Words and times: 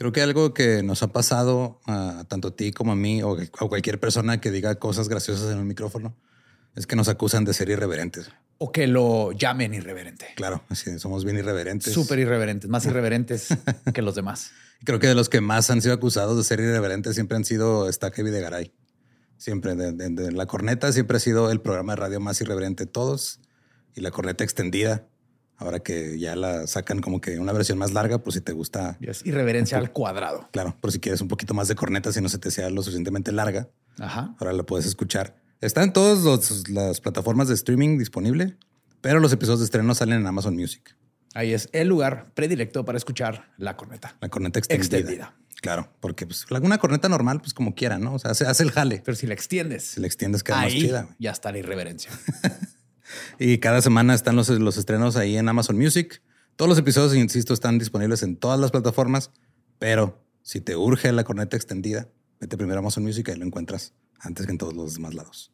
Creo 0.00 0.12
que 0.12 0.22
algo 0.22 0.54
que 0.54 0.82
nos 0.82 1.02
ha 1.02 1.08
pasado 1.08 1.78
a 1.84 2.24
tanto 2.26 2.48
a 2.48 2.56
ti 2.56 2.72
como 2.72 2.92
a 2.92 2.96
mí 2.96 3.22
o 3.22 3.36
a 3.38 3.68
cualquier 3.68 4.00
persona 4.00 4.40
que 4.40 4.50
diga 4.50 4.76
cosas 4.76 5.10
graciosas 5.10 5.52
en 5.52 5.58
un 5.58 5.66
micrófono 5.66 6.16
es 6.74 6.86
que 6.86 6.96
nos 6.96 7.08
acusan 7.08 7.44
de 7.44 7.52
ser 7.52 7.68
irreverentes. 7.68 8.30
O 8.56 8.72
que 8.72 8.86
lo 8.86 9.32
llamen 9.32 9.74
irreverente. 9.74 10.28
Claro, 10.36 10.64
así 10.70 10.98
somos 10.98 11.26
bien 11.26 11.36
irreverentes. 11.36 11.92
Súper 11.92 12.18
irreverentes, 12.18 12.70
más 12.70 12.86
irreverentes 12.86 13.48
que 13.92 14.00
los 14.00 14.14
demás. 14.14 14.52
Creo 14.84 15.00
que 15.00 15.06
de 15.06 15.14
los 15.14 15.28
que 15.28 15.42
más 15.42 15.68
han 15.68 15.82
sido 15.82 15.92
acusados 15.92 16.38
de 16.38 16.44
ser 16.44 16.60
irreverentes 16.60 17.14
siempre 17.14 17.36
han 17.36 17.44
sido 17.44 17.86
Videgaray. 18.16 18.72
Siempre, 19.36 19.74
de, 19.74 19.92
de, 19.92 20.08
de, 20.08 20.32
la 20.32 20.46
corneta 20.46 20.92
siempre 20.92 21.18
ha 21.18 21.20
sido 21.20 21.50
el 21.50 21.60
programa 21.60 21.92
de 21.92 21.96
radio 21.96 22.20
más 22.20 22.40
irreverente 22.40 22.86
de 22.86 22.90
todos 22.90 23.40
y 23.94 24.00
la 24.00 24.10
corneta 24.10 24.44
extendida 24.44 25.09
Ahora 25.60 25.80
que 25.80 26.18
ya 26.18 26.34
la 26.36 26.66
sacan 26.66 27.00
como 27.00 27.20
que 27.20 27.38
una 27.38 27.52
versión 27.52 27.76
más 27.76 27.92
larga, 27.92 28.18
pues 28.18 28.34
si 28.34 28.40
te 28.40 28.52
gusta. 28.52 28.96
Es 29.02 29.24
irreverencia 29.26 29.76
al 29.76 29.92
cuadrado. 29.92 30.48
Claro, 30.52 30.74
por 30.80 30.90
si 30.90 31.00
quieres 31.00 31.20
un 31.20 31.28
poquito 31.28 31.52
más 31.52 31.68
de 31.68 31.74
corneta, 31.74 32.12
si 32.12 32.22
no 32.22 32.30
se 32.30 32.38
te 32.38 32.50
sea 32.50 32.70
lo 32.70 32.82
suficientemente 32.82 33.30
larga. 33.30 33.68
Ajá. 33.98 34.34
Ahora 34.40 34.54
la 34.54 34.62
puedes 34.62 34.86
escuchar. 34.86 35.36
Está 35.60 35.82
en 35.82 35.92
todas 35.92 36.66
las 36.70 37.02
plataformas 37.02 37.48
de 37.48 37.54
streaming 37.54 37.98
disponible, 37.98 38.56
pero 39.02 39.20
los 39.20 39.34
episodios 39.34 39.60
de 39.60 39.66
estreno 39.66 39.94
salen 39.94 40.20
en 40.20 40.26
Amazon 40.26 40.56
Music. 40.56 40.96
Ahí 41.34 41.52
es 41.52 41.68
el 41.72 41.88
lugar 41.88 42.32
predilecto 42.32 42.86
para 42.86 42.96
escuchar 42.96 43.52
la 43.58 43.76
corneta. 43.76 44.16
La 44.22 44.30
corneta 44.30 44.58
extendida. 44.58 45.36
Claro, 45.60 45.92
porque 46.00 46.26
pues 46.26 46.46
una 46.50 46.78
corneta 46.78 47.10
normal, 47.10 47.40
pues 47.42 47.52
como 47.52 47.74
quiera, 47.74 47.98
¿no? 47.98 48.14
O 48.14 48.18
sea, 48.18 48.30
hace, 48.30 48.46
hace 48.46 48.62
el 48.62 48.70
jale. 48.70 49.02
Pero 49.04 49.14
si 49.14 49.26
la 49.26 49.34
extiendes. 49.34 49.84
Si 49.84 50.00
la 50.00 50.06
extiendes, 50.06 50.42
queda 50.42 50.56
más 50.56 50.72
chida. 50.72 51.08
Ya 51.18 51.32
está 51.32 51.52
la 51.52 51.58
irreverencia. 51.58 52.10
Y 53.38 53.58
cada 53.58 53.82
semana 53.82 54.14
están 54.14 54.36
los, 54.36 54.48
los 54.48 54.76
estrenos 54.76 55.16
ahí 55.16 55.36
en 55.36 55.48
Amazon 55.48 55.76
Music. 55.76 56.22
Todos 56.56 56.68
los 56.68 56.78
episodios, 56.78 57.14
insisto, 57.14 57.54
están 57.54 57.78
disponibles 57.78 58.22
en 58.22 58.36
todas 58.36 58.60
las 58.60 58.70
plataformas, 58.70 59.30
pero 59.78 60.22
si 60.42 60.60
te 60.60 60.76
urge 60.76 61.12
la 61.12 61.24
corneta 61.24 61.56
extendida, 61.56 62.08
vete 62.40 62.56
primero 62.56 62.78
a 62.78 62.80
Amazon 62.80 63.04
Music 63.04 63.30
y 63.34 63.38
lo 63.38 63.46
encuentras 63.46 63.94
antes 64.18 64.46
que 64.46 64.52
en 64.52 64.58
todos 64.58 64.74
los 64.74 64.94
demás 64.94 65.14
lados. 65.14 65.52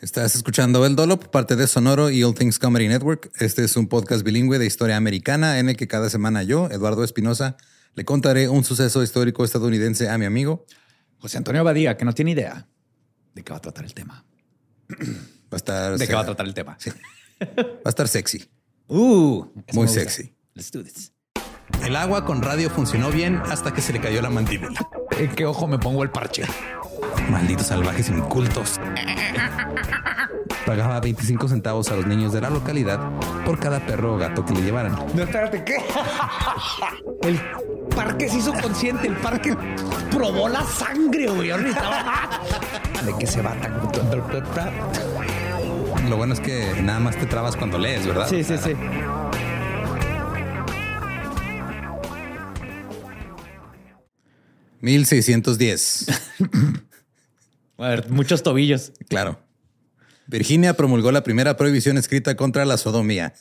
Estás 0.00 0.34
escuchando 0.34 0.86
El 0.86 0.96
Dolop, 0.96 1.26
parte 1.28 1.56
de 1.56 1.66
Sonoro 1.66 2.10
y 2.10 2.22
All 2.22 2.34
Things 2.34 2.58
Comedy 2.58 2.88
Network. 2.88 3.30
Este 3.38 3.64
es 3.64 3.76
un 3.76 3.86
podcast 3.86 4.24
bilingüe 4.24 4.58
de 4.58 4.64
historia 4.64 4.96
americana 4.96 5.58
en 5.58 5.68
el 5.68 5.76
que 5.76 5.88
cada 5.88 6.08
semana 6.08 6.42
yo, 6.42 6.70
Eduardo 6.70 7.04
Espinosa, 7.04 7.58
le 7.94 8.04
contaré 8.06 8.48
un 8.48 8.64
suceso 8.64 9.02
histórico 9.02 9.44
estadounidense 9.44 10.08
a 10.08 10.16
mi 10.16 10.24
amigo 10.24 10.64
José 11.18 11.36
Antonio 11.36 11.62
Badía, 11.64 11.98
que 11.98 12.06
no 12.06 12.14
tiene 12.14 12.30
idea 12.30 12.66
de 13.34 13.44
qué 13.44 13.52
va 13.52 13.58
a 13.58 13.60
tratar 13.60 13.84
el 13.84 13.92
tema. 13.92 14.24
Va 15.52 15.54
a 15.54 15.56
estar. 15.56 15.98
¿De 15.98 16.06
qué 16.06 16.14
va 16.14 16.20
a 16.20 16.24
tratar 16.24 16.46
el 16.46 16.54
tema? 16.54 16.76
Sí. 16.78 16.90
Va 17.40 17.82
a 17.84 17.88
estar 17.88 18.06
sexy. 18.06 18.48
Uh, 18.86 19.44
muy 19.72 19.88
sexy. 19.88 20.34
Let's 20.54 20.70
do 20.70 20.82
this. 20.82 21.12
El 21.84 21.96
agua 21.96 22.24
con 22.24 22.42
radio 22.42 22.68
funcionó 22.68 23.10
bien 23.10 23.40
hasta 23.48 23.72
que 23.72 23.80
se 23.80 23.92
le 23.92 24.00
cayó 24.00 24.20
la 24.20 24.30
mandíbula. 24.30 24.80
¿En 25.12 25.34
qué 25.34 25.46
ojo 25.46 25.66
me 25.66 25.78
pongo 25.78 26.02
el 26.02 26.10
parche? 26.10 26.44
Malditos 27.30 27.68
salvajes 27.68 28.08
incultos. 28.08 28.78
Pagaba 30.66 31.00
25 31.00 31.48
centavos 31.48 31.90
a 31.90 31.96
los 31.96 32.06
niños 32.06 32.32
de 32.32 32.40
la 32.40 32.50
localidad 32.50 33.00
por 33.44 33.58
cada 33.58 33.84
perro 33.86 34.14
o 34.14 34.18
gato 34.18 34.44
que 34.44 34.54
le 34.54 34.62
llevaran. 34.62 34.94
No, 35.14 35.22
espérate, 35.22 35.64
¿qué? 35.64 35.76
El 37.22 37.40
parque 37.94 38.28
se 38.28 38.38
hizo 38.38 38.52
consciente, 38.52 39.08
el 39.08 39.16
parque 39.16 39.56
probó 40.10 40.48
la 40.48 40.62
sangre, 40.64 41.28
güey. 41.28 41.50
¿De 43.04 43.14
qué 43.18 43.26
se 43.26 43.40
va 43.40 43.54
tan... 43.60 43.80
Lo 46.10 46.16
bueno 46.16 46.34
es 46.34 46.40
que 46.40 46.82
nada 46.82 47.00
más 47.00 47.16
te 47.16 47.26
trabas 47.26 47.56
cuando 47.56 47.78
lees, 47.78 48.06
¿verdad? 48.06 48.28
Sí, 48.28 48.44
sí, 48.44 48.56
sí. 48.58 48.72
¿1610? 54.82 56.06
A 57.78 57.88
ver, 57.88 58.10
muchos 58.10 58.42
tobillos. 58.42 58.92
Claro. 59.08 59.40
Virginia 60.26 60.74
promulgó 60.74 61.12
la 61.12 61.22
primera 61.22 61.56
prohibición 61.56 61.96
escrita 61.96 62.36
contra 62.36 62.64
la 62.64 62.76
sodomía. 62.76 63.34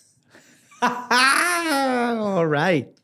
All 0.82 2.50
right. 2.50 2.99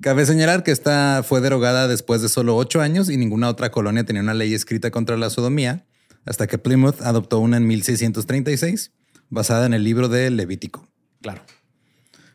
Cabe 0.00 0.26
señalar 0.26 0.62
que 0.62 0.70
esta 0.70 1.22
fue 1.22 1.40
derogada 1.40 1.88
después 1.88 2.22
de 2.22 2.28
solo 2.28 2.56
ocho 2.56 2.80
años 2.80 3.10
y 3.10 3.16
ninguna 3.16 3.48
otra 3.48 3.70
colonia 3.70 4.04
tenía 4.04 4.22
una 4.22 4.34
ley 4.34 4.54
escrita 4.54 4.90
contra 4.90 5.16
la 5.16 5.30
sodomía, 5.30 5.86
hasta 6.24 6.46
que 6.46 6.58
Plymouth 6.58 7.00
adoptó 7.02 7.38
una 7.38 7.56
en 7.56 7.66
1636, 7.66 8.92
basada 9.30 9.66
en 9.66 9.74
el 9.74 9.84
libro 9.84 10.08
de 10.08 10.30
Levítico. 10.30 10.88
Claro. 11.22 11.42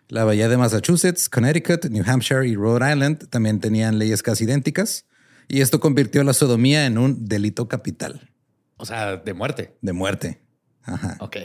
La 0.07 0.23
bahía 0.23 0.49
de 0.49 0.57
Massachusetts, 0.57 1.29
Connecticut, 1.29 1.85
New 1.85 2.03
Hampshire 2.05 2.47
y 2.47 2.55
Rhode 2.55 2.91
Island 2.91 3.29
también 3.29 3.59
tenían 3.59 3.99
leyes 3.99 4.23
casi 4.23 4.45
idénticas, 4.45 5.05
y 5.47 5.61
esto 5.61 5.79
convirtió 5.79 6.23
la 6.23 6.33
sodomía 6.33 6.85
en 6.85 6.97
un 6.97 7.27
delito 7.27 7.67
capital. 7.67 8.29
O 8.77 8.85
sea, 8.85 9.17
de 9.17 9.33
muerte. 9.33 9.77
de 9.81 9.93
muerte. 9.93 10.41
Ajá. 10.83 11.17
Ok. 11.19 11.37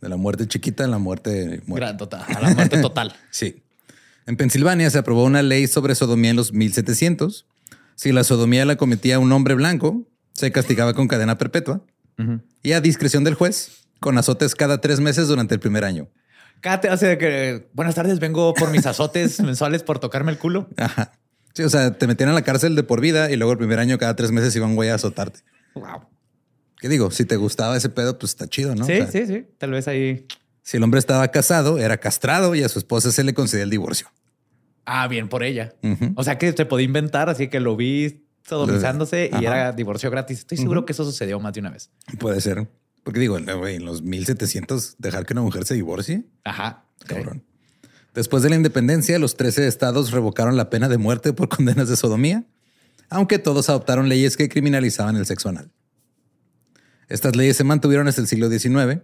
De 0.00 0.08
la 0.08 0.16
muerte 0.16 0.46
chiquita 0.46 0.84
a 0.84 0.88
la 0.88 0.98
muerte 0.98 1.60
muerte. 1.66 2.06
A 2.12 2.40
la 2.40 2.54
muerte 2.54 2.80
total. 2.80 3.14
Sí. 3.30 3.62
En 4.28 4.36
Pensilvania 4.36 4.90
se 4.90 4.98
aprobó 4.98 5.24
una 5.24 5.40
ley 5.40 5.66
sobre 5.68 5.94
sodomía 5.94 6.28
en 6.28 6.36
los 6.36 6.52
1700. 6.52 7.46
Si 7.94 8.12
la 8.12 8.24
sodomía 8.24 8.66
la 8.66 8.76
cometía 8.76 9.18
un 9.18 9.32
hombre 9.32 9.54
blanco, 9.54 10.06
se 10.34 10.52
castigaba 10.52 10.92
con 10.92 11.08
cadena 11.08 11.38
perpetua 11.38 11.82
y 12.62 12.72
a 12.72 12.82
discreción 12.82 13.24
del 13.24 13.32
juez, 13.32 13.86
con 14.00 14.18
azotes 14.18 14.54
cada 14.54 14.82
tres 14.82 15.00
meses 15.00 15.28
durante 15.28 15.54
el 15.54 15.60
primer 15.60 15.82
año. 15.82 16.10
Cada 16.60 16.78
te 16.82 16.88
hace 16.90 17.16
que 17.16 17.70
buenas 17.72 17.94
tardes, 17.94 18.20
vengo 18.20 18.52
por 18.52 18.70
mis 18.70 18.84
azotes 18.84 19.40
mensuales 19.42 19.82
por 19.82 19.98
tocarme 19.98 20.30
el 20.30 20.36
culo. 20.36 20.68
Ajá. 20.76 21.12
Sí, 21.54 21.62
o 21.62 21.70
sea, 21.70 21.96
te 21.96 22.06
metían 22.06 22.28
a 22.28 22.34
la 22.34 22.42
cárcel 22.42 22.74
de 22.76 22.82
por 22.82 23.00
vida 23.00 23.30
y 23.30 23.36
luego 23.36 23.52
el 23.52 23.58
primer 23.58 23.78
año, 23.78 23.96
cada 23.96 24.14
tres 24.14 24.30
meses, 24.30 24.54
iban 24.54 24.74
güey 24.74 24.90
a 24.90 24.96
azotarte. 24.96 25.40
Wow. 25.74 26.02
¿Qué 26.78 26.90
digo? 26.90 27.10
Si 27.10 27.24
te 27.24 27.36
gustaba 27.36 27.78
ese 27.78 27.88
pedo, 27.88 28.18
pues 28.18 28.32
está 28.32 28.46
chido, 28.46 28.74
¿no? 28.74 28.84
Sí, 28.84 28.92
O 28.92 28.96
sea, 28.96 29.06
sí, 29.06 29.26
sí. 29.26 29.46
Tal 29.56 29.70
vez 29.70 29.88
ahí. 29.88 30.26
Si 30.62 30.76
el 30.76 30.82
hombre 30.82 31.00
estaba 31.00 31.26
casado, 31.28 31.78
era 31.78 31.96
castrado 31.96 32.54
y 32.54 32.62
a 32.62 32.68
su 32.68 32.78
esposa 32.78 33.10
se 33.10 33.24
le 33.24 33.32
concedía 33.32 33.64
el 33.64 33.70
divorcio. 33.70 34.08
Ah, 34.90 35.06
bien 35.06 35.28
por 35.28 35.42
ella. 35.42 35.74
O 36.14 36.24
sea 36.24 36.38
que 36.38 36.50
se 36.52 36.64
podía 36.64 36.86
inventar, 36.86 37.28
así 37.28 37.48
que 37.48 37.60
lo 37.60 37.76
vi 37.76 38.24
sodomizándose 38.42 39.30
y 39.38 39.44
era 39.44 39.72
divorcio 39.72 40.10
gratis. 40.10 40.38
Estoy 40.38 40.56
seguro 40.56 40.86
que 40.86 40.92
eso 40.92 41.04
sucedió 41.04 41.38
más 41.40 41.52
de 41.52 41.60
una 41.60 41.68
vez. 41.68 41.90
Puede 42.18 42.40
ser. 42.40 42.66
Porque 43.04 43.20
digo, 43.20 43.36
en 43.36 43.84
los 43.84 44.00
1700 44.02 44.96
dejar 44.98 45.26
que 45.26 45.34
una 45.34 45.42
mujer 45.42 45.66
se 45.66 45.74
divorcie, 45.74 46.24
Ajá. 46.42 46.86
cabrón. 47.06 47.44
Después 48.14 48.42
de 48.42 48.48
la 48.48 48.56
independencia, 48.56 49.18
los 49.18 49.36
13 49.36 49.68
estados 49.68 50.10
revocaron 50.10 50.56
la 50.56 50.70
pena 50.70 50.88
de 50.88 50.96
muerte 50.96 51.34
por 51.34 51.48
condenas 51.50 51.90
de 51.90 51.96
sodomía, 51.96 52.46
aunque 53.10 53.38
todos 53.38 53.68
adoptaron 53.68 54.08
leyes 54.08 54.38
que 54.38 54.48
criminalizaban 54.48 55.16
el 55.16 55.26
sexo 55.26 55.50
anal. 55.50 55.70
Estas 57.08 57.36
leyes 57.36 57.58
se 57.58 57.64
mantuvieron 57.64 58.08
hasta 58.08 58.22
el 58.22 58.26
siglo 58.26 58.48
XIX. 58.48 59.02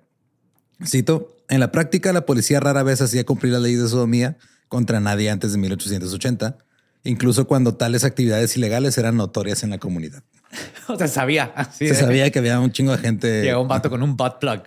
Cito, 0.86 1.36
en 1.50 1.60
la 1.60 1.70
práctica 1.72 2.10
la 2.14 2.24
policía 2.24 2.58
rara 2.58 2.82
vez 2.82 3.02
hacía 3.02 3.24
cumplir 3.24 3.52
la 3.52 3.60
ley 3.60 3.74
de 3.74 3.86
sodomía 3.86 4.38
contra 4.68 5.00
nadie 5.00 5.30
antes 5.30 5.52
de 5.52 5.58
1880, 5.58 6.58
incluso 7.04 7.46
cuando 7.46 7.74
tales 7.74 8.04
actividades 8.04 8.56
ilegales 8.56 8.96
eran 8.98 9.16
notorias 9.16 9.62
en 9.62 9.70
la 9.70 9.78
comunidad. 9.78 10.22
O 10.86 10.96
sea, 10.98 11.08
sabía. 11.08 11.44
Así 11.56 11.88
Se 11.88 11.94
de- 11.94 12.00
sabía 12.00 12.30
que 12.30 12.38
había 12.40 12.60
un 12.60 12.70
chingo 12.70 12.92
de 12.92 12.98
gente... 12.98 13.42
Llegó 13.42 13.62
un 13.62 13.68
vato 13.68 13.88
con 13.88 14.02
un 14.02 14.16
butt 14.18 14.38
plug. 14.38 14.62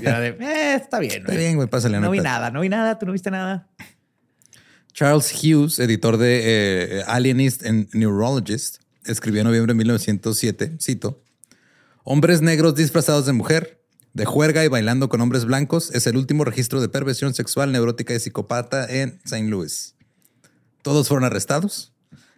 Y 0.00 0.06
era 0.06 0.18
de, 0.18 0.28
eh, 0.40 0.74
está 0.74 0.98
bien. 0.98 1.12
Está 1.18 1.26
güey. 1.26 1.38
bien, 1.38 1.54
güey, 1.56 1.68
pásale. 1.68 2.00
No 2.00 2.10
vi 2.10 2.18
neta. 2.18 2.30
nada, 2.30 2.50
no 2.50 2.60
vi 2.62 2.68
nada, 2.68 2.98
tú 2.98 3.06
no 3.06 3.12
viste 3.12 3.30
nada. 3.30 3.68
Charles 4.92 5.32
Hughes, 5.32 5.78
editor 5.78 6.16
de 6.18 6.98
eh, 6.98 7.04
Alienist 7.06 7.64
and 7.64 7.88
Neurologist, 7.94 8.78
escribió 9.06 9.40
en 9.42 9.46
noviembre 9.46 9.72
de 9.72 9.78
1907, 9.78 10.76
cito, 10.80 11.22
Hombres 12.04 12.42
negros 12.42 12.74
disfrazados 12.74 13.26
de 13.26 13.32
mujer, 13.32 13.81
de 14.14 14.24
juerga 14.24 14.64
y 14.64 14.68
bailando 14.68 15.08
con 15.08 15.20
hombres 15.20 15.44
blancos 15.44 15.90
es 15.94 16.06
el 16.06 16.16
último 16.16 16.44
registro 16.44 16.80
de 16.80 16.88
perversión 16.88 17.34
sexual 17.34 17.72
neurótica 17.72 18.14
y 18.14 18.20
psicópata 18.20 18.86
en 18.90 19.20
St. 19.24 19.48
Louis. 19.48 19.94
Todos 20.82 21.08
fueron 21.08 21.24
arrestados, 21.24 21.92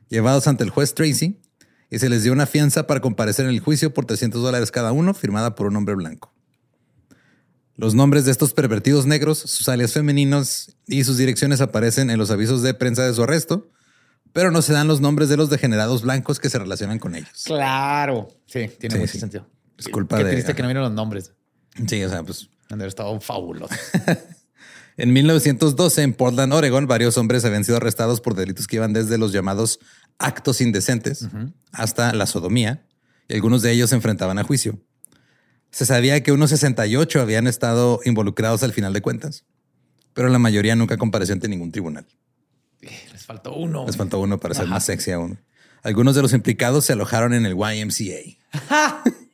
llevados 0.08 0.46
ante 0.46 0.62
el 0.64 0.70
juez 0.70 0.94
Tracy 0.94 1.40
y 1.90 1.98
se 1.98 2.08
les 2.08 2.22
dio 2.22 2.32
una 2.32 2.46
fianza 2.46 2.86
para 2.86 3.00
comparecer 3.00 3.44
en 3.46 3.50
el 3.52 3.60
juicio 3.60 3.92
por 3.92 4.04
300 4.06 4.42
dólares 4.42 4.70
cada 4.70 4.92
uno, 4.92 5.14
firmada 5.14 5.54
por 5.54 5.66
un 5.66 5.76
hombre 5.76 5.94
blanco. 5.94 6.32
Los 7.76 7.94
nombres 7.94 8.24
de 8.24 8.30
estos 8.30 8.52
pervertidos 8.52 9.04
negros, 9.06 9.38
sus 9.38 9.68
alias 9.68 9.92
femeninos 9.92 10.76
y 10.86 11.02
sus 11.02 11.16
direcciones 11.18 11.60
aparecen 11.60 12.08
en 12.10 12.18
los 12.18 12.30
avisos 12.30 12.62
de 12.62 12.72
prensa 12.74 13.04
de 13.04 13.12
su 13.14 13.22
arresto, 13.24 13.68
pero 14.32 14.52
no 14.52 14.62
se 14.62 14.72
dan 14.72 14.86
los 14.86 15.00
nombres 15.00 15.28
de 15.28 15.36
los 15.36 15.50
degenerados 15.50 16.02
blancos 16.02 16.38
que 16.38 16.50
se 16.50 16.58
relacionan 16.58 17.00
con 17.00 17.16
ellos. 17.16 17.42
Claro. 17.44 18.28
Sí, 18.46 18.70
tiene 18.78 18.94
Sí, 18.94 19.00
mucho 19.00 19.12
sí. 19.12 19.18
sentido. 19.18 19.48
Es 19.76 19.88
culpa 19.88 20.18
Qué 20.18 20.24
de- 20.24 20.30
triste 20.32 20.54
que 20.54 20.62
no 20.62 20.68
vieron 20.68 20.84
los 20.84 20.92
nombres. 20.92 21.32
Sí, 21.86 22.02
o 22.04 22.08
sea, 22.08 22.22
pues 22.22 22.48
Han 22.70 22.80
estado 22.82 23.20
fabulosos. 23.20 23.76
en 24.96 25.12
1912 25.12 26.02
en 26.02 26.14
Portland, 26.14 26.52
Oregon, 26.52 26.86
varios 26.86 27.18
hombres 27.18 27.44
habían 27.44 27.64
sido 27.64 27.76
arrestados 27.76 28.20
por 28.20 28.34
delitos 28.34 28.66
que 28.66 28.76
iban 28.76 28.92
desde 28.92 29.18
los 29.18 29.32
llamados 29.32 29.80
actos 30.18 30.60
indecentes 30.60 31.28
hasta 31.72 32.12
la 32.12 32.26
sodomía, 32.26 32.86
y 33.28 33.34
algunos 33.34 33.62
de 33.62 33.72
ellos 33.72 33.90
se 33.90 33.96
enfrentaban 33.96 34.38
a 34.38 34.44
juicio. 34.44 34.78
Se 35.70 35.86
sabía 35.86 36.22
que 36.22 36.30
unos 36.30 36.50
68 36.50 37.20
habían 37.20 37.48
estado 37.48 38.00
involucrados 38.04 38.62
al 38.62 38.72
final 38.72 38.92
de 38.92 39.02
cuentas, 39.02 39.44
pero 40.12 40.28
la 40.28 40.38
mayoría 40.38 40.76
nunca 40.76 40.96
compareció 40.96 41.32
ante 41.32 41.48
ningún 41.48 41.72
tribunal. 41.72 42.06
Les 42.80 43.24
faltó 43.24 43.54
uno. 43.54 43.86
Les 43.86 43.96
faltó 43.96 44.20
uno 44.20 44.38
para 44.38 44.54
ser 44.54 44.66
más 44.66 44.84
sexy 44.84 45.10
aún. 45.10 45.40
Algunos 45.82 46.14
de 46.14 46.22
los 46.22 46.32
implicados 46.32 46.84
se 46.84 46.92
alojaron 46.92 47.34
en 47.34 47.44
el 47.46 47.54
YMCA. 47.54 49.02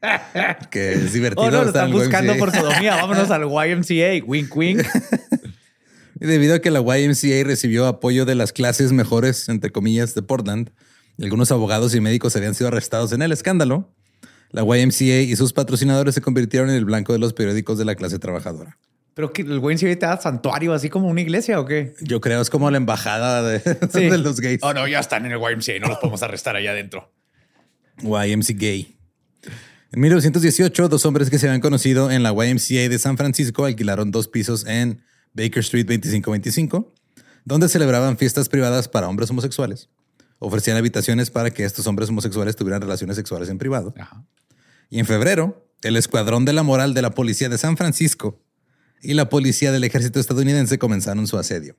que 0.70 0.92
es 0.92 1.12
divertido. 1.12 1.46
Oh, 1.46 1.50
no, 1.50 1.62
lo 1.62 1.68
están 1.68 1.90
buscando 1.90 2.32
YMCA. 2.34 2.38
por 2.44 2.54
sodomía. 2.54 2.96
Vámonos 2.96 3.30
al 3.30 3.42
YMCA. 3.42 4.24
Wink, 4.24 4.56
wink. 4.56 4.82
Y 6.20 6.26
debido 6.26 6.54
a 6.54 6.58
que 6.60 6.70
la 6.70 6.80
YMCA 6.80 7.44
recibió 7.44 7.86
apoyo 7.86 8.24
de 8.24 8.34
las 8.34 8.52
clases 8.52 8.92
mejores, 8.92 9.48
entre 9.48 9.70
comillas, 9.70 10.14
de 10.14 10.22
Portland, 10.22 10.70
y 11.16 11.24
algunos 11.24 11.50
abogados 11.50 11.94
y 11.94 12.00
médicos 12.00 12.36
habían 12.36 12.54
sido 12.54 12.68
arrestados 12.68 13.12
en 13.12 13.22
el 13.22 13.32
escándalo, 13.32 13.92
la 14.50 14.62
YMCA 14.62 15.20
y 15.22 15.36
sus 15.36 15.52
patrocinadores 15.52 16.14
se 16.14 16.20
convirtieron 16.20 16.70
en 16.70 16.76
el 16.76 16.84
blanco 16.84 17.12
de 17.12 17.18
los 17.18 17.32
periódicos 17.34 17.76
de 17.78 17.84
la 17.84 17.94
clase 17.96 18.18
trabajadora. 18.18 18.78
Pero 19.14 19.32
que 19.32 19.42
el 19.42 19.58
YMCA 19.60 19.78
te 19.98 20.06
da 20.06 20.20
santuario, 20.20 20.72
así 20.72 20.88
como 20.88 21.08
una 21.08 21.20
iglesia 21.20 21.58
o 21.58 21.66
qué? 21.66 21.92
Yo 22.00 22.20
creo 22.20 22.40
es 22.40 22.50
como 22.50 22.70
la 22.70 22.76
embajada 22.76 23.42
de, 23.42 23.58
Sí. 23.92 24.08
de 24.08 24.18
los 24.18 24.38
gays. 24.40 24.60
Oh, 24.62 24.72
no, 24.72 24.86
ya 24.86 25.00
están 25.00 25.26
en 25.26 25.32
el 25.32 25.38
YMCA. 25.40 25.80
No 25.80 25.88
los 25.88 25.98
podemos 25.98 26.22
arrestar 26.22 26.54
allá 26.54 26.70
adentro. 26.70 27.12
YMCA. 28.00 28.97
En 29.90 30.00
1918, 30.00 30.88
dos 30.88 31.06
hombres 31.06 31.30
que 31.30 31.38
se 31.38 31.46
habían 31.46 31.62
conocido 31.62 32.10
en 32.10 32.22
la 32.22 32.30
YMCA 32.32 32.88
de 32.90 32.98
San 32.98 33.16
Francisco 33.16 33.64
alquilaron 33.64 34.10
dos 34.10 34.28
pisos 34.28 34.66
en 34.66 35.02
Baker 35.32 35.60
Street 35.60 35.86
2525, 35.86 36.92
donde 37.46 37.68
celebraban 37.70 38.18
fiestas 38.18 38.50
privadas 38.50 38.86
para 38.86 39.08
hombres 39.08 39.30
homosexuales. 39.30 39.88
Ofrecían 40.40 40.76
habitaciones 40.76 41.30
para 41.30 41.50
que 41.50 41.64
estos 41.64 41.86
hombres 41.86 42.10
homosexuales 42.10 42.54
tuvieran 42.54 42.82
relaciones 42.82 43.16
sexuales 43.16 43.48
en 43.48 43.56
privado. 43.56 43.94
Ajá. 43.98 44.26
Y 44.90 44.98
en 44.98 45.06
febrero, 45.06 45.66
el 45.82 45.96
Escuadrón 45.96 46.44
de 46.44 46.52
la 46.52 46.62
Moral 46.62 46.92
de 46.92 47.00
la 47.00 47.10
Policía 47.10 47.48
de 47.48 47.56
San 47.56 47.78
Francisco 47.78 48.42
y 49.00 49.14
la 49.14 49.30
Policía 49.30 49.72
del 49.72 49.84
Ejército 49.84 50.20
estadounidense 50.20 50.78
comenzaron 50.78 51.26
su 51.26 51.38
asedio. 51.38 51.76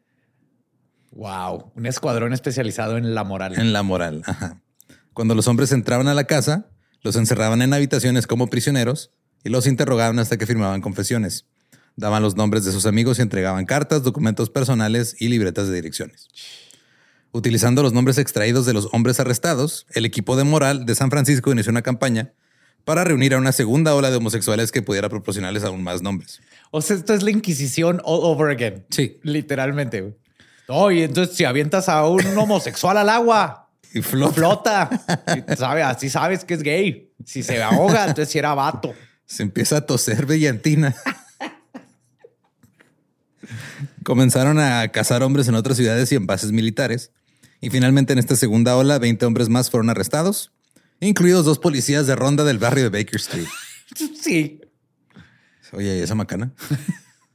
Wow. 1.11 1.73
Un 1.75 1.85
escuadrón 1.85 2.33
especializado 2.33 2.97
en 2.97 3.13
la 3.13 3.23
moral. 3.23 3.53
En 3.59 3.71
la 3.71 3.83
moral, 3.83 4.23
ajá. 4.25 4.61
Cuando 5.13 5.35
los 5.35 5.47
hombres 5.47 5.71
entraban 5.71 6.07
a 6.07 6.13
la 6.13 6.23
casa, 6.23 6.69
los 7.01 7.15
encerraban 7.15 7.61
en 7.61 7.73
habitaciones 7.73 8.27
como 8.27 8.47
prisioneros 8.47 9.11
y 9.43 9.49
los 9.49 9.67
interrogaban 9.67 10.19
hasta 10.19 10.37
que 10.37 10.45
firmaban 10.45 10.81
confesiones. 10.81 11.45
Daban 11.95 12.23
los 12.23 12.35
nombres 12.35 12.65
de 12.65 12.71
sus 12.71 12.85
amigos 12.85 13.19
y 13.19 13.21
entregaban 13.21 13.65
cartas, 13.65 14.03
documentos 14.03 14.49
personales 14.49 15.15
y 15.19 15.27
libretas 15.27 15.67
de 15.67 15.75
direcciones. 15.75 16.27
Utilizando 17.31 17.83
los 17.83 17.93
nombres 17.93 18.17
extraídos 18.17 18.65
de 18.65 18.73
los 18.73 18.89
hombres 18.91 19.19
arrestados, 19.19 19.85
el 19.93 20.05
equipo 20.05 20.35
de 20.35 20.43
moral 20.43 20.85
de 20.85 20.95
San 20.95 21.11
Francisco 21.11 21.51
inició 21.51 21.71
una 21.71 21.81
campaña 21.81 22.33
para 22.85 23.03
reunir 23.03 23.33
a 23.33 23.37
una 23.37 23.51
segunda 23.51 23.93
ola 23.93 24.09
de 24.09 24.17
homosexuales 24.17 24.71
que 24.71 24.81
pudiera 24.81 25.09
proporcionarles 25.09 25.63
aún 25.63 25.83
más 25.83 26.01
nombres. 26.01 26.41
O 26.71 26.81
sea, 26.81 26.95
esto 26.95 27.13
es 27.13 27.21
la 27.21 27.31
Inquisición 27.31 28.01
all 28.03 28.21
over 28.23 28.49
again. 28.49 28.85
Sí. 28.89 29.19
Literalmente. 29.21 30.17
No, 30.67 30.91
y 30.91 31.03
entonces 31.03 31.35
si 31.35 31.45
avientas 31.45 31.89
a 31.89 32.07
un 32.07 32.25
homosexual 32.37 32.97
al 32.97 33.09
agua, 33.09 33.68
Y 33.93 34.01
flota. 34.01 34.33
flota. 34.33 34.89
Sabe, 35.57 35.83
así 35.83 36.09
sabes 36.09 36.45
que 36.45 36.53
es 36.53 36.63
gay. 36.63 37.11
Si 37.25 37.43
se 37.43 37.61
ahoga, 37.61 38.05
entonces 38.05 38.29
si 38.29 38.39
era 38.39 38.53
vato. 38.53 38.93
Se 39.25 39.43
empieza 39.43 39.77
a 39.77 39.81
toser 39.81 40.25
brillantina. 40.25 40.95
Comenzaron 44.03 44.59
a 44.59 44.87
cazar 44.89 45.23
hombres 45.23 45.47
en 45.47 45.55
otras 45.55 45.77
ciudades 45.77 46.11
y 46.11 46.15
en 46.15 46.25
bases 46.25 46.51
militares. 46.51 47.11
Y 47.61 47.69
finalmente 47.69 48.13
en 48.13 48.19
esta 48.19 48.35
segunda 48.35 48.75
ola, 48.75 48.99
20 48.99 49.25
hombres 49.25 49.49
más 49.49 49.69
fueron 49.69 49.89
arrestados, 49.89 50.51
incluidos 50.99 51.45
dos 51.45 51.59
policías 51.59 52.07
de 52.07 52.15
ronda 52.15 52.43
del 52.43 52.57
barrio 52.57 52.89
de 52.89 52.89
Baker 52.89 53.19
Street. 53.19 53.47
Sí. 54.21 54.61
Oye, 55.71 55.97
¿y 55.97 56.01
esa 56.01 56.13
macana? 56.13 56.53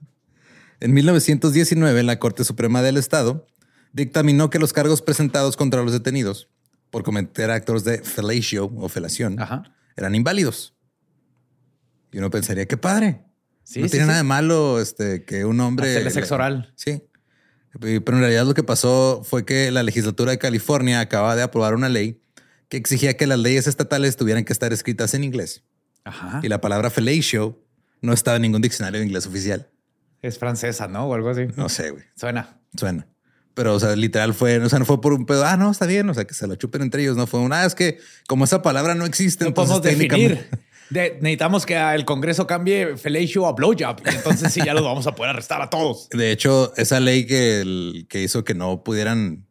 en 0.81 0.95
1919, 0.95 2.05
la 2.05 2.21
Corte 2.21 2.45
Suprema 2.45 2.81
del 2.81 2.97
Estado 2.97 3.49
dictaminó 3.95 4.51
que 4.51 4.59
los 4.59 4.73
cargos 4.73 5.01
presentados 5.01 5.57
contra 5.57 5.83
los 5.83 5.93
detenidos 5.93 6.51
por 6.91 7.05
cometer 7.05 7.51
actos 7.51 7.85
de 7.85 8.03
fellatio 8.03 8.67
o 8.77 8.89
felación 8.89 9.41
Ajá. 9.41 9.63
eran 9.97 10.15
inválidos. 10.15 10.75
Y 12.13 12.19
uno 12.19 12.29
pensaría, 12.29 12.67
qué 12.67 12.77
padre. 12.77 13.25
Sí, 13.63 13.81
no 13.81 13.87
sí, 13.87 13.93
tiene 13.93 14.05
sí. 14.05 14.09
nada 14.09 14.19
de 14.19 14.25
malo 14.25 14.81
este, 14.81 15.25
que 15.25 15.45
un 15.45 15.59
hombre... 15.61 15.91
Hacerle 15.91 16.11
sexo 16.11 16.35
oral. 16.35 16.73
Sí. 16.77 17.03
Pero 17.81 18.17
en 18.17 18.21
realidad 18.21 18.45
lo 18.45 18.55
que 18.55 18.63
pasó 18.63 19.23
fue 19.25 19.45
que 19.45 19.71
la 19.71 19.83
legislatura 19.83 20.33
de 20.33 20.39
California 20.39 21.01
acaba 21.01 21.35
de 21.35 21.43
aprobar 21.43 21.75
una 21.75 21.89
ley 21.89 22.21
que 22.69 22.77
exigía 22.77 23.17
que 23.17 23.27
las 23.27 23.39
leyes 23.39 23.67
estatales 23.67 24.17
tuvieran 24.17 24.45
que 24.45 24.53
estar 24.53 24.73
escritas 24.73 25.15
en 25.15 25.25
inglés. 25.25 25.65
Ajá. 26.05 26.41
Y 26.43 26.49
la 26.49 26.61
palabra 26.61 26.91
fellatio 26.91 27.65
no 28.01 28.13
estaba 28.13 28.37
en 28.37 28.43
ningún 28.43 28.61
diccionario 28.61 29.01
de 29.01 29.07
inglés 29.07 29.27
oficial. 29.27 29.71
Es 30.21 30.39
francesa, 30.39 30.89
¿no? 30.89 31.07
O 31.07 31.15
algo 31.15 31.31
así. 31.31 31.47
No 31.57 31.69
sé, 31.69 31.91
güey. 31.91 32.05
Suena. 32.17 32.61
Suena. 32.77 33.07
Pero, 33.55 33.75
o 33.75 33.81
sea, 33.81 33.95
literal 33.97 34.35
fue, 34.35 34.59
o 34.59 34.69
sea, 34.69 34.79
no 34.81 34.85
fue 34.85 35.01
por 35.01 35.13
un 35.13 35.27
pedo. 35.27 35.45
Ah, 35.45 35.57
no, 35.57 35.71
está 35.71 35.87
bien. 35.87 36.11
O 36.11 36.15
sea, 36.15 36.25
que 36.25 36.35
se 36.35 36.47
lo 36.47 36.57
chupen 36.57 36.83
entre 36.83 37.03
ellos. 37.03 37.17
No 37.17 37.27
fue 37.27 37.41
un, 37.41 37.53
ah, 37.53 37.65
es 37.65 37.75
que 37.75 37.99
como 38.27 38.45
esa 38.45 38.63
palabra 38.63 38.95
no 38.95 39.07
existe, 39.07 39.45
No 39.45 39.49
entonces 39.49 39.79
podemos 39.79 39.99
definir. 40.01 40.47
De- 40.91 41.17
necesitamos 41.21 41.65
que 41.65 41.77
el 41.77 42.05
Congreso 42.05 42.47
cambie 42.47 42.97
fellatio 42.97 43.47
a 43.47 43.53
blowjob. 43.53 44.01
Y 44.05 44.15
entonces 44.15 44.53
sí, 44.53 44.61
ya 44.65 44.75
los 44.75 44.83
vamos 44.85 45.07
a 45.07 45.15
poder 45.15 45.31
arrestar 45.31 45.63
a 45.63 45.71
todos. 45.71 46.09
De 46.13 46.31
hecho, 46.33 46.73
esa 46.77 47.01
ley 47.01 47.27
que, 47.27 47.61
el- 47.61 48.07
que 48.09 48.23
hizo 48.23 48.45
que 48.45 48.55
no 48.55 48.83
pudieran 48.85 49.47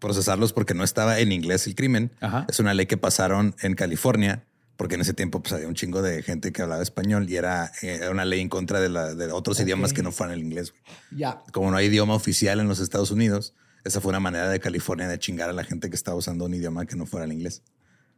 procesarlos 0.00 0.52
porque 0.52 0.74
no 0.74 0.82
estaba 0.82 1.20
en 1.20 1.30
inglés 1.30 1.66
el 1.66 1.74
crimen, 1.74 2.10
Ajá. 2.20 2.46
es 2.48 2.58
una 2.58 2.74
ley 2.74 2.86
que 2.86 2.96
pasaron 2.96 3.54
en 3.62 3.74
California, 3.74 4.44
porque 4.76 4.96
en 4.96 5.02
ese 5.02 5.14
tiempo 5.14 5.40
pues, 5.40 5.52
había 5.52 5.68
un 5.68 5.74
chingo 5.74 6.02
de 6.02 6.22
gente 6.22 6.52
que 6.52 6.62
hablaba 6.62 6.82
español 6.82 7.28
y 7.28 7.36
era, 7.36 7.72
eh, 7.82 7.98
era 8.02 8.10
una 8.10 8.24
ley 8.24 8.40
en 8.40 8.48
contra 8.48 8.80
de, 8.80 8.88
la, 8.88 9.14
de 9.14 9.30
otros 9.32 9.60
idiomas 9.60 9.92
que 9.92 10.02
no 10.02 10.12
fueran 10.12 10.34
el 10.34 10.42
inglés. 10.42 10.74
Ya. 11.10 11.42
Como 11.52 11.70
no 11.70 11.76
hay 11.76 11.86
idioma 11.86 12.14
oficial 12.14 12.60
en 12.60 12.68
los 12.68 12.80
Estados 12.80 13.10
Unidos, 13.10 13.54
esa 13.84 14.00
fue 14.00 14.10
una 14.10 14.20
manera 14.20 14.48
de 14.48 14.60
California 14.60 15.08
de 15.08 15.18
chingar 15.18 15.50
a 15.50 15.52
la 15.52 15.64
gente 15.64 15.90
que 15.90 15.96
estaba 15.96 16.16
usando 16.16 16.46
un 16.46 16.54
idioma 16.54 16.86
que 16.86 16.96
no 16.96 17.06
fuera 17.06 17.24
el 17.24 17.32
inglés. 17.32 17.62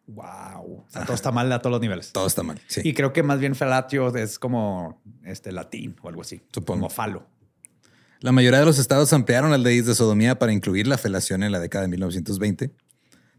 Wow. 0.06 0.84
O 0.86 0.86
sea, 0.88 1.04
todo 1.04 1.14
está 1.14 1.32
mal 1.32 1.50
a 1.52 1.58
todos 1.60 1.72
los 1.72 1.80
niveles. 1.80 2.12
Todo 2.12 2.26
está 2.26 2.42
mal. 2.42 2.60
Sí. 2.68 2.80
Y 2.84 2.94
creo 2.94 3.12
que 3.12 3.22
más 3.22 3.40
bien 3.40 3.54
felatio 3.56 4.14
es 4.16 4.38
como 4.38 5.02
este 5.25 5.50
latín 5.50 5.96
o 6.00 6.08
algo 6.08 6.22
así. 6.22 6.42
Supongo. 6.52 6.82
Como 6.82 6.90
falo. 6.90 7.26
La 8.20 8.32
mayoría 8.32 8.60
de 8.60 8.64
los 8.64 8.78
estados 8.78 9.12
ampliaron 9.12 9.50
las 9.50 9.60
leyes 9.60 9.86
de 9.86 9.94
sodomía 9.94 10.38
para 10.38 10.52
incluir 10.52 10.86
la 10.86 10.96
felación 10.96 11.42
en 11.42 11.52
la 11.52 11.58
década 11.58 11.82
de 11.82 11.88
1920. 11.88 12.70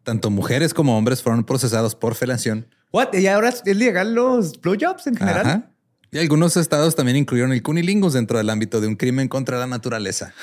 Tanto 0.08 0.30
mujeres 0.30 0.74
como 0.74 0.98
hombres 0.98 1.22
fueron 1.22 1.44
procesados 1.44 1.94
por 1.94 2.16
felación. 2.16 2.66
What? 2.94 3.14
¿Y 3.14 3.28
ahora 3.28 3.50
es 3.50 3.66
legal 3.66 4.14
los 4.14 4.54
blowjobs 4.62 5.06
en 5.06 5.18
general? 5.18 5.46
Ajá. 5.46 5.72
Y 6.12 6.18
algunos 6.20 6.56
estados 6.56 6.96
también 6.96 7.18
incluyeron 7.18 7.52
el 7.52 7.62
cunilingus 7.62 8.14
dentro 8.14 8.38
del 8.38 8.50
ámbito 8.50 8.80
de 8.80 8.88
un 8.88 8.96
crimen 8.96 9.28
contra 9.28 9.60
la 9.60 9.68
naturaleza. 9.68 10.34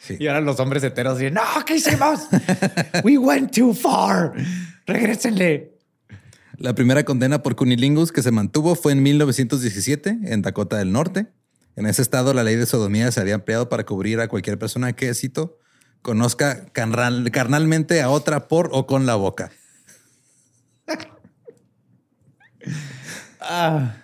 Sí. 0.00 0.18
Y 0.20 0.26
ahora 0.26 0.42
los 0.42 0.60
hombres 0.60 0.84
heteros 0.84 1.18
dicen, 1.18 1.32
no, 1.32 1.40
¿qué 1.64 1.76
hicimos? 1.76 2.20
We 3.04 3.16
went 3.16 3.54
too 3.54 3.72
far. 3.72 4.34
Regrésenle. 4.84 5.78
La 6.58 6.74
primera 6.74 7.04
condena 7.04 7.42
por 7.42 7.56
cunilingus 7.56 8.12
que 8.12 8.22
se 8.22 8.32
mantuvo 8.32 8.74
fue 8.74 8.92
en 8.92 9.02
1917 9.02 10.18
en 10.24 10.42
Dakota 10.42 10.76
del 10.76 10.92
Norte. 10.92 11.28
En 11.74 11.86
ese 11.86 12.02
estado, 12.02 12.34
la 12.34 12.44
ley 12.44 12.56
de 12.56 12.66
sodomía 12.66 13.10
se 13.12 13.20
había 13.22 13.32
empleado 13.32 13.70
para 13.70 13.86
cubrir 13.86 14.20
a 14.20 14.28
cualquier 14.28 14.58
persona 14.58 14.92
que, 14.92 15.14
cito, 15.14 15.56
conozca 16.02 16.66
carnal- 16.72 17.30
carnalmente 17.30 18.02
a 18.02 18.10
otra 18.10 18.48
por 18.48 18.70
o 18.72 18.86
con 18.86 19.06
la 19.06 19.14
boca. 19.16 19.50
Ah, 23.40 23.96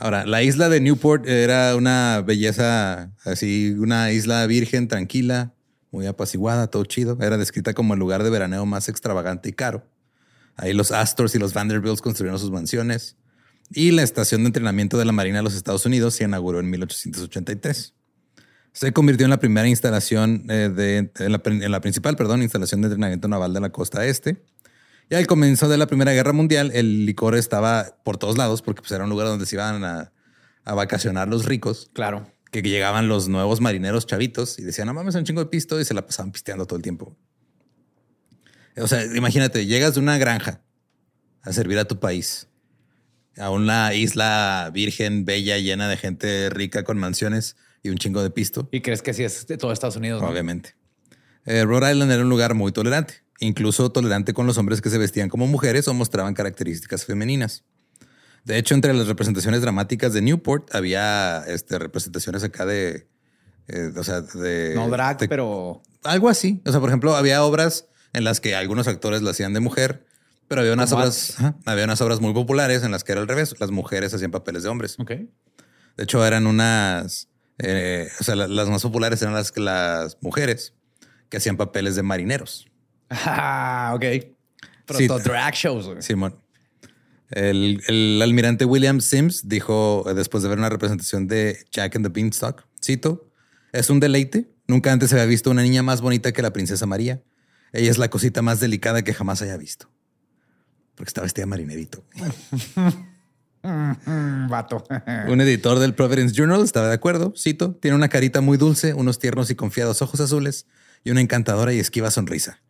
Ahora, 0.00 0.24
la 0.26 0.44
isla 0.44 0.68
de 0.68 0.80
Newport 0.80 1.26
era 1.26 1.74
una 1.74 2.22
belleza 2.24 3.10
así, 3.24 3.74
una 3.78 4.12
isla 4.12 4.46
virgen, 4.46 4.86
tranquila, 4.86 5.54
muy 5.90 6.06
apaciguada, 6.06 6.68
todo 6.68 6.84
chido. 6.84 7.18
Era 7.20 7.36
descrita 7.36 7.74
como 7.74 7.94
el 7.94 8.00
lugar 8.00 8.22
de 8.22 8.30
veraneo 8.30 8.64
más 8.64 8.88
extravagante 8.88 9.48
y 9.48 9.52
caro. 9.54 9.84
Ahí 10.54 10.72
los 10.72 10.92
Astors 10.92 11.34
y 11.34 11.40
los 11.40 11.52
Vanderbilts 11.52 12.00
construyeron 12.00 12.38
sus 12.38 12.52
mansiones. 12.52 13.16
Y 13.70 13.90
la 13.90 14.04
estación 14.04 14.42
de 14.44 14.48
entrenamiento 14.48 14.98
de 14.98 15.04
la 15.04 15.10
Marina 15.12 15.38
de 15.38 15.42
los 15.42 15.54
Estados 15.56 15.84
Unidos 15.84 16.14
se 16.14 16.22
inauguró 16.24 16.60
en 16.60 16.70
1883. 16.70 17.94
Se 18.78 18.92
convirtió 18.92 19.24
en 19.24 19.30
la 19.30 19.40
primera 19.40 19.66
instalación 19.66 20.44
eh, 20.48 20.70
de, 20.72 21.10
en 21.18 21.32
la, 21.32 21.42
en 21.44 21.72
la 21.72 21.80
principal, 21.80 22.14
perdón, 22.14 22.42
instalación 22.42 22.80
de 22.80 22.86
entrenamiento 22.86 23.26
naval 23.26 23.52
de 23.52 23.58
la 23.58 23.70
costa 23.70 24.06
este. 24.06 24.40
Y 25.10 25.16
al 25.16 25.26
comienzo 25.26 25.68
de 25.68 25.76
la 25.78 25.88
Primera 25.88 26.12
Guerra 26.12 26.32
Mundial, 26.32 26.70
el 26.72 27.04
licor 27.04 27.34
estaba 27.34 27.96
por 28.04 28.18
todos 28.18 28.38
lados 28.38 28.62
porque 28.62 28.80
pues, 28.80 28.92
era 28.92 29.02
un 29.02 29.10
lugar 29.10 29.26
donde 29.26 29.46
se 29.46 29.56
iban 29.56 29.82
a, 29.82 30.12
a 30.64 30.74
vacacionar 30.74 31.26
los 31.26 31.44
ricos, 31.44 31.90
claro. 31.92 32.32
que 32.52 32.62
llegaban 32.62 33.08
los 33.08 33.26
nuevos 33.26 33.60
marineros 33.60 34.06
chavitos 34.06 34.60
y 34.60 34.62
decían, 34.62 34.86
no 34.86 34.94
mames, 34.94 35.16
un 35.16 35.24
chingo 35.24 35.42
de 35.42 35.50
pisto 35.50 35.80
y 35.80 35.84
se 35.84 35.92
la 35.92 36.06
pasaban 36.06 36.30
pisteando 36.30 36.64
todo 36.64 36.76
el 36.76 36.82
tiempo. 36.82 37.16
O 38.76 38.86
sea, 38.86 39.04
imagínate, 39.06 39.66
llegas 39.66 39.94
de 39.94 40.00
una 40.00 40.18
granja 40.18 40.62
a 41.42 41.52
servir 41.52 41.80
a 41.80 41.86
tu 41.86 41.98
país, 41.98 42.46
a 43.38 43.50
una 43.50 43.92
isla 43.94 44.70
virgen, 44.72 45.24
bella, 45.24 45.58
llena 45.58 45.88
de 45.88 45.96
gente 45.96 46.48
rica 46.48 46.84
con 46.84 46.96
mansiones 46.96 47.56
y 47.82 47.90
un 47.90 47.96
chingo 47.98 48.22
de 48.22 48.30
pisto. 48.30 48.68
Y 48.72 48.80
crees 48.80 49.02
que 49.02 49.14
sí 49.14 49.24
es 49.24 49.46
de 49.46 49.56
todo 49.56 49.72
Estados 49.72 49.96
Unidos. 49.96 50.22
¿no? 50.22 50.28
Obviamente. 50.28 50.74
Eh, 51.44 51.64
Rhode 51.64 51.92
Island 51.92 52.10
era 52.12 52.22
un 52.22 52.28
lugar 52.28 52.54
muy 52.54 52.72
tolerante, 52.72 53.14
incluso 53.40 53.90
tolerante 53.90 54.34
con 54.34 54.46
los 54.46 54.58
hombres 54.58 54.80
que 54.80 54.90
se 54.90 54.98
vestían 54.98 55.28
como 55.28 55.46
mujeres 55.46 55.88
o 55.88 55.94
mostraban 55.94 56.34
características 56.34 57.04
femeninas. 57.04 57.64
De 58.44 58.58
hecho, 58.58 58.74
entre 58.74 58.92
las 58.94 59.06
representaciones 59.08 59.60
dramáticas 59.62 60.12
de 60.12 60.22
Newport 60.22 60.74
había 60.74 61.44
este, 61.46 61.78
representaciones 61.78 62.44
acá 62.44 62.64
de, 62.66 63.08
eh, 63.68 63.92
o 63.96 64.04
sea, 64.04 64.20
de 64.22 64.72
No 64.74 64.88
drag, 64.88 65.18
de- 65.18 65.28
pero 65.28 65.82
algo 66.04 66.28
así. 66.28 66.62
O 66.64 66.70
sea, 66.70 66.80
por 66.80 66.88
ejemplo, 66.88 67.14
había 67.16 67.42
obras 67.44 67.86
en 68.14 68.24
las 68.24 68.40
que 68.40 68.54
algunos 68.54 68.88
actores 68.88 69.22
la 69.22 69.30
hacían 69.32 69.52
de 69.52 69.60
mujer, 69.60 70.06
pero 70.48 70.62
había 70.62 70.72
unas 70.72 70.92
obras, 70.92 71.34
ajá, 71.38 71.56
había 71.66 71.84
unas 71.84 72.00
obras 72.00 72.20
muy 72.20 72.32
populares 72.32 72.82
en 72.82 72.90
las 72.90 73.04
que 73.04 73.12
era 73.12 73.20
al 73.20 73.28
revés. 73.28 73.54
Las 73.60 73.70
mujeres 73.70 74.14
hacían 74.14 74.30
papeles 74.30 74.62
de 74.62 74.68
hombres. 74.70 74.96
ok. 74.98 75.10
De 75.10 76.04
hecho, 76.04 76.24
eran 76.24 76.46
unas, 76.46 77.27
eh, 77.58 78.08
o 78.20 78.24
sea, 78.24 78.36
la- 78.36 78.48
las 78.48 78.68
más 78.68 78.82
populares 78.82 79.20
eran 79.22 79.34
las, 79.34 79.56
las 79.56 80.18
mujeres 80.20 80.74
que 81.28 81.36
hacían 81.38 81.56
papeles 81.56 81.96
de 81.96 82.02
marineros. 82.02 82.66
Ah, 83.10 83.92
ok. 83.94 84.04
Sí. 84.04 84.36
Proto 84.86 85.18
drag 85.18 85.54
shows. 85.54 86.04
Simón. 86.04 86.40
El, 87.30 87.82
el 87.88 88.20
almirante 88.22 88.64
William 88.64 89.00
Sims 89.00 89.48
dijo 89.48 90.04
eh, 90.08 90.14
después 90.14 90.42
de 90.42 90.48
ver 90.48 90.58
una 90.58 90.70
representación 90.70 91.26
de 91.26 91.58
Jack 91.70 91.96
and 91.96 92.06
the 92.06 92.10
Beanstalk, 92.12 92.66
cito, 92.82 93.30
es 93.72 93.90
un 93.90 94.00
deleite. 94.00 94.48
Nunca 94.66 94.92
antes 94.92 95.10
se 95.10 95.16
había 95.16 95.26
visto 95.26 95.50
una 95.50 95.62
niña 95.62 95.82
más 95.82 96.00
bonita 96.00 96.32
que 96.32 96.40
la 96.42 96.52
princesa 96.52 96.86
María. 96.86 97.22
Ella 97.72 97.90
es 97.90 97.98
la 97.98 98.08
cosita 98.08 98.40
más 98.40 98.60
delicada 98.60 99.02
que 99.02 99.12
jamás 99.12 99.42
haya 99.42 99.56
visto. 99.58 99.90
Porque 100.94 101.08
está 101.10 101.20
vestida 101.20 101.44
marinerito. 101.46 102.02
Mm, 103.68 104.48
vato. 104.48 104.84
Un 105.28 105.40
editor 105.40 105.78
del 105.78 105.94
Providence 105.94 106.34
Journal 106.34 106.62
estaba 106.62 106.88
de 106.88 106.94
acuerdo, 106.94 107.32
cito, 107.36 107.74
tiene 107.74 107.96
una 107.96 108.08
carita 108.08 108.40
muy 108.40 108.56
dulce, 108.56 108.94
unos 108.94 109.18
tiernos 109.18 109.50
y 109.50 109.54
confiados 109.54 110.02
ojos 110.02 110.20
azules 110.20 110.66
y 111.04 111.10
una 111.10 111.20
encantadora 111.20 111.72
y 111.72 111.78
esquiva 111.78 112.10
sonrisa. 112.10 112.60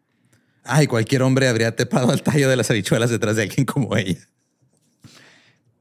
Ay, 0.64 0.86
cualquier 0.86 1.22
hombre 1.22 1.48
habría 1.48 1.74
tepado 1.76 2.10
al 2.10 2.22
tallo 2.22 2.48
de 2.48 2.56
las 2.56 2.70
habichuelas 2.70 3.10
detrás 3.10 3.36
de 3.36 3.42
alguien 3.42 3.64
como 3.64 3.96
ella. 3.96 4.18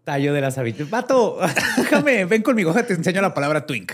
Tallo 0.03 0.33
de 0.33 0.41
las 0.41 0.57
habichuelas. 0.57 0.89
Vato, 0.89 1.39
déjame, 1.77 2.25
ven 2.25 2.41
conmigo, 2.41 2.73
te 2.73 2.93
enseño 2.93 3.21
la 3.21 3.33
palabra 3.33 3.65
twink. 3.65 3.93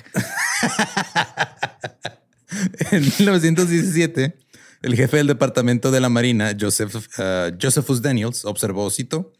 En 2.91 3.01
1917, 3.01 4.37
el 4.83 4.95
jefe 4.95 5.17
del 5.17 5.27
departamento 5.27 5.89
de 5.89 5.99
la 5.99 6.09
Marina, 6.09 6.55
Joseph, 6.59 6.95
uh, 6.95 7.55
Josephus 7.59 8.01
Daniels, 8.01 8.45
observó, 8.45 8.89
cito, 8.91 9.33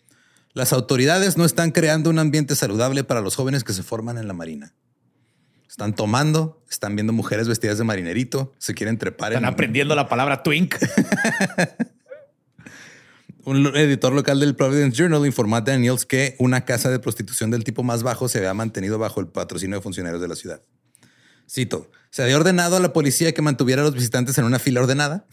las 0.53 0.73
autoridades 0.73 1.37
no 1.37 1.45
están 1.45 1.71
creando 1.71 2.09
un 2.09 2.19
ambiente 2.19 2.55
saludable 2.55 3.03
para 3.03 3.21
los 3.21 3.35
jóvenes 3.35 3.63
que 3.63 3.73
se 3.73 3.83
forman 3.83 4.17
en 4.17 4.27
la 4.27 4.33
Marina. 4.33 4.73
Están 5.67 5.95
tomando, 5.95 6.63
están 6.69 6.95
viendo 6.95 7.13
mujeres 7.13 7.47
vestidas 7.47 7.79
de 7.79 7.83
marinerito, 7.83 8.53
se 8.59 8.75
quieren 8.75 8.99
trepar 8.99 9.31
Están 9.31 9.45
en 9.45 9.49
aprendiendo 9.49 9.95
la 9.95 10.07
palabra 10.07 10.43
twink. 10.43 10.75
Un 13.45 13.65
editor 13.75 14.13
local 14.13 14.39
del 14.39 14.55
Providence 14.55 14.95
Journal 14.95 15.25
informó 15.25 15.57
a 15.57 15.61
Daniels 15.61 16.05
que 16.05 16.35
una 16.39 16.63
casa 16.63 16.89
de 16.89 16.99
prostitución 16.99 17.51
del 17.51 17.65
tipo 17.65 17.83
más 17.83 18.01
bajo 18.01 18.29
se 18.29 18.37
había 18.37 18.53
mantenido 18.53 18.97
bajo 18.99 19.19
el 19.19 19.27
patrocinio 19.27 19.77
de 19.77 19.81
funcionarios 19.81 20.21
de 20.21 20.29
la 20.29 20.35
ciudad. 20.35 20.61
Cito, 21.49 21.91
se 22.09 22.23
había 22.23 22.37
ordenado 22.37 22.77
a 22.77 22.79
la 22.79 22.93
policía 22.93 23.33
que 23.33 23.41
mantuviera 23.41 23.81
a 23.81 23.85
los 23.85 23.95
visitantes 23.95 24.37
en 24.37 24.45
una 24.45 24.59
fila 24.59 24.79
ordenada. 24.79 25.25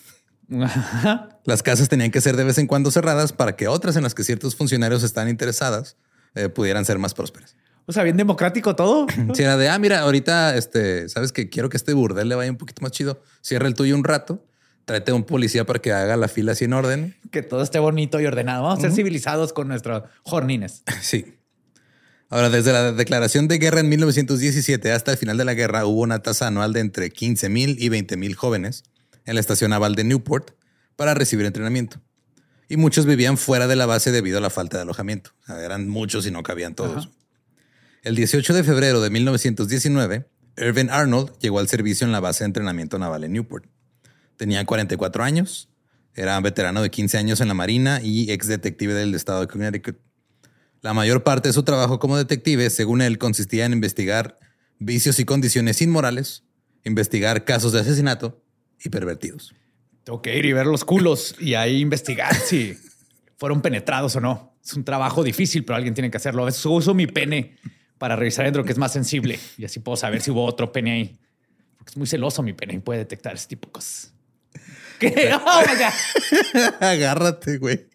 Las 1.45 1.63
casas 1.63 1.89
tenían 1.89 2.11
que 2.11 2.21
ser 2.21 2.37
de 2.37 2.45
vez 2.45 2.59
en 2.59 2.67
cuando 2.67 2.91
cerradas 2.91 3.33
para 3.33 3.57
que 3.57 3.69
otras 3.69 3.97
en 3.97 4.03
las 4.03 4.15
que 4.15 4.25
ciertos 4.25 4.57
funcionarios 4.57 5.03
están 5.03 5.29
interesadas 5.29 5.97
eh, 6.35 6.49
pudieran 6.49 6.85
ser 6.85 6.99
más 6.99 7.15
prósperas. 7.15 7.57
O 7.87 7.93
sea, 7.93 8.03
bien 8.03 8.17
democrático 8.17 8.77
todo. 8.77 9.07
Si 9.35 9.43
era 9.43 9.57
de, 9.57 9.69
ah, 9.69 9.79
mira, 9.79 10.01
ahorita, 10.01 10.57
este, 10.57 11.09
sabes 11.09 11.33
que 11.33 11.49
quiero 11.49 11.69
que 11.69 11.77
este 11.77 11.93
burdel 11.93 12.29
le 12.29 12.35
vaya 12.35 12.51
un 12.51 12.57
poquito 12.57 12.83
más 12.83 12.93
chido. 12.93 13.23
Cierra 13.41 13.69
el 13.69 13.75
tuyo 13.75 13.95
un 13.95 14.05
rato, 14.05 14.45
tráete 14.85 15.13
a 15.13 15.15
un 15.15 15.25
policía 15.25 15.65
para 15.65 15.79
que 15.79 15.93
haga 15.93 16.17
la 16.17 16.29
fila 16.29 16.53
así 16.53 16.65
en 16.65 16.73
orden. 16.73 17.17
que 17.31 17.43
todo 17.43 17.63
esté 17.63 17.79
bonito 17.79 18.21
y 18.21 18.27
ordenado. 18.27 18.65
Vamos 18.65 18.79
a 18.81 18.83
ser 18.83 18.93
civilizados 18.93 19.53
con 19.53 19.69
nuestros 19.69 20.05
jornines. 20.23 20.83
Sí. 21.01 21.37
Ahora, 22.33 22.49
desde 22.49 22.73
la 22.73 22.93
declaración 22.93 23.49
de 23.49 23.59
guerra 23.59 23.81
en 23.81 23.89
1917 23.89 24.93
hasta 24.93 25.11
el 25.11 25.19
final 25.19 25.37
de 25.37 25.45
la 25.45 25.55
guerra, 25.55 25.85
hubo 25.85 26.03
una 26.03 26.21
tasa 26.21 26.47
anual 26.47 26.73
de 26.73 26.79
entre 26.79 27.11
15 27.11 27.49
mil 27.49 27.77
y 27.81 27.89
20 27.89 28.17
mil 28.17 28.37
jóvenes 28.37 28.85
en 29.25 29.35
la 29.35 29.41
estación 29.41 29.71
naval 29.71 29.95
de 29.95 30.05
Newport 30.05 30.53
para 30.97 31.15
recibir 31.15 31.47
entrenamiento. 31.47 32.01
Y 32.69 32.77
muchos 32.77 33.07
vivían 33.07 33.37
fuera 33.37 33.67
de 33.67 33.77
la 33.77 33.87
base 33.87 34.13
debido 34.13 34.39
a 34.39 34.41
la 34.41 34.51
falta 34.51 34.77
de 34.77 34.83
alojamiento. 34.83 35.33
O 35.43 35.47
sea, 35.47 35.65
eran 35.65 35.89
muchos 35.89 36.27
y 36.27 36.31
no 36.31 36.43
cabían 36.43 36.75
todos. 36.75 37.11
El 38.03 38.15
18 38.15 38.55
de 38.55 38.65
febrero 38.65 39.01
de 39.01 39.11
1919, 39.11 40.29
Irvin 40.57 40.91
Arnold 40.91 41.33
llegó 41.41 41.59
al 41.59 41.69
servicio 41.69 42.07
en 42.07 42.13
la 42.13 42.21
base 42.21 42.45
de 42.45 42.47
entrenamiento 42.47 42.99
naval 42.99 43.25
en 43.25 43.33
Newport. 43.33 43.67
Tenía 44.37 44.65
44 44.65 45.23
años, 45.25 45.69
era 46.15 46.41
veterano 46.41 46.81
de 46.81 46.91
15 46.91 47.19
años 47.19 47.41
en 47.41 47.49
la 47.49 47.55
Marina 47.55 48.01
y 48.03 48.31
ex 48.31 48.47
detective 48.47 48.95
del 48.95 49.15
estado 49.15 49.41
de 49.41 49.49
Connecticut. 49.49 49.99
La 50.81 50.95
mayor 50.95 51.25
parte 51.25 51.49
de 51.49 51.53
su 51.53 51.63
trabajo 51.63 51.99
como 51.99 52.17
detective, 52.17 52.71
según 52.71 53.03
él, 53.03 53.19
consistía 53.19 53.67
en 53.67 53.73
investigar 53.73 54.39
vicios 54.79 55.19
y 55.19 55.25
condiciones 55.25 55.83
inmorales, 55.83 56.45
investigar 56.85 57.45
casos 57.45 57.73
de 57.73 57.81
asesinato 57.81 58.40
y 58.83 58.89
pervertidos. 58.89 59.55
Tengo 60.05 60.23
que 60.23 60.37
ir 60.37 60.47
y 60.47 60.53
ver 60.53 60.67
los 60.67 60.85
culos 60.85 61.35
y 61.39 61.55
ahí 61.55 61.81
investigar 61.81 62.35
si 62.35 62.77
fueron 63.37 63.63
penetrados 63.63 64.17
o 64.17 64.21
no. 64.21 64.55
Es 64.65 64.75
un 64.75 64.85
trabajo 64.85 65.23
difícil, 65.23 65.65
pero 65.65 65.77
alguien 65.77 65.95
tiene 65.95 66.11
que 66.11 66.17
hacerlo. 66.17 66.43
A 66.43 66.47
veces 66.47 66.65
uso 66.67 66.95
mi 66.95 67.07
pene 67.07 67.57
para 67.99 68.17
revisar 68.17 68.45
dentro 68.45 68.65
que 68.65 68.73
es 68.73 68.79
más 68.79 68.93
sensible 68.93 69.39
y 69.59 69.65
así 69.65 69.81
puedo 69.81 69.97
saber 69.97 70.21
si 70.23 70.31
hubo 70.31 70.45
otro 70.45 70.73
pene 70.73 70.93
ahí. 70.93 71.19
Porque 71.77 71.91
es 71.91 71.97
muy 71.97 72.07
celoso 72.07 72.43
mi 72.43 72.53
pene 72.53 72.75
y 72.75 72.79
puede 72.79 73.01
detectar 73.01 73.35
ese 73.35 73.49
tipo 73.49 73.69
de 73.69 73.73
cosas. 73.73 74.13
¿Qué? 74.99 75.33
Oh 75.47 75.63
my 75.67 75.75
God. 75.77 76.83
Agárrate, 76.83 77.59
güey. 77.59 77.89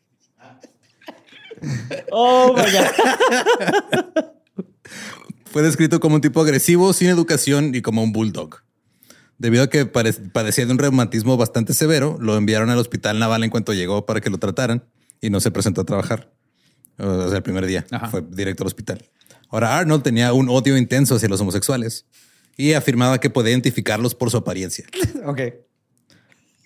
Oh 2.11 2.53
my 2.55 2.63
God. 2.63 4.25
Fue 5.51 5.61
descrito 5.61 5.99
como 5.99 6.15
un 6.15 6.21
tipo 6.21 6.41
agresivo, 6.41 6.91
sin 6.93 7.07
educación 7.09 7.73
y 7.73 7.81
como 7.81 8.03
un 8.03 8.11
bulldog. 8.11 8.64
Debido 9.37 9.63
a 9.63 9.69
que 9.69 9.85
padecía 9.85 10.65
de 10.65 10.71
un 10.71 10.79
reumatismo 10.79 11.35
bastante 11.37 11.73
severo, 11.73 12.17
lo 12.21 12.37
enviaron 12.37 12.69
al 12.69 12.77
hospital 12.77 13.19
naval 13.19 13.43
en 13.43 13.49
cuanto 13.49 13.73
llegó 13.73 14.05
para 14.05 14.21
que 14.21 14.29
lo 14.29 14.37
trataran 14.37 14.85
y 15.21 15.29
no 15.29 15.39
se 15.41 15.51
presentó 15.51 15.81
a 15.81 15.85
trabajar. 15.85 16.31
O 16.97 17.27
sea, 17.27 17.37
el 17.37 17.43
primer 17.43 17.65
día 17.65 17.85
Ajá. 17.91 18.07
fue 18.07 18.23
directo 18.29 18.63
al 18.63 18.67
hospital. 18.67 19.03
Ahora, 19.49 19.77
Arnold 19.77 20.03
tenía 20.03 20.31
un 20.33 20.49
odio 20.49 20.77
intenso 20.77 21.15
hacia 21.15 21.27
los 21.27 21.41
homosexuales 21.41 22.05
y 22.57 22.73
afirmaba 22.73 23.19
que 23.19 23.29
podía 23.29 23.51
identificarlos 23.51 24.15
por 24.15 24.31
su 24.31 24.37
apariencia. 24.37 24.85
Ok. 25.25 25.41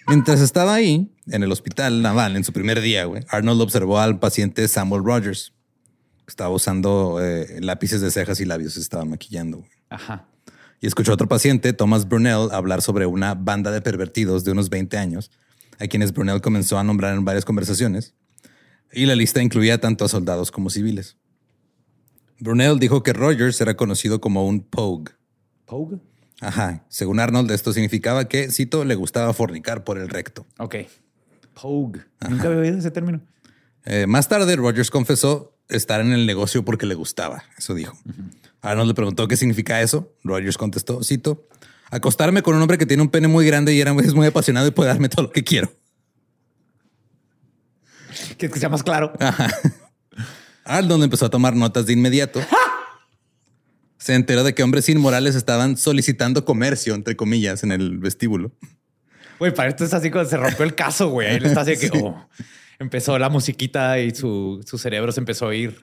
Mientras 0.07 0.41
estaba 0.41 0.73
ahí, 0.73 1.11
en 1.27 1.43
el 1.43 1.51
hospital 1.51 2.01
naval, 2.01 2.35
en 2.35 2.43
su 2.43 2.51
primer 2.51 2.81
día, 2.81 3.05
güey, 3.05 3.23
Arnold 3.29 3.61
observó 3.61 3.99
al 3.99 4.17
paciente 4.19 4.67
Samuel 4.67 5.03
Rogers. 5.03 5.53
Estaba 6.27 6.49
usando 6.49 7.19
eh, 7.21 7.59
lápices 7.61 8.01
de 8.01 8.09
cejas 8.09 8.39
y 8.39 8.45
labios, 8.45 8.73
se 8.73 8.79
estaba 8.79 9.05
maquillando. 9.05 9.57
güey. 9.57 9.69
Ajá. 9.89 10.25
Y 10.81 10.88
escuchó 10.88 11.12
a 11.12 11.15
otro 11.15 11.27
paciente, 11.27 11.74
Thomas 11.74 12.07
Brunel, 12.07 12.50
hablar 12.51 12.81
sobre 12.81 13.05
una 13.05 13.36
banda 13.36 13.71
de 13.71 13.81
pervertidos 13.81 14.43
de 14.43 14.51
unos 14.51 14.69
20 14.69 14.98
años, 14.98 15.31
a 15.77 15.88
quienes 15.88 16.13
Brunel 16.13 16.41
comenzó 16.41 16.77
a 16.77 16.83
nombrar 16.83 17.15
en 17.15 17.25
varias 17.25 17.45
conversaciones. 17.45 18.13
Y 18.91 19.05
la 19.05 19.15
lista 19.15 19.41
incluía 19.41 19.79
tanto 19.79 20.05
a 20.05 20.07
soldados 20.07 20.51
como 20.51 20.69
civiles. 20.69 21.17
Brunel 22.39 22.79
dijo 22.79 23.03
que 23.03 23.13
Rogers 23.13 23.59
era 23.59 23.75
conocido 23.75 24.21
como 24.21 24.48
un 24.48 24.62
pogue. 24.62 25.12
Pogue. 25.65 26.00
Ajá. 26.39 26.86
Según 26.88 27.19
Arnold, 27.19 27.51
esto 27.51 27.74
significaba 27.74 28.27
que, 28.27 28.50
cito, 28.50 28.86
le 28.86 28.95
gustaba 28.95 29.33
fornicar 29.33 29.83
por 29.83 29.98
el 29.98 30.07
recto. 30.07 30.45
Ok. 30.57 30.75
Pogue. 31.53 32.01
Nunca 32.29 32.48
había 32.48 32.59
oído 32.59 32.77
ese 32.77 32.91
término. 32.91 33.21
Eh, 33.86 34.07
más 34.07 34.29
tarde, 34.29 34.55
Rogers 34.55 34.89
confesó 34.89 35.57
estar 35.67 36.00
en 36.00 36.13
el 36.13 36.25
negocio 36.25 36.63
porque 36.63 36.86
le 36.86 36.95
gustaba. 36.95 37.43
Eso 37.57 37.74
dijo. 37.74 37.98
Arnold 38.61 38.89
le 38.89 38.93
preguntó 38.93 39.27
qué 39.27 39.37
significa 39.37 39.81
eso. 39.81 40.13
Rogers 40.23 40.57
contestó, 40.57 41.03
cito, 41.03 41.47
acostarme 41.89 42.41
con 42.41 42.55
un 42.55 42.61
hombre 42.61 42.77
que 42.77 42.85
tiene 42.85 43.03
un 43.03 43.09
pene 43.09 43.27
muy 43.27 43.45
grande 43.45 43.73
y 43.73 43.81
era, 43.81 43.93
es 44.01 44.13
muy 44.13 44.27
apasionado 44.27 44.67
y 44.67 44.71
puede 44.71 44.89
darme 44.89 45.09
todo 45.09 45.23
lo 45.23 45.31
que 45.31 45.43
quiero. 45.43 45.71
¿Quieres 48.37 48.53
que 48.53 48.59
sea 48.59 48.69
más 48.69 48.83
claro? 48.83 49.13
Arnold 50.65 51.03
empezó 51.03 51.25
a 51.25 51.29
tomar 51.29 51.55
notas 51.55 51.85
de 51.85 51.93
inmediato. 51.93 52.41
Se 53.97 54.13
enteró 54.13 54.43
de 54.43 54.53
que 54.53 54.63
hombres 54.63 54.87
inmorales 54.87 55.35
estaban 55.35 55.77
solicitando 55.77 56.45
comercio, 56.45 56.95
entre 56.95 57.15
comillas, 57.15 57.63
en 57.63 57.71
el 57.71 57.97
vestíbulo. 57.97 58.51
Güey, 59.39 59.53
para 59.53 59.69
esto 59.69 59.83
es 59.85 59.93
así 59.93 60.11
cuando 60.11 60.29
se 60.29 60.37
rompió 60.37 60.65
el 60.65 60.75
caso, 60.75 61.09
güey. 61.09 61.27
Ahí 61.27 61.39
le 61.39 61.47
está 61.47 61.61
así 61.61 61.77
que 61.77 61.89
oh, 62.03 62.29
empezó 62.77 63.17
la 63.17 63.29
musiquita 63.29 63.99
y 63.99 64.13
su, 64.13 64.61
su 64.65 64.77
cerebro 64.77 65.11
se 65.11 65.19
empezó 65.19 65.47
a 65.47 65.55
ir. 65.55 65.79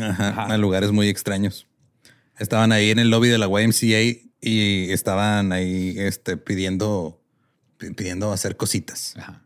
Ajá, 0.00 0.28
Ajá. 0.30 0.42
a 0.46 0.56
lugares 0.58 0.90
muy 0.92 1.08
extraños. 1.08 1.66
Estaban 2.38 2.72
ahí 2.72 2.90
en 2.90 2.98
el 2.98 3.10
lobby 3.10 3.28
de 3.28 3.38
la 3.38 3.46
YMCA 3.48 4.20
y 4.40 4.90
estaban 4.92 5.52
ahí 5.52 5.94
este, 5.98 6.36
pidiendo, 6.36 7.22
pi- 7.78 7.90
pidiendo 7.94 8.32
hacer 8.32 8.56
cositas. 8.56 9.14
Ajá. 9.16 9.42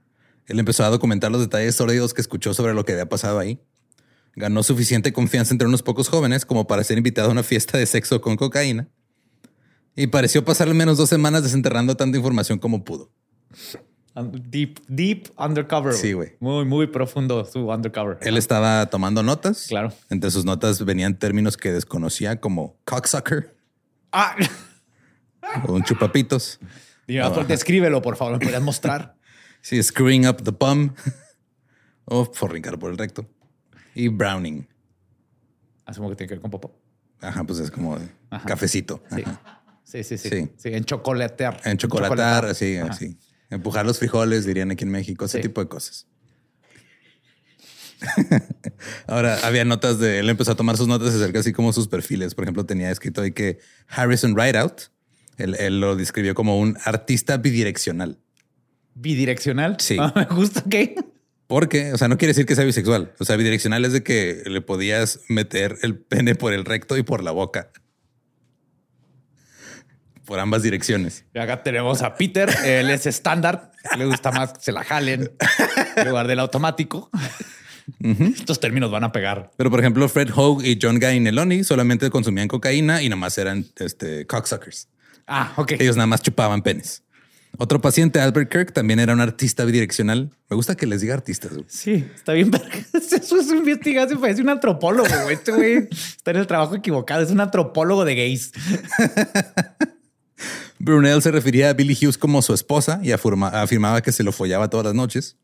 Él 0.47 0.59
empezó 0.59 0.85
a 0.85 0.89
documentar 0.89 1.31
los 1.31 1.41
detalles 1.41 1.77
sórdidos 1.77 2.13
que 2.13 2.21
escuchó 2.21 2.53
sobre 2.55 2.75
lo 2.75 2.85
que 2.85 2.93
había 2.93 3.09
pasado 3.09 3.39
ahí. 3.39 3.61
Ganó 4.35 4.63
suficiente 4.65 5.13
confianza 5.13 5.55
entre 5.55 5.69
unos 5.69 5.83
pocos 5.83 6.09
jóvenes 6.09 6.45
como 6.45 6.67
para 6.67 6.83
ser 6.83 6.99
invitado 6.99 7.29
a 7.29 7.33
una 7.33 7.43
fiesta 7.45 7.79
de 7.79 7.87
sexo 7.87 8.21
con 8.21 8.37
cocaína. 8.37 8.89
Y 9.95 10.09
pareció 10.09 10.45
pasar 10.45 10.69
al 10.69 10.75
menos 10.75 10.99
dos 10.99 11.09
semanas 11.09 11.43
desenterrando 11.45 11.97
tanta 11.97 12.17
información 12.17 12.59
como 12.59 12.85
pudo. 12.85 13.13
Deep, 14.15 14.81
deep 14.89 15.29
undercover. 15.39 15.93
Sí, 15.95 16.13
güey. 16.13 16.37
Muy, 16.41 16.65
muy 16.65 16.87
profundo 16.89 17.45
su 17.45 17.69
undercover. 17.71 18.19
Él 18.23 18.37
estaba 18.37 18.87
tomando 18.87 19.23
notas. 19.23 19.67
Claro. 19.69 19.93
Entre 20.11 20.31
sus 20.31 20.45
notas 20.45 20.85
venían 20.85 21.19
términos 21.19 21.57
que 21.57 21.73
desconocía 21.73 22.41
como 22.41 22.77
cocksucker 22.85 23.55
Ah, 24.13 24.35
o 25.67 25.73
un 25.73 25.85
chupapitos. 25.85 26.59
Dime, 27.07 27.29
por- 27.31 27.47
descríbelo, 27.47 28.03
por 28.03 28.17
favor. 28.17 28.35
¿Me 28.35 28.41
podrías 28.41 28.63
mostrar? 28.63 29.15
Sí, 29.63 29.83
screwing 29.83 30.27
up 30.27 30.43
the 30.43 30.53
bum 30.53 30.95
o 32.07 32.25
fornicar 32.25 32.79
por 32.79 32.91
el 32.91 32.97
recto. 32.97 33.27
Y 33.95 34.09
browning. 34.09 34.67
Asumo 35.85 36.09
que 36.09 36.17
tiene 36.17 36.29
que 36.29 36.35
ver 36.37 36.41
con 36.41 36.51
popó. 36.51 36.75
Ajá, 37.21 37.45
pues 37.45 37.59
es 37.59 37.71
como 37.71 37.99
Ajá. 38.31 38.47
cafecito. 38.47 39.03
Sí. 39.15 39.23
Ajá. 39.23 39.63
Sí, 39.85 40.03
sí, 40.03 40.17
sí. 40.17 40.29
Sí. 40.31 40.51
Sí, 40.57 40.69
en 40.73 40.85
chocolatear. 40.85 41.61
En 41.65 41.77
chocolatar, 41.77 42.47
así, 42.47 42.79
Ajá. 42.79 42.91
así. 42.93 43.19
Empujar 43.51 43.85
los 43.85 43.99
frijoles, 43.99 44.45
dirían 44.47 44.71
aquí 44.71 44.85
en 44.85 44.91
México, 44.91 45.25
ese 45.25 45.39
Sí. 45.39 45.43
tipo 45.43 45.61
de 45.61 45.69
cosas. 45.69 46.07
Ahora, 49.07 49.39
había 49.43 49.65
notas 49.65 49.99
de 49.99 50.21
él, 50.21 50.31
empezó 50.31 50.53
a 50.53 50.57
tomar 50.57 50.77
sus 50.77 50.89
notas 50.89 51.15
acerca 51.15 51.41
así 51.41 51.53
como 51.53 51.73
sus 51.73 51.89
perfiles. 51.89 52.35
Por 52.35 52.45
ejemplo, 52.45 52.65
tenía 52.65 52.91
escrito 52.91 53.21
ahí 53.23 53.33
que 53.33 53.59
Harrison 53.89 54.37
Rideout, 54.37 54.83
él, 55.37 55.55
él 55.59 55.81
lo 55.81 55.97
describió 55.97 56.35
como 56.35 56.59
un 56.59 56.79
artista 56.85 57.37
bidireccional. 57.37 58.19
Bidireccional. 58.95 59.77
Sí. 59.81 59.97
Ah, 59.99 60.13
me 60.15 60.25
gusta 60.25 60.63
que. 60.69 60.95
Porque, 61.47 61.93
o 61.93 61.99
sea, 61.99 62.09
no 62.09 62.17
quiere 62.17 62.31
decir 62.31 62.47
que 62.47 62.55
sea 62.55 62.65
bisexual. 62.65 63.13
O 63.19 63.25
sea, 63.25 63.37
bidireccional 63.37 63.85
es 63.85 63.93
de 63.93 64.03
que 64.03 64.43
le 64.47 64.61
podías 64.61 65.21
meter 65.29 65.77
el 65.83 65.99
pene 65.99 66.35
por 66.35 66.53
el 66.53 66.65
recto 66.65 66.97
y 66.97 67.03
por 67.03 67.23
la 67.25 67.33
boca. 67.33 67.71
Por 70.31 70.39
ambas 70.39 70.63
direcciones. 70.63 71.25
Y 71.35 71.41
acá 71.41 71.65
tenemos 71.65 72.03
a 72.03 72.15
Peter. 72.15 72.49
Él 72.65 72.89
es 72.89 73.05
estándar. 73.05 73.73
Le 73.99 74.07
gusta 74.07 74.31
más 74.31 74.53
que 74.53 74.61
se 74.61 74.71
la 74.71 74.85
jalen 74.85 75.33
en 75.97 76.09
lugar 76.09 76.29
del 76.29 76.39
automático. 76.39 77.11
Estos 77.99 78.61
términos 78.61 78.93
van 78.93 79.03
a 79.03 79.11
pegar. 79.11 79.51
Pero, 79.57 79.73
por 79.73 79.81
ejemplo, 79.81 80.09
Fred 80.09 80.31
Hogue 80.33 80.69
y 80.69 80.79
John 80.81 81.01
Guy 81.01 81.19
Neloni 81.19 81.65
solamente 81.65 82.09
consumían 82.11 82.47
cocaína 82.47 83.03
y 83.03 83.09
nomás 83.09 83.39
eran 83.39 83.67
este, 83.81 84.25
cocksuckers. 84.29 84.87
Ah, 85.27 85.53
ok. 85.57 85.73
Ellos 85.81 85.97
nada 85.97 86.07
más 86.07 86.23
chupaban 86.23 86.63
penes. 86.63 87.03
Otro 87.59 87.81
paciente, 87.81 88.21
Albert 88.21 88.53
Kirk, 88.53 88.73
también 88.73 89.01
era 89.01 89.13
un 89.13 89.21
artista 89.21 89.65
bidireccional. 89.65 90.31
Me 90.49 90.55
gusta 90.55 90.77
que 90.77 90.87
les 90.87 91.01
diga 91.01 91.15
artistas. 91.15 91.55
güey. 91.55 91.65
Sí, 91.67 92.09
está 92.15 92.35
bien. 92.35 92.53
Eso 92.93 93.37
es 93.41 93.51
investigación. 93.51 94.21
Parece 94.21 94.43
un 94.43 94.51
antropólogo. 94.51 95.09
güey. 95.25 95.35
Este 95.35 95.51
güey 95.51 95.89
está 95.91 96.31
en 96.31 96.37
el 96.37 96.47
trabajo 96.47 96.77
equivocado. 96.77 97.21
Es 97.21 97.33
un 97.33 97.41
antropólogo 97.41 98.05
de 98.05 98.15
gays. 98.15 98.53
Brunel 100.81 101.21
se 101.23 101.31
refería 101.31 101.71
a 101.71 101.73
Billy 101.75 101.95
Hughes 101.95 102.19
como 102.19 102.41
su 102.43 102.55
esposa 102.55 103.01
y 103.03 103.11
afirma- 103.11 103.51
afirmaba 103.53 104.01
que 104.03 104.13
se 104.13 104.23
lo 104.25 104.33
follaba 104.33 104.69
todas 104.71 104.87
las 104.87 104.95
noches. 104.95 105.37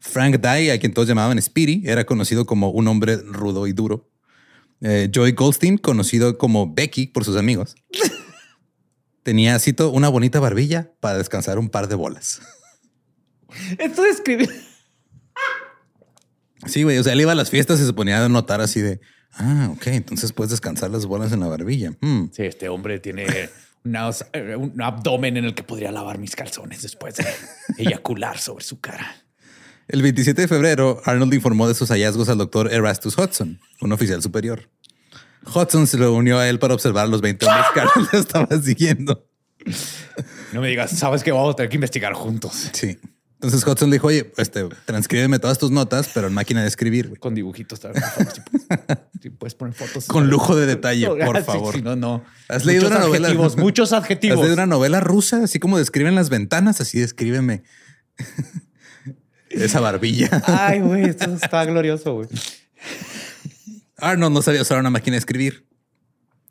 Frank 0.00 0.36
Dye, 0.40 0.70
a 0.72 0.78
quien 0.78 0.94
todos 0.94 1.08
llamaban 1.08 1.42
Speedy, 1.42 1.82
era 1.84 2.04
conocido 2.06 2.46
como 2.46 2.70
un 2.70 2.86
hombre 2.86 3.16
rudo 3.16 3.66
y 3.66 3.72
duro. 3.72 4.08
Eh, 4.80 5.10
Joey 5.12 5.32
Goldstein, 5.32 5.76
conocido 5.78 6.38
como 6.38 6.72
Becky 6.72 7.08
por 7.08 7.24
sus 7.24 7.36
amigos, 7.36 7.74
tenía, 9.24 9.58
cito, 9.58 9.90
una 9.90 10.08
bonita 10.08 10.38
barbilla 10.38 10.92
para 11.00 11.18
descansar 11.18 11.58
un 11.58 11.68
par 11.68 11.88
de 11.88 11.96
bolas. 11.96 12.40
Esto 13.78 14.02
describe. 14.02 14.48
Sí, 16.66 16.82
güey. 16.84 16.98
O 16.98 17.02
sea, 17.04 17.12
él 17.12 17.20
iba 17.20 17.32
a 17.32 17.34
las 17.34 17.50
fiestas 17.50 17.80
y 17.80 17.86
se 17.86 17.92
ponía 17.92 18.24
a 18.24 18.28
notar 18.28 18.60
así 18.60 18.80
de, 18.80 19.00
ah, 19.32 19.70
ok, 19.72 19.86
entonces 19.88 20.32
puedes 20.32 20.50
descansar 20.50 20.90
las 20.90 21.06
bolas 21.06 21.32
en 21.32 21.40
la 21.40 21.48
barbilla. 21.48 21.92
Hmm. 22.00 22.26
Sí, 22.32 22.42
este 22.44 22.68
hombre 22.68 22.98
tiene 23.00 23.26
unos- 23.88 24.24
eh, 24.32 24.56
un 24.56 24.80
abdomen 24.82 25.36
en 25.36 25.44
el 25.44 25.54
que 25.54 25.62
podría 25.62 25.90
lavar 25.92 26.18
mis 26.18 26.34
calzones 26.36 26.82
después 26.82 27.16
de 27.16 27.26
eyacular 27.78 28.38
sobre 28.38 28.64
su 28.64 28.80
cara. 28.80 29.16
El 29.88 30.02
27 30.02 30.42
de 30.42 30.48
febrero, 30.48 31.00
Arnold 31.04 31.32
informó 31.34 31.66
de 31.66 31.74
sus 31.74 31.88
hallazgos 31.90 32.28
al 32.28 32.38
doctor 32.38 32.72
Erastus 32.72 33.16
Hudson, 33.16 33.58
un 33.80 33.92
oficial 33.92 34.22
superior. 34.22 34.68
Hudson 35.54 35.86
se 35.86 35.96
lo 35.96 36.12
unió 36.12 36.38
a 36.38 36.48
él 36.48 36.58
para 36.58 36.74
observar 36.74 37.06
a 37.06 37.08
los 37.08 37.20
20 37.22 37.46
hombres 37.46 37.66
que 37.72 37.80
Arnold 37.80 38.08
estaba 38.14 38.60
siguiendo. 38.62 39.26
No 40.52 40.60
me 40.60 40.68
digas, 40.68 40.90
sabes 40.90 41.22
que 41.22 41.32
vamos 41.32 41.52
a 41.54 41.56
tener 41.56 41.68
que 41.70 41.76
investigar 41.76 42.12
juntos 42.12 42.70
Sí. 42.72 42.98
Entonces 43.40 43.64
Hudson 43.64 43.88
le 43.90 43.94
dijo, 43.96 44.08
oye, 44.08 44.32
este, 44.36 44.68
transcríbeme 44.84 45.38
todas 45.38 45.58
tus 45.58 45.70
notas, 45.70 46.10
pero 46.12 46.26
en 46.26 46.34
máquina 46.34 46.62
de 46.62 46.66
escribir, 46.68 47.06
güey. 47.08 47.20
con 47.20 47.34
dibujitos. 47.36 47.78
tal, 47.78 47.92
por 47.92 48.02
favor, 48.02 48.32
si 48.34 48.40
puedes. 48.40 48.98
Si 49.22 49.30
puedes 49.30 49.54
poner 49.54 49.74
fotos. 49.74 50.06
Con 50.06 50.28
lujo 50.28 50.56
de 50.56 50.66
detalle, 50.66 51.06
por 51.24 51.36
Ah, 51.36 51.42
favor. 51.44 51.74
sí, 51.74 51.82
no, 51.82 51.94
no. 51.94 52.24
¿Has 52.48 52.64
leído 52.64 52.88
una 52.88 52.98
novela? 52.98 53.28
adjetivos, 53.28 53.56
muchos 53.56 53.92
¿Has 53.92 54.02
adjetivos. 54.02 54.38
leído 54.40 54.54
una 54.54 54.66
novela 54.66 54.98
rusa? 55.00 55.44
Así 55.44 55.60
como 55.60 55.78
describen 55.78 56.16
las 56.16 56.30
ventanas, 56.30 56.80
así 56.80 56.98
descríbeme 56.98 57.62
esa 59.50 59.80
barbilla. 59.80 60.42
Ay, 60.46 60.80
güey, 60.80 61.04
esto 61.04 61.32
está 61.34 61.64
glorioso, 61.64 62.14
güey. 62.14 62.28
Arnold 63.98 64.34
no 64.34 64.42
sabía 64.42 64.62
usar 64.62 64.78
una 64.78 64.90
máquina 64.90 65.14
de 65.14 65.18
escribir. 65.18 65.66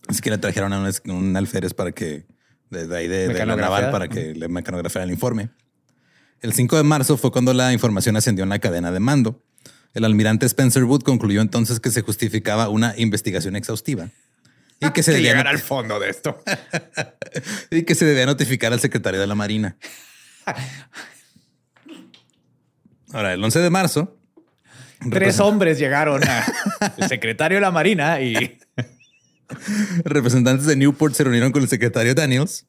Así 0.08 0.22
que 0.22 0.30
le 0.30 0.38
trajeron 0.38 0.72
a 0.74 0.90
un, 1.06 1.36
alférez 1.36 1.74
para 1.74 1.92
que, 1.92 2.26
de, 2.70 2.88
de 2.88 2.98
ahí 2.98 3.08
de, 3.10 3.28
de 3.28 3.46
la 3.46 3.56
naval, 3.58 3.92
para 3.92 4.08
que 4.08 4.34
le 4.34 4.48
mecanografiara 4.48 5.04
el 5.06 5.12
informe. 5.12 5.50
El 6.42 6.54
5 6.54 6.78
de 6.78 6.84
marzo 6.84 7.18
fue 7.18 7.32
cuando 7.32 7.54
la 7.54 7.74
información 7.74 8.16
ascendió 8.16 8.44
en 8.44 8.50
la 8.50 8.60
cadena 8.60 8.92
de 8.92 9.00
mando. 9.00 9.42
El 9.94 10.06
almirante 10.06 10.46
Spencer 10.46 10.84
Wood 10.84 11.02
concluyó 11.02 11.42
entonces 11.42 11.80
que 11.80 11.90
se 11.90 12.02
justificaba 12.02 12.70
una 12.70 12.94
investigación 12.98 13.56
exhaustiva 13.56 14.10
y 14.80 14.92
que 14.92 15.02
se 15.02 15.12
Que 15.12 15.18
debía 15.18 15.32
llegar 15.32 15.48
al 15.48 15.60
fondo 15.60 16.00
de 16.00 16.10
esto. 16.10 16.44
y 17.72 17.84
que 17.84 17.96
se 17.96 18.06
debía 18.06 18.26
notificar 18.26 18.72
al 18.74 18.80
secretario 18.80 19.20
de 19.20 19.28
la 19.28 19.36
Marina. 19.36 19.78
Ahora, 23.12 23.34
el 23.34 23.44
11 23.44 23.60
de 23.60 23.70
marzo, 23.70 24.18
Tres 25.10 25.40
hombres 25.40 25.78
llegaron 25.78 26.24
a 26.24 26.46
el 26.98 27.08
secretario 27.08 27.58
de 27.58 27.62
la 27.62 27.72
Marina 27.72 28.20
y 28.22 28.58
representantes 30.04 30.66
de 30.66 30.76
Newport 30.76 31.14
se 31.14 31.24
reunieron 31.24 31.52
con 31.52 31.62
el 31.62 31.70
secretario 31.70 32.16
Daniels, 32.16 32.67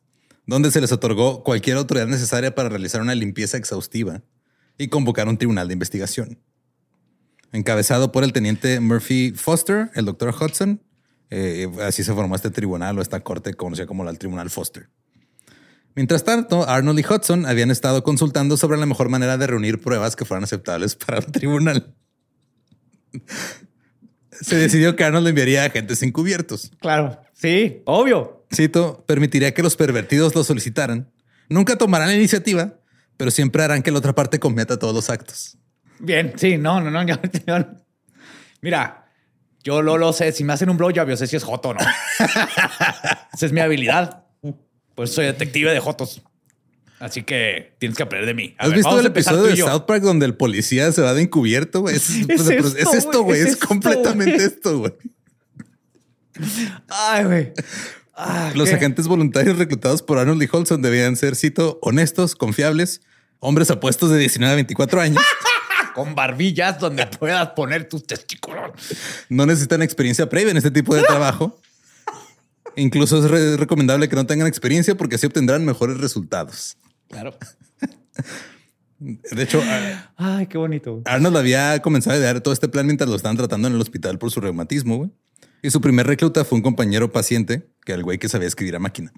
donde 0.48 0.70
se 0.70 0.80
les 0.80 0.90
otorgó 0.90 1.44
cualquier 1.44 1.76
autoridad 1.76 2.06
necesaria 2.06 2.54
para 2.54 2.70
realizar 2.70 3.02
una 3.02 3.14
limpieza 3.14 3.58
exhaustiva 3.58 4.22
y 4.78 4.88
convocar 4.88 5.28
un 5.28 5.36
tribunal 5.36 5.68
de 5.68 5.74
investigación. 5.74 6.38
Encabezado 7.52 8.12
por 8.12 8.24
el 8.24 8.32
teniente 8.32 8.80
Murphy 8.80 9.32
Foster, 9.36 9.90
el 9.94 10.06
doctor 10.06 10.34
Hudson, 10.34 10.82
eh, 11.28 11.68
así 11.82 12.02
se 12.02 12.14
formó 12.14 12.34
este 12.34 12.50
tribunal 12.50 12.98
o 12.98 13.02
esta 13.02 13.20
corte 13.20 13.52
conocida 13.52 13.86
como 13.86 14.08
el 14.08 14.18
Tribunal 14.18 14.48
Foster. 14.48 14.88
Mientras 15.94 16.24
tanto, 16.24 16.66
Arnold 16.66 17.00
y 17.00 17.04
Hudson 17.04 17.44
habían 17.44 17.70
estado 17.70 18.02
consultando 18.02 18.56
sobre 18.56 18.78
la 18.78 18.86
mejor 18.86 19.10
manera 19.10 19.36
de 19.36 19.46
reunir 19.46 19.82
pruebas 19.82 20.16
que 20.16 20.24
fueran 20.24 20.44
aceptables 20.44 20.94
para 20.94 21.18
un 21.18 21.30
tribunal. 21.30 21.94
Se 24.30 24.56
decidió 24.56 24.96
que 24.96 25.04
Arnold 25.04 25.28
enviaría 25.28 25.64
agentes 25.64 26.02
encubiertos. 26.02 26.70
claro, 26.80 27.20
sí, 27.34 27.82
obvio. 27.84 28.37
Cito, 28.54 29.04
permitiría 29.06 29.52
que 29.54 29.62
los 29.62 29.76
pervertidos 29.76 30.34
lo 30.34 30.42
solicitaran. 30.44 31.10
Nunca 31.48 31.76
tomarán 31.76 32.08
la 32.08 32.14
iniciativa, 32.14 32.74
pero 33.16 33.30
siempre 33.30 33.62
harán 33.62 33.82
que 33.82 33.90
la 33.90 33.98
otra 33.98 34.14
parte 34.14 34.38
cometa 34.38 34.78
todos 34.78 34.94
los 34.94 35.10
actos. 35.10 35.56
Bien, 35.98 36.32
sí, 36.36 36.56
no, 36.58 36.80
no, 36.80 36.90
no. 36.90 37.02
yo- 37.06 37.16
yo- 37.46 37.66
mira, 38.62 39.06
yo 39.64 39.82
lo, 39.82 39.98
lo 39.98 40.12
sé. 40.12 40.32
Si 40.32 40.44
me 40.44 40.52
hacen 40.52 40.70
un 40.70 40.76
blowjob, 40.76 41.08
yo 41.08 41.16
sé 41.16 41.26
si 41.26 41.36
es 41.36 41.44
joto 41.44 41.70
o 41.70 41.74
no. 41.74 41.80
Esa 43.32 43.46
es 43.46 43.52
mi 43.52 43.60
habilidad. 43.60 44.24
Pues 44.94 45.12
soy 45.12 45.26
detective 45.26 45.70
de 45.72 45.80
jotos. 45.80 46.22
Así 47.00 47.22
que 47.22 47.76
tienes 47.78 47.96
que 47.96 48.02
aprender 48.02 48.26
de 48.26 48.34
mí. 48.34 48.56
A 48.58 48.64
¿Has 48.64 48.68
ver, 48.70 48.78
visto 48.78 48.98
el 48.98 49.06
episodio 49.06 49.42
de. 49.44 49.56
South 49.56 49.84
Park 49.86 50.02
donde 50.02 50.26
el 50.26 50.34
policía 50.34 50.90
se 50.90 51.00
va 51.02 51.14
de 51.14 51.22
encubierto? 51.22 51.82
güey? 51.82 51.94
Es, 51.96 52.10
pues, 52.26 52.40
Es 52.40 52.48
es 52.50 52.74
esto, 52.76 52.92
esto, 52.96 53.22
güey. 53.22 53.40
Es, 53.40 53.46
es 53.50 53.56
completamente 53.56 54.34
esto, 54.44 54.78
güey. 54.80 54.92
Ay, 56.88 57.24
güey. 57.24 57.52
Ah, 58.20 58.50
Los 58.56 58.68
¿qué? 58.68 58.74
agentes 58.74 59.06
voluntarios 59.06 59.58
reclutados 59.58 60.02
por 60.02 60.18
Arnold 60.18 60.42
y 60.42 60.48
Holson 60.50 60.82
debían 60.82 61.14
ser, 61.16 61.36
cito, 61.36 61.78
honestos, 61.82 62.34
confiables, 62.34 63.00
hombres 63.38 63.70
apuestos 63.70 64.10
de 64.10 64.18
19 64.18 64.52
a 64.52 64.56
24 64.56 65.00
años. 65.00 65.22
Con 65.94 66.14
barbillas 66.14 66.78
donde 66.80 67.06
puedas 67.06 67.50
poner 67.50 67.88
tus 67.88 68.04
testículos. 68.06 68.72
No 69.28 69.46
necesitan 69.46 69.82
experiencia 69.82 70.28
previa 70.28 70.50
en 70.50 70.56
este 70.56 70.70
tipo 70.72 70.94
de 70.94 71.02
trabajo. 71.02 71.60
Incluso 72.76 73.18
es 73.24 73.30
re- 73.30 73.56
recomendable 73.56 74.08
que 74.08 74.14
no 74.16 74.26
tengan 74.26 74.46
experiencia 74.46 74.96
porque 74.96 75.16
así 75.16 75.26
obtendrán 75.26 75.64
mejores 75.64 75.98
resultados. 75.98 76.76
Claro. 77.08 77.36
De 78.98 79.42
hecho, 79.42 79.62
Ay, 80.16 80.46
qué 80.48 80.58
bonito. 80.58 81.02
Arnold 81.04 81.36
había 81.36 81.80
comenzado 81.82 82.16
a 82.16 82.18
idear 82.18 82.40
todo 82.40 82.52
este 82.52 82.68
plan 82.68 82.84
mientras 82.86 83.08
lo 83.08 83.14
estaban 83.16 83.36
tratando 83.36 83.68
en 83.68 83.74
el 83.74 83.80
hospital 83.80 84.18
por 84.18 84.30
su 84.32 84.40
reumatismo. 84.40 84.96
güey. 84.98 85.10
Y 85.62 85.70
su 85.70 85.80
primer 85.80 86.06
recluta 86.06 86.44
fue 86.44 86.56
un 86.56 86.62
compañero 86.62 87.12
paciente, 87.12 87.68
que 87.84 87.92
el 87.92 88.02
güey 88.02 88.18
que 88.18 88.28
sabía 88.28 88.48
escribir 88.48 88.76
a 88.76 88.78
máquina. 88.78 89.12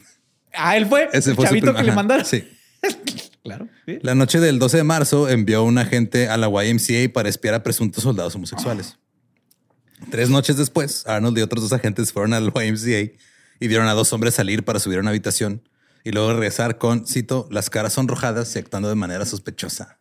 Ah, 0.52 0.76
él 0.76 0.86
fue 0.86 1.08
Ese 1.12 1.30
el 1.30 1.36
fue 1.36 1.46
chavito 1.46 1.74
que 1.74 1.82
le 1.82 1.90
ajá, 1.90 1.96
mandaron. 1.96 2.24
Sí. 2.24 2.48
Claro. 3.42 3.68
sí. 3.86 3.98
La 4.02 4.14
noche 4.14 4.38
del 4.38 4.58
12 4.58 4.76
de 4.76 4.84
marzo 4.84 5.26
envió 5.30 5.64
un 5.64 5.78
agente 5.78 6.28
a 6.28 6.36
la 6.36 6.48
YMCA 6.48 7.10
para 7.10 7.30
espiar 7.30 7.54
a 7.54 7.62
presuntos 7.62 8.04
soldados 8.04 8.34
homosexuales. 8.34 8.98
Tres 10.10 10.28
noches 10.28 10.58
después, 10.58 11.06
Arnold 11.06 11.38
y 11.38 11.40
otros 11.40 11.62
dos 11.62 11.72
agentes 11.72 12.12
fueron 12.12 12.34
al 12.34 12.52
YMCA 12.54 13.12
y 13.58 13.68
vieron 13.68 13.88
a 13.88 13.94
dos 13.94 14.12
hombres 14.12 14.34
salir 14.34 14.62
para 14.62 14.78
subir 14.78 14.98
a 14.98 15.00
una 15.00 15.08
habitación 15.08 15.62
y 16.04 16.10
luego 16.12 16.32
regresar 16.34 16.76
con, 16.76 17.06
cito, 17.06 17.48
las 17.50 17.70
caras 17.70 17.94
sonrojadas 17.94 18.54
y 18.56 18.58
actuando 18.58 18.90
de 18.90 18.94
manera 18.94 19.24
sospechosa. 19.24 19.98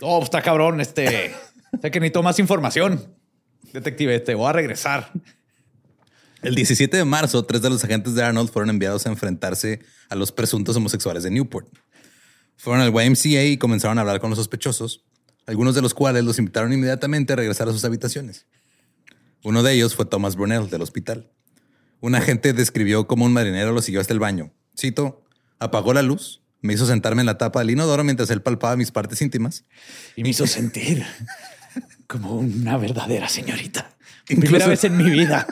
Oh, 0.00 0.22
está 0.22 0.42
cabrón. 0.42 0.80
Este. 0.80 1.34
sé 1.80 1.90
que 1.90 2.00
necesito 2.00 2.22
más 2.22 2.38
información. 2.38 3.14
Detective, 3.74 4.20
te 4.20 4.36
voy 4.36 4.48
a 4.48 4.52
regresar. 4.52 5.10
El 6.42 6.54
17 6.54 6.96
de 6.96 7.04
marzo, 7.04 7.44
tres 7.44 7.60
de 7.60 7.70
los 7.70 7.82
agentes 7.82 8.14
de 8.14 8.22
Arnold 8.22 8.48
fueron 8.48 8.70
enviados 8.70 9.04
a 9.04 9.08
enfrentarse 9.08 9.80
a 10.08 10.14
los 10.14 10.30
presuntos 10.30 10.76
homosexuales 10.76 11.24
de 11.24 11.32
Newport. 11.32 11.66
Fueron 12.56 12.82
al 12.82 12.92
YMCA 12.92 13.42
y 13.42 13.58
comenzaron 13.58 13.98
a 13.98 14.02
hablar 14.02 14.20
con 14.20 14.30
los 14.30 14.38
sospechosos, 14.38 15.04
algunos 15.46 15.74
de 15.74 15.82
los 15.82 15.92
cuales 15.92 16.22
los 16.22 16.38
invitaron 16.38 16.72
inmediatamente 16.72 17.32
a 17.32 17.36
regresar 17.36 17.68
a 17.68 17.72
sus 17.72 17.84
habitaciones. 17.84 18.46
Uno 19.42 19.64
de 19.64 19.72
ellos 19.72 19.96
fue 19.96 20.06
Thomas 20.06 20.36
Brunel, 20.36 20.70
del 20.70 20.82
hospital. 20.82 21.28
Un 22.00 22.14
agente 22.14 22.52
describió 22.52 23.08
cómo 23.08 23.24
un 23.24 23.32
marinero 23.32 23.72
lo 23.72 23.82
siguió 23.82 24.00
hasta 24.00 24.12
el 24.12 24.20
baño. 24.20 24.52
Cito, 24.78 25.24
apagó 25.58 25.92
la 25.94 26.02
luz, 26.02 26.42
me 26.60 26.74
hizo 26.74 26.86
sentarme 26.86 27.22
en 27.22 27.26
la 27.26 27.38
tapa 27.38 27.58
del 27.58 27.70
inodoro 27.70 28.04
mientras 28.04 28.30
él 28.30 28.40
palpaba 28.40 28.76
mis 28.76 28.92
partes 28.92 29.20
íntimas. 29.20 29.64
Y 30.14 30.22
me 30.22 30.28
hizo 30.28 30.46
sentir 30.46 31.04
como 32.06 32.34
una 32.36 32.76
verdadera 32.76 33.28
señorita. 33.28 33.94
Incluso- 34.28 34.40
Primera 34.52 34.66
vez 34.68 34.84
en 34.84 34.96
mi 34.96 35.10
vida. 35.10 35.46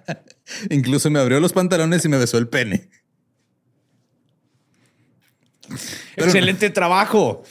Incluso 0.70 1.10
me 1.10 1.18
abrió 1.18 1.40
los 1.40 1.52
pantalones 1.52 2.04
y 2.04 2.08
me 2.08 2.18
besó 2.18 2.38
el 2.38 2.48
pene. 2.48 2.88
Pero- 6.14 6.26
Excelente 6.28 6.70
trabajo. 6.70 7.42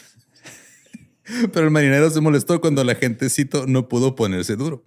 Pero 1.51 1.65
el 1.65 1.71
marinero 1.71 2.09
se 2.09 2.21
molestó 2.21 2.61
cuando 2.61 2.83
la 2.83 2.95
gente, 2.95 3.29
cito, 3.29 3.65
no 3.67 3.87
pudo 3.89 4.15
ponerse 4.15 4.55
duro. 4.55 4.85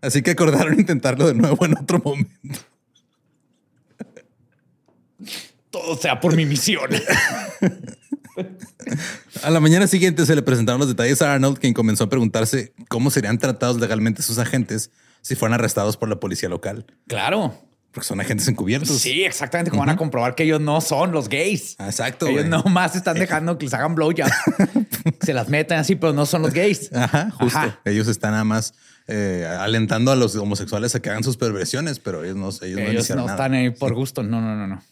Así 0.00 0.22
que 0.22 0.30
acordaron 0.32 0.78
intentarlo 0.78 1.26
de 1.26 1.34
nuevo 1.34 1.64
en 1.64 1.76
otro 1.76 1.98
momento. 2.04 2.60
Todo 5.84 5.98
sea 5.98 6.18
por 6.18 6.34
mi 6.34 6.46
misión. 6.46 6.88
A 9.42 9.50
la 9.50 9.60
mañana 9.60 9.86
siguiente 9.86 10.24
se 10.26 10.34
le 10.34 10.42
presentaron 10.42 10.80
los 10.80 10.88
detalles 10.88 11.20
a 11.22 11.34
Arnold, 11.34 11.58
quien 11.58 11.74
comenzó 11.74 12.04
a 12.04 12.08
preguntarse 12.10 12.72
cómo 12.88 13.10
serían 13.10 13.38
tratados 13.38 13.78
legalmente 13.78 14.22
sus 14.22 14.38
agentes 14.38 14.90
si 15.20 15.34
fueran 15.36 15.54
arrestados 15.58 15.96
por 15.96 16.08
la 16.08 16.16
policía 16.16 16.48
local. 16.48 16.86
Claro. 17.06 17.54
Porque 17.92 18.08
son 18.08 18.20
agentes 18.20 18.48
encubiertos. 18.48 18.98
Sí, 18.98 19.24
exactamente. 19.24 19.70
Como 19.70 19.82
van 19.82 19.90
a 19.90 19.96
comprobar 19.96 20.34
que 20.34 20.42
ellos 20.42 20.60
no 20.60 20.80
son 20.80 21.12
los 21.12 21.28
gays. 21.28 21.76
Exacto. 21.78 22.26
ellos 22.26 22.46
güey. 22.46 22.50
no 22.50 22.64
más 22.64 22.96
están 22.96 23.18
dejando 23.18 23.56
que 23.56 23.66
les 23.66 23.74
hagan 23.74 23.94
blowjobs. 23.94 24.32
Se 25.20 25.32
las 25.32 25.48
metan 25.48 25.78
así, 25.78 25.94
pero 25.94 26.12
no 26.12 26.26
son 26.26 26.42
los 26.42 26.52
gays. 26.52 26.90
Ajá, 26.92 27.30
justo. 27.30 27.58
Ajá. 27.58 27.80
Ellos 27.84 28.08
están 28.08 28.32
nada 28.32 28.44
más 28.44 28.74
eh, 29.06 29.46
alentando 29.60 30.10
a 30.10 30.16
los 30.16 30.34
homosexuales 30.34 30.94
a 30.96 31.00
que 31.00 31.10
hagan 31.10 31.22
sus 31.22 31.36
perversiones, 31.36 32.00
pero 32.00 32.24
ellos 32.24 32.36
no, 32.36 32.48
ellos 32.66 32.80
no 32.80 32.90
Ellos 32.90 33.10
no 33.10 33.16
nada. 33.16 33.30
están 33.32 33.52
ahí 33.52 33.70
por 33.70 33.94
gusto. 33.94 34.22
No, 34.24 34.40
no, 34.40 34.56
no, 34.56 34.66
no. 34.66 34.82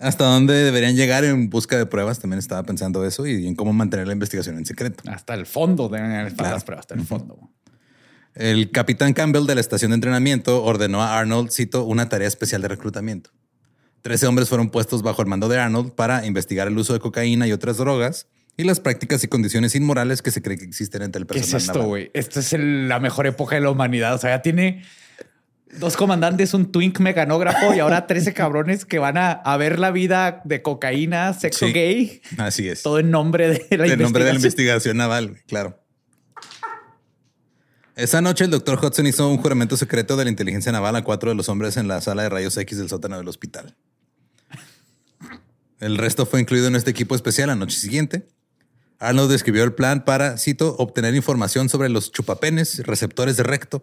Hasta 0.00 0.24
dónde 0.24 0.54
deberían 0.64 0.96
llegar 0.96 1.24
en 1.24 1.50
busca 1.50 1.76
de 1.76 1.84
pruebas, 1.86 2.18
también 2.18 2.38
estaba 2.38 2.62
pensando 2.62 3.04
eso 3.06 3.26
y 3.26 3.46
en 3.46 3.54
cómo 3.54 3.72
mantener 3.72 4.06
la 4.06 4.14
investigación 4.14 4.56
en 4.56 4.64
secreto. 4.66 5.02
Hasta 5.06 5.34
el 5.34 5.46
fondo 5.46 5.88
deben 5.88 6.10
estar 6.12 6.34
Claro. 6.36 6.54
las 6.54 6.64
pruebas, 6.64 6.82
hasta 6.84 6.94
el 6.94 7.02
fondo. 7.06 7.38
El 8.34 8.70
capitán 8.70 9.12
Campbell 9.12 9.44
de 9.46 9.54
la 9.56 9.60
estación 9.60 9.90
de 9.90 9.96
entrenamiento 9.96 10.62
ordenó 10.64 11.02
a 11.02 11.18
Arnold, 11.18 11.50
cito, 11.50 11.84
una 11.84 12.08
tarea 12.08 12.28
especial 12.28 12.62
de 12.62 12.68
reclutamiento. 12.68 13.30
Trece 14.02 14.26
hombres 14.26 14.48
fueron 14.48 14.70
puestos 14.70 15.02
bajo 15.02 15.20
el 15.20 15.28
mando 15.28 15.48
de 15.48 15.58
Arnold 15.58 15.92
para 15.92 16.24
investigar 16.24 16.66
el 16.68 16.78
uso 16.78 16.92
de 16.94 17.00
cocaína 17.00 17.46
y 17.46 17.52
otras 17.52 17.76
drogas 17.76 18.28
y 18.56 18.64
las 18.64 18.80
prácticas 18.80 19.22
y 19.24 19.28
condiciones 19.28 19.74
inmorales 19.74 20.22
que 20.22 20.30
se 20.30 20.40
cree 20.40 20.56
que 20.56 20.64
existen 20.64 21.02
entre 21.02 21.20
el 21.20 21.26
¿Qué 21.26 21.40
es 21.40 21.50
personal 21.50 21.76
esto, 21.76 21.88
güey? 21.88 22.10
Esto 22.14 22.40
es 22.40 22.52
el- 22.54 22.88
la 22.88 23.00
mejor 23.00 23.26
época 23.26 23.56
de 23.56 23.60
la 23.60 23.70
humanidad. 23.70 24.14
O 24.14 24.18
sea, 24.18 24.30
ya 24.36 24.42
tiene 24.42 24.82
dos 25.78 25.96
comandantes, 25.96 26.52
un 26.54 26.72
twink 26.72 26.98
mecanógrafo 27.00 27.74
y 27.74 27.78
ahora 27.78 28.06
13 28.06 28.34
cabrones 28.34 28.84
que 28.84 28.98
van 28.98 29.16
a, 29.16 29.30
a 29.32 29.56
ver 29.56 29.78
la 29.78 29.90
vida 29.90 30.42
de 30.44 30.62
cocaína, 30.62 31.32
sexo 31.34 31.66
Sí. 31.66 31.72
gay, 31.72 32.22
Así 32.38 32.68
es. 32.68 32.82
todo 32.82 32.98
en 32.98 33.10
nombre 33.10 33.48
de 33.68 33.76
la 33.76 33.86
el 33.86 34.00
nombre 34.00 34.24
de 34.24 34.30
la 34.30 34.36
investigación. 34.36 34.96
naval, 34.96 35.38
claro. 35.46 35.78
Esa 37.96 38.20
noche 38.20 38.44
el 38.44 38.50
doctor 38.50 38.82
Hudson 38.82 39.06
hizo 39.06 39.28
un 39.28 39.36
juramento 39.38 39.76
secreto 39.76 40.16
de 40.16 40.24
la 40.24 40.30
inteligencia 40.30 40.72
naval 40.72 40.96
a 40.96 41.04
cuatro 41.04 41.28
de 41.30 41.36
los 41.36 41.48
hombres 41.48 41.76
en 41.76 41.86
la 41.86 42.00
sala 42.00 42.22
de 42.22 42.28
rayos 42.30 42.56
X 42.56 42.78
del 42.78 42.88
sótano 42.88 43.18
del 43.18 43.28
hospital. 43.28 43.76
El 45.80 45.98
resto 45.98 46.26
fue 46.26 46.40
incluido 46.40 46.68
en 46.68 46.76
este 46.76 46.90
equipo 46.90 47.14
especial 47.14 47.48
la 47.48 47.56
noche 47.56 47.78
siguiente. 47.78 48.26
Arnold 48.98 49.30
describió 49.30 49.64
el 49.64 49.72
plan 49.72 50.04
para, 50.04 50.36
cito, 50.36 50.76
obtener 50.78 51.14
información 51.14 51.68
sobre 51.68 51.88
los 51.88 52.12
chupapenes, 52.12 52.86
receptores 52.86 53.36
de 53.38 53.42
recto 53.44 53.82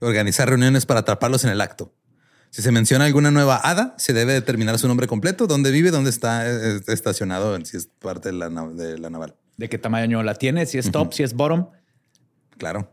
y 0.00 0.04
organizar 0.04 0.48
reuniones 0.48 0.86
para 0.86 1.00
atraparlos 1.00 1.44
en 1.44 1.50
el 1.50 1.60
acto. 1.60 1.94
Si 2.50 2.62
se 2.62 2.72
menciona 2.72 3.04
alguna 3.04 3.30
nueva 3.30 3.56
hada, 3.56 3.94
se 3.98 4.12
debe 4.12 4.32
determinar 4.32 4.78
su 4.78 4.88
nombre 4.88 5.06
completo, 5.06 5.46
dónde 5.46 5.70
vive, 5.70 5.90
dónde 5.90 6.10
está 6.10 6.48
eh, 6.48 6.80
estacionado, 6.86 7.62
si 7.64 7.76
es 7.76 7.86
parte 7.86 8.30
de 8.30 8.34
la, 8.36 8.48
de 8.48 8.98
la 8.98 9.10
naval. 9.10 9.36
¿De 9.58 9.68
qué 9.68 9.76
tamaño 9.76 10.22
la 10.22 10.34
tiene? 10.34 10.64
Si 10.66 10.78
es 10.78 10.90
top, 10.90 11.12
si 11.12 11.22
es 11.22 11.34
bottom. 11.34 11.68
Claro. 12.56 12.90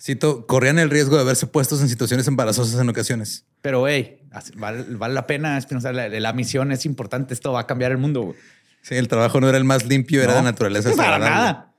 Cito, 0.00 0.46
corrían 0.46 0.78
el 0.78 0.90
riesgo 0.90 1.18
de 1.18 1.24
verse 1.24 1.46
puestos 1.46 1.80
en 1.80 1.88
situaciones 1.88 2.26
embarazosas 2.28 2.80
en 2.80 2.88
ocasiones. 2.88 3.44
Pero, 3.60 3.88
hey, 3.88 4.20
vale, 4.56 4.84
vale 4.90 5.14
la 5.14 5.26
pena. 5.26 5.58
Espinosa, 5.58 5.92
la, 5.92 6.08
la 6.08 6.32
misión 6.32 6.72
es 6.72 6.86
importante. 6.86 7.34
Esto 7.34 7.52
va 7.52 7.60
a 7.60 7.66
cambiar 7.66 7.90
el 7.92 7.98
mundo. 7.98 8.22
güey. 8.22 8.36
Sí, 8.82 8.96
el 8.96 9.08
trabajo 9.08 9.40
no 9.40 9.48
era 9.48 9.56
el 9.56 9.64
más 9.64 9.86
limpio, 9.86 10.22
era 10.22 10.34
de 10.34 10.42
naturaleza. 10.42 10.92
Para 10.96 11.18
nada. 11.18 11.74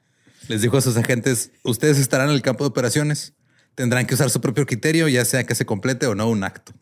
Les 0.48 0.62
dijo 0.62 0.78
a 0.78 0.82
sus 0.82 0.98
agentes, 0.98 1.52
ustedes 1.64 2.00
estarán 2.00 2.30
en 2.30 2.36
el 2.36 2.42
campo 2.42 2.64
de 2.64 2.70
operaciones. 2.70 3.34
Tendrán 3.76 4.06
que 4.06 4.14
usar 4.14 4.30
su 4.30 4.40
propio 4.42 4.66
criterio, 4.66 5.08
ya 5.08 5.26
sea 5.26 5.44
que 5.46 5.54
se 5.56 5.66
complete 5.66 6.08
o 6.08 6.16
no 6.16 6.30
un 6.30 6.44
acto. 6.44 6.74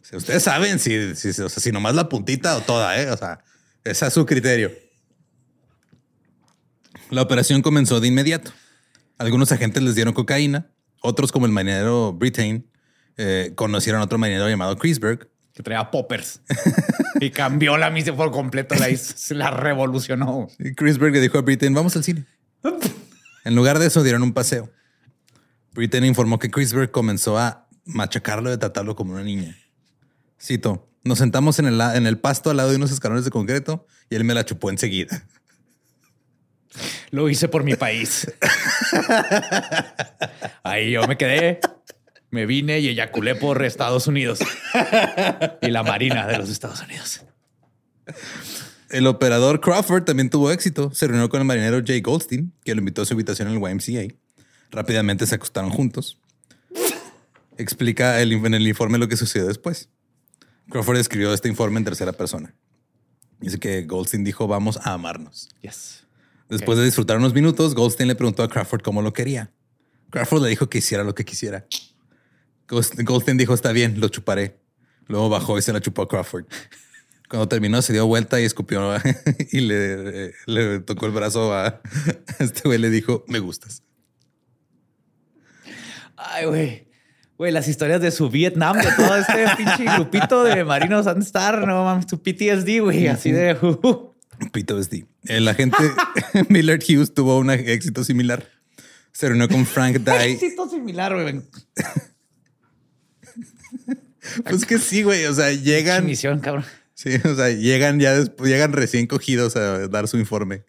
O 0.00 0.04
sea, 0.06 0.18
ustedes 0.18 0.42
saben 0.42 0.78
si, 0.78 1.14
si, 1.16 1.28
o 1.28 1.48
sea, 1.48 1.62
si 1.62 1.70
nomás 1.72 1.94
la 1.94 2.08
puntita 2.08 2.56
o 2.56 2.60
toda, 2.60 3.00
¿eh? 3.00 3.10
O 3.10 3.16
sea, 3.16 3.42
ese 3.84 4.06
es 4.06 4.12
su 4.14 4.24
criterio. 4.26 4.70
La 7.10 7.22
operación 7.22 7.62
comenzó 7.62 8.00
de 8.00 8.08
inmediato. 8.08 8.52
Algunos 9.18 9.52
agentes 9.52 9.82
les 9.82 9.94
dieron 9.94 10.12
cocaína, 10.14 10.70
otros 11.00 11.30
como 11.30 11.46
el 11.46 11.52
marinero 11.52 12.12
Britain 12.12 12.66
eh, 13.16 13.52
conocieron 13.54 14.00
a 14.00 14.04
otro 14.04 14.18
marinero 14.18 14.48
llamado 14.48 14.76
Chrisberg. 14.76 15.28
Que 15.52 15.62
traía 15.62 15.90
poppers. 15.90 16.40
y 17.20 17.30
cambió 17.30 17.76
la 17.76 17.90
misión 17.90 18.16
por 18.16 18.32
completo. 18.32 18.74
La, 18.74 18.90
hizo- 18.90 19.34
la 19.34 19.50
revolucionó. 19.50 20.48
Y 20.58 20.74
Chrisberg 20.74 21.12
le 21.12 21.20
dijo 21.20 21.38
a 21.38 21.42
Britain, 21.42 21.72
vamos 21.74 21.94
al 21.96 22.04
cine. 22.04 22.24
En 23.46 23.54
lugar 23.54 23.78
de 23.78 23.86
eso, 23.88 24.02
dieron 24.02 24.22
un 24.22 24.32
paseo. 24.32 24.72
Britain 25.74 26.04
informó 26.04 26.38
que 26.38 26.50
Chrisberg 26.50 26.90
comenzó 26.90 27.36
a 27.36 27.68
machacarlo 27.84 28.50
y 28.50 28.54
a 28.54 28.58
tratarlo 28.58 28.94
como 28.94 29.12
una 29.12 29.24
niña. 29.24 29.56
Cito, 30.40 30.88
nos 31.02 31.18
sentamos 31.18 31.58
en 31.58 31.66
el, 31.66 31.80
en 31.80 32.06
el 32.06 32.18
pasto 32.18 32.50
al 32.50 32.56
lado 32.56 32.70
de 32.70 32.76
unos 32.76 32.92
escalones 32.92 33.24
de 33.24 33.30
concreto 33.30 33.86
y 34.08 34.14
él 34.14 34.24
me 34.24 34.34
la 34.34 34.44
chupó 34.44 34.70
enseguida. 34.70 35.26
Lo 37.10 37.28
hice 37.28 37.48
por 37.48 37.64
mi 37.64 37.74
país. 37.74 38.32
Ahí 40.62 40.92
yo 40.92 41.06
me 41.06 41.16
quedé, 41.16 41.60
me 42.30 42.46
vine 42.46 42.80
y 42.80 42.88
eyaculé 42.88 43.34
por 43.34 43.64
Estados 43.64 44.06
Unidos 44.06 44.40
y 45.60 45.70
la 45.70 45.82
Marina 45.82 46.26
de 46.26 46.38
los 46.38 46.50
Estados 46.50 46.82
Unidos. 46.82 47.22
El 48.90 49.06
operador 49.06 49.60
Crawford 49.60 50.04
también 50.04 50.30
tuvo 50.30 50.50
éxito. 50.50 50.92
Se 50.92 51.06
reunió 51.06 51.28
con 51.28 51.40
el 51.40 51.46
marinero 51.46 51.80
Jay 51.84 52.00
Goldstein, 52.00 52.52
que 52.64 52.74
lo 52.74 52.80
invitó 52.80 53.02
a 53.02 53.06
su 53.06 53.14
habitación 53.14 53.48
en 53.48 53.54
el 53.54 53.60
YMCA. 53.60 54.14
Rápidamente 54.74 55.26
se 55.26 55.34
acostaron 55.34 55.70
juntos. 55.70 56.18
Explica 57.56 58.20
el- 58.20 58.32
en 58.32 58.54
el 58.54 58.66
informe 58.66 58.98
lo 58.98 59.08
que 59.08 59.16
sucedió 59.16 59.46
después. 59.46 59.88
Crawford 60.70 60.96
escribió 60.98 61.32
este 61.32 61.48
informe 61.48 61.78
en 61.78 61.84
tercera 61.84 62.12
persona. 62.12 62.54
Dice 63.38 63.58
que 63.58 63.82
Goldstein 63.84 64.24
dijo, 64.24 64.46
vamos 64.48 64.78
a 64.82 64.94
amarnos. 64.94 65.48
Yes. 65.62 66.06
Después 66.48 66.78
de 66.78 66.84
disfrutar 66.84 67.16
unos 67.18 67.32
minutos, 67.34 67.74
Goldstein 67.74 68.08
le 68.08 68.14
preguntó 68.16 68.42
a 68.42 68.48
Crawford 68.48 68.82
cómo 68.82 69.02
lo 69.02 69.12
quería. 69.12 69.52
Crawford 70.10 70.42
le 70.42 70.48
dijo 70.48 70.68
que 70.68 70.78
hiciera 70.78 71.04
lo 71.04 71.14
que 71.14 71.24
quisiera. 71.24 71.66
Gold- 72.68 73.04
Goldstein 73.04 73.36
dijo, 73.38 73.54
está 73.54 73.72
bien, 73.72 74.00
lo 74.00 74.08
chuparé. 74.08 74.58
Luego 75.06 75.28
bajó 75.28 75.58
y 75.58 75.62
se 75.62 75.72
la 75.72 75.80
chupó 75.80 76.02
a 76.02 76.08
Crawford. 76.08 76.46
Cuando 77.28 77.48
terminó, 77.48 77.80
se 77.82 77.92
dio 77.92 78.06
vuelta 78.06 78.40
y 78.40 78.44
escupió 78.44 78.94
y 79.52 79.60
le, 79.60 80.32
le 80.46 80.80
tocó 80.80 81.06
el 81.06 81.12
brazo 81.12 81.52
a 81.54 81.80
este 82.38 82.62
güey. 82.64 82.78
Le 82.78 82.90
dijo, 82.90 83.24
me 83.28 83.38
gustas. 83.38 83.82
Ay, 86.32 86.46
güey. 86.46 86.88
Güey, 87.36 87.52
las 87.52 87.66
historias 87.68 88.00
de 88.00 88.10
su 88.10 88.30
Vietnam, 88.30 88.76
de 88.78 88.88
todo 88.96 89.16
este 89.16 89.44
pinche 89.56 89.84
grupito 89.96 90.44
de 90.44 90.64
marinos 90.64 91.06
han 91.06 91.20
estar, 91.20 91.66
no 91.66 91.84
mames, 91.84 92.06
su 92.08 92.22
PTSD, 92.22 92.80
güey, 92.80 93.08
así 93.08 93.32
de... 93.32 93.54
uh, 93.60 94.14
Pito 94.52 94.80
SD. 94.82 95.06
El 95.24 95.48
agente 95.48 95.76
Millard 96.48 96.80
Hughes 96.88 97.12
tuvo 97.12 97.38
un 97.38 97.50
éxito 97.50 98.04
similar. 98.04 98.48
Se 99.12 99.28
reunió 99.28 99.48
con 99.48 99.64
Frank 99.66 99.98
Dye. 99.98 100.32
éxito 100.32 100.68
similar, 100.68 101.12
güey. 101.14 101.42
Pues 104.44 104.64
que 104.64 104.78
sí, 104.78 105.02
güey. 105.02 105.26
O 105.26 105.34
sea, 105.34 105.52
llegan. 105.52 106.06
Misión, 106.06 106.40
cabrón. 106.40 106.64
Sí, 106.94 107.10
o 107.24 107.34
sea, 107.34 107.50
llegan 107.50 108.00
ya 108.00 108.14
después, 108.18 108.50
llegan 108.50 108.72
recién 108.72 109.06
cogidos 109.06 109.54
a 109.56 109.86
dar 109.88 110.08
su 110.08 110.16
informe. 110.16 110.64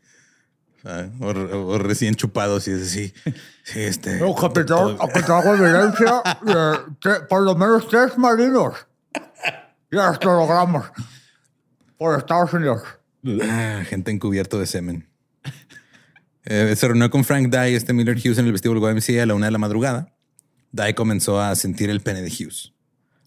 O, 0.85 0.87
sea, 0.87 1.09
o- 1.19 1.67
o 1.67 1.77
recién 1.79 2.13
chupados 2.15 2.67
y 2.67 2.71
es 2.71 2.81
así. 2.83 3.13
Sí, 3.63 3.79
este. 3.81 4.19
No, 4.19 4.35
capitán, 4.35 4.95
aquí 5.01 5.21
traigo 5.23 5.55
evidencia 5.55 6.21
de 6.43 6.53
tre- 7.01 7.27
por 7.27 7.41
lo 7.41 7.55
menos 7.55 7.87
tres 7.87 8.15
marinos. 8.17 8.73
Ya 9.91 10.11
esto 10.11 10.27
logramos. 10.33 10.85
Por 11.97 12.17
Estados 12.19 12.53
Unidos. 12.53 12.81
Ah, 13.43 13.81
gente 13.87 14.11
encubierto 14.11 14.59
de 14.59 14.67
semen. 14.67 15.07
Eh, 16.43 16.75
se 16.75 16.87
reunió 16.87 17.09
con 17.09 17.23
Frank 17.23 17.49
Dye, 17.49 17.75
este 17.75 17.91
Miller 17.93 18.15
Hughes, 18.17 18.37
en 18.37 18.45
el 18.45 18.51
vestíbulo 18.51 18.87
YMCA 18.91 19.23
a 19.23 19.25
la 19.25 19.33
una 19.33 19.47
de 19.47 19.51
la 19.51 19.57
madrugada. 19.57 20.13
Dye 20.71 20.93
comenzó 20.93 21.41
a 21.41 21.55
sentir 21.55 21.89
el 21.89 22.01
pene 22.01 22.21
de 22.21 22.29
Hughes. 22.29 22.73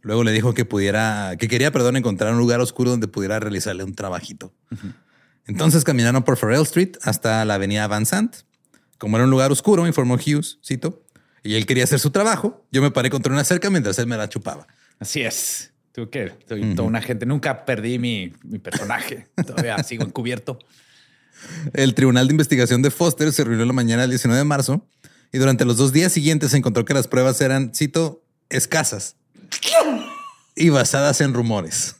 Luego 0.03 0.23
le 0.23 0.31
dijo 0.31 0.55
que 0.55 0.65
pudiera, 0.65 1.35
que 1.39 1.49
quería, 1.49 1.73
perdón, 1.73 1.97
encontrar 1.97 2.33
un 2.33 2.39
lugar 2.39 2.61
oscuro 2.61 2.91
donde 2.91 3.09
pudiera 3.09 3.41
realizarle 3.41 3.83
un 3.83 3.95
trabajito. 3.95 4.53
Entonces 5.49 5.83
caminaron 5.83 6.23
por 6.23 6.37
Farrell 6.37 6.63
Street 6.63 6.93
hasta 7.03 7.45
la 7.45 7.55
avenida 7.55 7.87
Van 7.89 8.07
Sant. 8.07 8.37
Como 8.99 9.17
era 9.17 9.25
un 9.25 9.31
lugar 9.31 9.51
oscuro, 9.51 9.87
informó 9.87 10.15
Hughes, 10.15 10.59
cito, 10.65 11.05
y 11.43 11.55
él 11.55 11.67
quería 11.67 11.85
hacer 11.85 11.99
su 11.99 12.11
trabajo. 12.11 12.67
Yo 12.71 12.83
me 12.83 12.91
paré 12.91 13.11
contra 13.11 13.33
una 13.33 13.45
cerca 13.45 13.71
mientras 13.71 13.99
él 13.99 14.07
me 14.07 14.17
la 14.17 14.29
chupaba. 14.29 14.67
Así 14.99 15.23
es. 15.23 15.73
Tú 15.93 16.11
que 16.11 16.33
soy 16.49 16.75
toda 16.75 16.87
una 16.87 17.01
gente. 17.01 17.27
Nunca 17.27 17.65
perdí 17.65 17.99
mi, 17.99 18.33
mi 18.45 18.59
personaje. 18.59 19.27
Todavía 19.47 19.83
sigo 19.83 20.05
encubierto. 20.05 20.59
El 21.73 21.95
Tribunal 21.95 22.29
de 22.29 22.35
Investigación 22.35 22.83
de 22.83 22.91
Foster 22.91 23.33
se 23.33 23.45
reunió 23.45 23.65
la 23.65 23.73
mañana 23.73 24.03
del 24.03 24.11
19 24.11 24.39
de 24.39 24.45
marzo 24.45 24.87
y 25.33 25.39
durante 25.39 25.65
los 25.65 25.77
dos 25.77 25.93
días 25.93 26.13
siguientes 26.13 26.51
se 26.51 26.57
encontró 26.59 26.85
que 26.85 26.95
las 26.95 27.09
pruebas 27.09 27.41
eran, 27.41 27.73
cito, 27.75 28.23
escasas 28.51 29.17
y 30.55 30.69
basadas 30.71 31.21
en 31.21 31.35
rumores. 31.35 31.97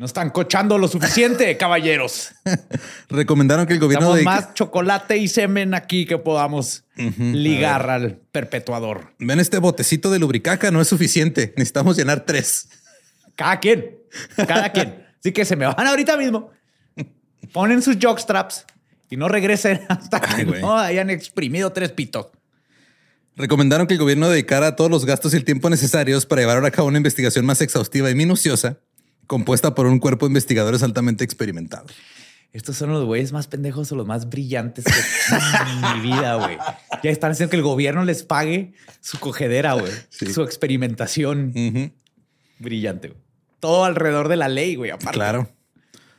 No 0.00 0.06
están 0.06 0.30
cochando 0.30 0.78
lo 0.78 0.88
suficiente, 0.88 1.54
caballeros. 1.58 2.30
Recomendaron 3.10 3.66
que 3.66 3.74
el 3.74 3.78
gobierno 3.78 4.06
Damos 4.06 4.18
de 4.18 4.24
más 4.24 4.54
chocolate 4.54 5.18
y 5.18 5.28
semen 5.28 5.74
aquí 5.74 6.06
que 6.06 6.16
podamos 6.16 6.84
ligar 6.96 7.90
al 7.90 8.16
perpetuador. 8.32 9.12
ven 9.18 9.40
este 9.40 9.58
botecito 9.58 10.10
de 10.10 10.18
lubricaca 10.18 10.70
no 10.70 10.80
es 10.80 10.88
suficiente. 10.88 11.52
Necesitamos 11.58 11.98
llenar 11.98 12.24
tres. 12.24 12.70
Cada 13.36 13.60
quien, 13.60 13.98
cada 14.48 14.72
quien. 14.72 15.04
Así 15.18 15.32
que 15.32 15.44
se 15.44 15.54
me 15.54 15.66
van 15.66 15.86
ahorita 15.86 16.16
mismo. 16.16 16.50
Ponen 17.52 17.82
sus 17.82 17.98
jockstraps 18.00 18.64
y 19.10 19.18
no 19.18 19.28
regresen 19.28 19.82
hasta 19.90 20.18
que 20.18 20.46
no 20.46 20.78
hayan 20.78 21.10
exprimido 21.10 21.74
tres 21.74 21.92
pitos. 21.92 22.28
Recomendaron 23.36 23.86
que 23.86 23.94
el 23.94 24.00
gobierno 24.00 24.30
dedicara 24.30 24.76
todos 24.76 24.90
los 24.90 25.04
gastos 25.04 25.34
y 25.34 25.36
el 25.36 25.44
tiempo 25.44 25.68
necesarios 25.68 26.24
para 26.24 26.40
llevar 26.40 26.64
a 26.64 26.70
cabo 26.70 26.88
una 26.88 26.96
investigación 26.96 27.44
más 27.44 27.60
exhaustiva 27.60 28.10
y 28.10 28.14
minuciosa, 28.14 28.78
compuesta 29.30 29.76
por 29.76 29.86
un 29.86 30.00
cuerpo 30.00 30.26
de 30.26 30.30
investigadores 30.30 30.82
altamente 30.82 31.22
experimentados. 31.22 31.92
Estos 32.52 32.76
son 32.76 32.90
los 32.90 33.04
güeyes 33.04 33.30
más 33.30 33.46
pendejos 33.46 33.92
o 33.92 33.94
los 33.94 34.04
más 34.04 34.28
brillantes 34.28 34.84
que 34.84 35.36
en 35.70 36.02
mi 36.02 36.10
vida, 36.10 36.34
güey. 36.34 36.58
Ya 37.04 37.12
están 37.12 37.30
haciendo 37.30 37.48
que 37.48 37.56
el 37.56 37.62
gobierno 37.62 38.04
les 38.04 38.24
pague 38.24 38.72
su 39.00 39.20
cogedera, 39.20 39.74
güey. 39.74 39.92
Sí. 40.08 40.32
Su 40.32 40.42
experimentación 40.42 41.52
brillante. 42.58 43.08
güey. 43.10 43.20
Todo 43.60 43.84
alrededor 43.84 44.26
de 44.26 44.34
la 44.34 44.48
ley, 44.48 44.74
güey. 44.74 44.90
Aparte. 44.90 45.12
Claro. 45.12 45.48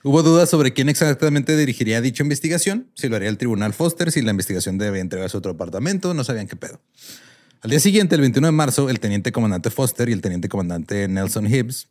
Hubo 0.03 0.23
dudas 0.23 0.49
sobre 0.49 0.71
quién 0.71 0.87
exactamente 0.87 1.57
dirigiría 1.57 1.99
dicha 1.99 2.23
investigación, 2.23 2.91
si 2.95 3.09
lo 3.09 3.17
haría 3.17 3.27
el 3.27 3.37
tribunal 3.37 3.73
Foster, 3.73 4.09
si 4.13 4.21
la 4.21 4.31
investigación 4.31 4.77
debe 4.77 5.01
entregarse 5.01 5.35
a 5.35 5.39
otro 5.39 5.51
departamento, 5.51 6.13
no 6.13 6.23
sabían 6.23 6.47
qué 6.47 6.55
pedo. 6.55 6.79
Al 7.59 7.71
día 7.71 7.81
siguiente, 7.81 8.15
el 8.15 8.21
21 8.21 8.47
de 8.47 8.51
marzo, 8.53 8.89
el 8.89 9.01
teniente 9.01 9.33
comandante 9.33 9.69
Foster 9.69 10.07
y 10.07 10.13
el 10.13 10.21
teniente 10.21 10.47
comandante 10.47 11.09
Nelson 11.09 11.53
Hibbs, 11.53 11.89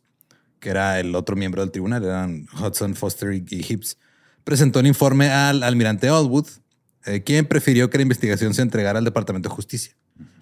que 0.61 0.69
era 0.69 0.99
el 0.99 1.15
otro 1.15 1.35
miembro 1.35 1.61
del 1.61 1.71
tribunal, 1.71 2.05
eran 2.05 2.47
Hudson, 2.53 2.95
Foster 2.95 3.33
y 3.33 3.43
y 3.49 3.65
Hibbs, 3.67 3.97
presentó 4.43 4.79
un 4.79 4.85
informe 4.85 5.29
al 5.29 5.63
almirante 5.63 6.07
Allwood, 6.07 6.47
eh, 7.05 7.23
quien 7.23 7.45
prefirió 7.47 7.89
que 7.89 7.97
la 7.97 8.03
investigación 8.03 8.53
se 8.53 8.61
entregara 8.61 8.99
al 8.99 9.05
Departamento 9.05 9.49
de 9.49 9.55
Justicia, 9.55 9.97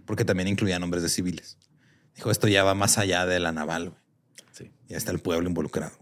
porque 0.06 0.26
también 0.26 0.50
incluía 0.50 0.78
nombres 0.78 1.02
de 1.04 1.10
civiles. 1.10 1.58
Dijo, 2.16 2.32
esto 2.32 2.50
ya 2.50 2.64
va 2.64 2.76
más 2.76 2.98
allá 2.98 3.26
de 3.26 3.40
la 3.40 3.54
naval. 3.54 3.94
Sí. 4.52 4.70
Ya 4.90 4.98
está 4.98 5.12
el 5.12 5.20
pueblo 5.20 5.48
involucrado. 5.48 5.94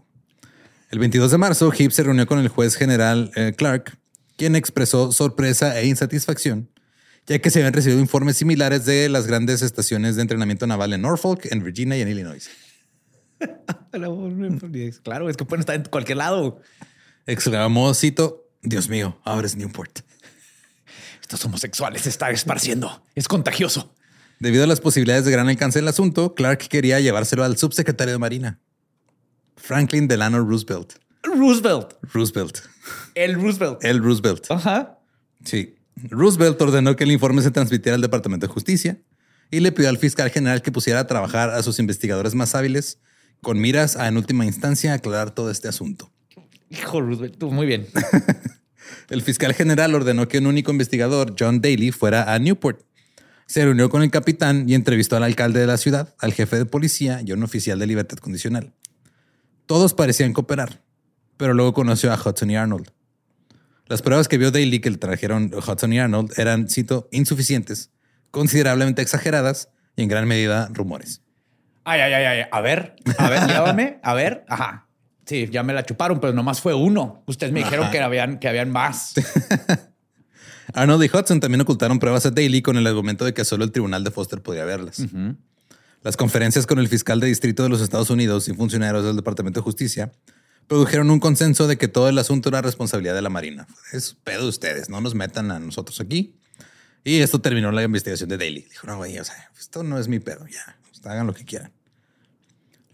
El 0.90 0.98
22 0.98 1.30
de 1.30 1.38
marzo, 1.38 1.72
Hibbs 1.72 1.94
se 1.94 2.02
reunió 2.02 2.26
con 2.26 2.40
el 2.40 2.48
juez 2.48 2.74
general 2.74 3.30
eh, 3.36 3.54
Clark, 3.56 3.98
quien 4.36 4.56
expresó 4.56 5.12
sorpresa 5.12 5.78
e 5.78 5.86
insatisfacción, 5.86 6.70
ya 7.26 7.38
que 7.38 7.50
se 7.50 7.60
habían 7.60 7.74
recibido 7.74 8.00
informes 8.00 8.36
similares 8.36 8.84
de 8.84 9.08
las 9.08 9.28
grandes 9.28 9.62
estaciones 9.62 10.16
de 10.16 10.22
entrenamiento 10.22 10.66
naval 10.66 10.92
en 10.92 11.02
Norfolk, 11.02 11.46
en 11.52 11.62
Virginia 11.62 11.96
y 11.98 12.00
en 12.00 12.08
Illinois. 12.08 12.50
Claro, 15.02 15.28
es 15.28 15.36
que 15.36 15.44
pueden 15.44 15.60
estar 15.60 15.74
en 15.74 15.84
cualquier 15.84 16.18
lado. 16.18 16.60
Exclamó, 17.26 17.92
cito, 17.94 18.48
Dios 18.62 18.88
mío, 18.88 19.18
ahora 19.24 19.46
es 19.46 19.56
Newport. 19.56 20.00
Estos 21.20 21.44
homosexuales 21.44 22.02
se 22.02 22.08
están 22.08 22.32
esparciendo. 22.32 23.04
Es 23.14 23.28
contagioso. 23.28 23.94
Debido 24.40 24.64
a 24.64 24.66
las 24.66 24.80
posibilidades 24.80 25.24
de 25.24 25.32
gran 25.32 25.48
alcance 25.48 25.78
del 25.78 25.88
asunto, 25.88 26.34
Clark 26.34 26.68
quería 26.68 27.00
llevárselo 27.00 27.44
al 27.44 27.56
subsecretario 27.56 28.12
de 28.12 28.18
Marina, 28.18 28.60
Franklin 29.56 30.06
Delano 30.06 30.40
Roosevelt. 30.40 30.94
Roosevelt. 31.22 31.94
Roosevelt. 32.12 32.58
El 33.14 33.34
Roosevelt. 33.34 33.84
El 33.84 34.02
Roosevelt. 34.02 34.50
Ajá. 34.50 34.98
Sí. 35.44 35.76
Roosevelt 35.96 36.60
ordenó 36.62 36.94
que 36.94 37.04
el 37.04 37.10
informe 37.10 37.42
se 37.42 37.50
transmitiera 37.50 37.96
al 37.96 38.00
Departamento 38.00 38.46
de 38.46 38.52
Justicia 38.52 39.02
y 39.50 39.60
le 39.60 39.72
pidió 39.72 39.88
al 39.88 39.98
fiscal 39.98 40.30
general 40.30 40.62
que 40.62 40.70
pusiera 40.70 41.00
a 41.00 41.06
trabajar 41.06 41.50
a 41.50 41.62
sus 41.62 41.78
investigadores 41.78 42.34
más 42.34 42.54
hábiles 42.54 43.00
con 43.42 43.60
miras 43.60 43.96
a, 43.96 44.08
en 44.08 44.16
última 44.16 44.44
instancia, 44.44 44.94
aclarar 44.94 45.30
todo 45.30 45.50
este 45.50 45.68
asunto. 45.68 46.10
Hijo 46.70 47.00
Roosevelt. 47.00 47.38
Tú, 47.38 47.50
muy 47.50 47.66
bien. 47.66 47.86
El 49.08 49.22
fiscal 49.22 49.54
general 49.54 49.94
ordenó 49.94 50.28
que 50.28 50.38
un 50.38 50.46
único 50.46 50.70
investigador, 50.70 51.34
John 51.38 51.60
Daly, 51.60 51.92
fuera 51.92 52.32
a 52.32 52.38
Newport. 52.38 52.82
Se 53.46 53.64
reunió 53.64 53.88
con 53.88 54.02
el 54.02 54.10
capitán 54.10 54.68
y 54.68 54.74
entrevistó 54.74 55.16
al 55.16 55.24
alcalde 55.24 55.60
de 55.60 55.66
la 55.66 55.78
ciudad, 55.78 56.14
al 56.18 56.34
jefe 56.34 56.56
de 56.56 56.66
policía 56.66 57.22
y 57.24 57.30
a 57.30 57.34
un 57.34 57.42
oficial 57.42 57.78
de 57.78 57.86
libertad 57.86 58.18
condicional. 58.18 58.74
Todos 59.64 59.94
parecían 59.94 60.34
cooperar, 60.34 60.82
pero 61.38 61.54
luego 61.54 61.72
conoció 61.72 62.12
a 62.12 62.16
Hudson 62.22 62.50
y 62.50 62.56
Arnold. 62.56 62.90
Las 63.86 64.02
pruebas 64.02 64.28
que 64.28 64.36
vio 64.36 64.50
Daly 64.50 64.80
que 64.80 64.90
le 64.90 64.98
trajeron 64.98 65.50
Hudson 65.54 65.92
y 65.94 65.98
Arnold 65.98 66.32
eran, 66.36 66.68
cito, 66.68 67.08
insuficientes, 67.10 67.90
considerablemente 68.30 69.00
exageradas 69.00 69.70
y 69.96 70.02
en 70.02 70.08
gran 70.08 70.28
medida 70.28 70.68
rumores. 70.70 71.22
Ay, 71.88 72.00
ay, 72.00 72.12
ay, 72.12 72.24
ay. 72.26 72.48
A 72.50 72.60
ver, 72.60 72.96
a 73.16 73.30
ver, 73.30 73.46
llévame. 73.46 73.98
A 74.02 74.12
ver. 74.12 74.44
Ajá. 74.48 74.86
Sí, 75.24 75.48
ya 75.50 75.62
me 75.62 75.72
la 75.72 75.84
chuparon, 75.86 76.20
pero 76.20 76.34
nomás 76.34 76.60
fue 76.60 76.74
uno. 76.74 77.22
Ustedes 77.26 77.50
me 77.52 77.60
dijeron 77.60 77.90
que 77.90 77.98
habían, 77.98 78.38
que 78.38 78.46
habían 78.46 78.70
más. 78.70 79.14
Arnold 80.74 81.04
y 81.04 81.16
Hudson 81.16 81.40
también 81.40 81.62
ocultaron 81.62 81.98
pruebas 81.98 82.26
a 82.26 82.30
Daly 82.30 82.60
con 82.60 82.76
el 82.76 82.86
argumento 82.86 83.24
de 83.24 83.32
que 83.32 83.44
solo 83.44 83.64
el 83.64 83.72
tribunal 83.72 84.04
de 84.04 84.10
Foster 84.10 84.42
podía 84.42 84.66
verlas. 84.66 85.02
Las 86.02 86.16
conferencias 86.18 86.66
con 86.66 86.78
el 86.78 86.88
fiscal 86.88 87.20
de 87.20 87.26
distrito 87.26 87.62
de 87.62 87.70
los 87.70 87.80
Estados 87.80 88.10
Unidos 88.10 88.48
y 88.48 88.54
funcionarios 88.54 89.04
del 89.04 89.16
Departamento 89.16 89.60
de 89.60 89.64
Justicia 89.64 90.12
produjeron 90.66 91.10
un 91.10 91.20
consenso 91.20 91.66
de 91.66 91.78
que 91.78 91.88
todo 91.88 92.10
el 92.10 92.18
asunto 92.18 92.50
era 92.50 92.60
responsabilidad 92.60 93.14
de 93.14 93.22
la 93.22 93.30
Marina. 93.30 93.66
Es 93.92 94.14
pedo 94.24 94.42
de 94.42 94.48
ustedes, 94.48 94.90
no 94.90 95.00
nos 95.00 95.14
metan 95.14 95.50
a 95.50 95.58
nosotros 95.58 96.00
aquí. 96.00 96.36
Y 97.02 97.20
esto 97.20 97.40
terminó 97.40 97.72
la 97.72 97.82
investigación 97.82 98.28
de 98.28 98.36
Daly. 98.36 98.66
Dijo, 98.68 98.86
no, 98.86 98.98
güey, 98.98 99.18
o 99.18 99.24
sea, 99.24 99.50
esto 99.58 99.82
no 99.82 99.98
es 99.98 100.08
mi 100.08 100.18
pedo, 100.18 100.46
ya, 100.46 100.78
hagan 101.10 101.26
lo 101.26 101.34
que 101.34 101.44
quieran. 101.44 101.72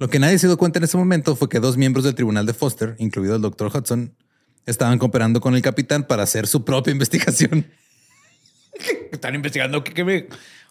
Lo 0.05 0.11
que 0.11 0.19
nadie 0.19 0.39
se 0.39 0.49
dio 0.49 0.59
cuenta 0.59 0.79
en 0.79 0.85
ese 0.85 0.99
momento 0.99 1.35
fue 1.35 1.49
que 1.49 1.61
dos 1.61 1.79
miembros 1.79 2.05
del 2.05 2.15
tribunal 2.15 2.45
de 2.45 2.53
Foster, 2.53 2.95
incluido 2.99 3.37
el 3.37 3.41
doctor 3.41 3.75
Hudson, 3.75 4.15
estaban 4.67 4.99
cooperando 4.99 5.41
con 5.41 5.55
el 5.55 5.63
capitán 5.63 6.07
para 6.07 6.25
hacer 6.25 6.47
su 6.47 6.63
propia 6.63 6.91
investigación. 6.93 7.73
Están 9.11 9.35
investigando 9.35 9.83
que, 9.83 10.05
me... 10.05 10.27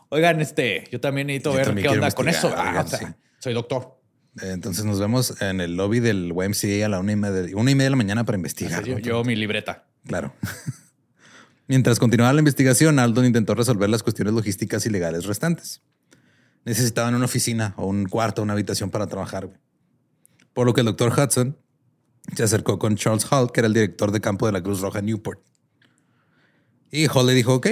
Oigan, 0.09 0.39
este, 0.39 0.83
yo 0.91 1.01
también 1.01 1.25
necesito 1.25 1.49
Yo 1.49 1.55
ver 1.57 1.65
también 1.65 1.87
qué 1.87 1.93
onda 1.95 2.11
con 2.11 2.29
eso. 2.29 2.53
Ah, 2.55 2.83
o 2.85 2.87
sea, 2.87 2.99
sí. 2.99 3.05
Soy 3.39 3.55
doctor. 3.55 3.99
Entonces 4.39 4.85
nos 4.85 4.99
vemos 4.99 5.41
en 5.41 5.61
el 5.61 5.77
lobby 5.77 5.99
del 5.99 6.31
YMCA 6.31 6.85
a 6.85 6.89
la 6.89 6.99
una 6.99 7.13
y 7.13 7.15
media, 7.15 7.57
una 7.57 7.71
y 7.71 7.73
media 7.73 7.85
de 7.85 7.89
la 7.89 7.95
mañana 7.95 8.25
para 8.25 8.35
investigar. 8.35 8.83
Yo, 8.83 8.99
yo 8.99 9.23
mi 9.23 9.35
libreta. 9.35 9.87
Claro. 10.05 10.35
Mientras 11.67 11.97
continuaba 11.97 12.33
la 12.33 12.39
investigación, 12.39 12.99
Aldon 12.99 13.25
intentó 13.25 13.55
resolver 13.55 13.89
las 13.89 14.03
cuestiones 14.03 14.35
logísticas 14.35 14.85
y 14.85 14.91
legales 14.91 15.25
restantes. 15.25 15.81
Necesitaban 16.65 17.15
una 17.15 17.25
oficina 17.25 17.73
o 17.77 17.87
un 17.87 18.05
cuarto, 18.05 18.41
una 18.41 18.53
habitación 18.53 18.89
para 18.89 19.07
trabajar. 19.07 19.47
güey. 19.47 19.57
Por 20.53 20.65
lo 20.65 20.73
que 20.73 20.81
el 20.81 20.85
doctor 20.85 21.11
Hudson 21.17 21.57
se 22.35 22.43
acercó 22.43 22.79
con 22.79 22.95
Charles 22.95 23.25
Hall, 23.31 23.51
que 23.51 23.59
era 23.59 23.67
el 23.67 23.73
director 23.73 24.11
de 24.11 24.21
campo 24.21 24.45
de 24.45 24.53
la 24.53 24.61
Cruz 24.61 24.79
Roja 24.81 24.99
en 24.99 25.05
Newport. 25.07 25.41
Y 26.91 27.07
Hall 27.07 27.25
le 27.25 27.33
dijo, 27.33 27.55
ok, 27.55 27.67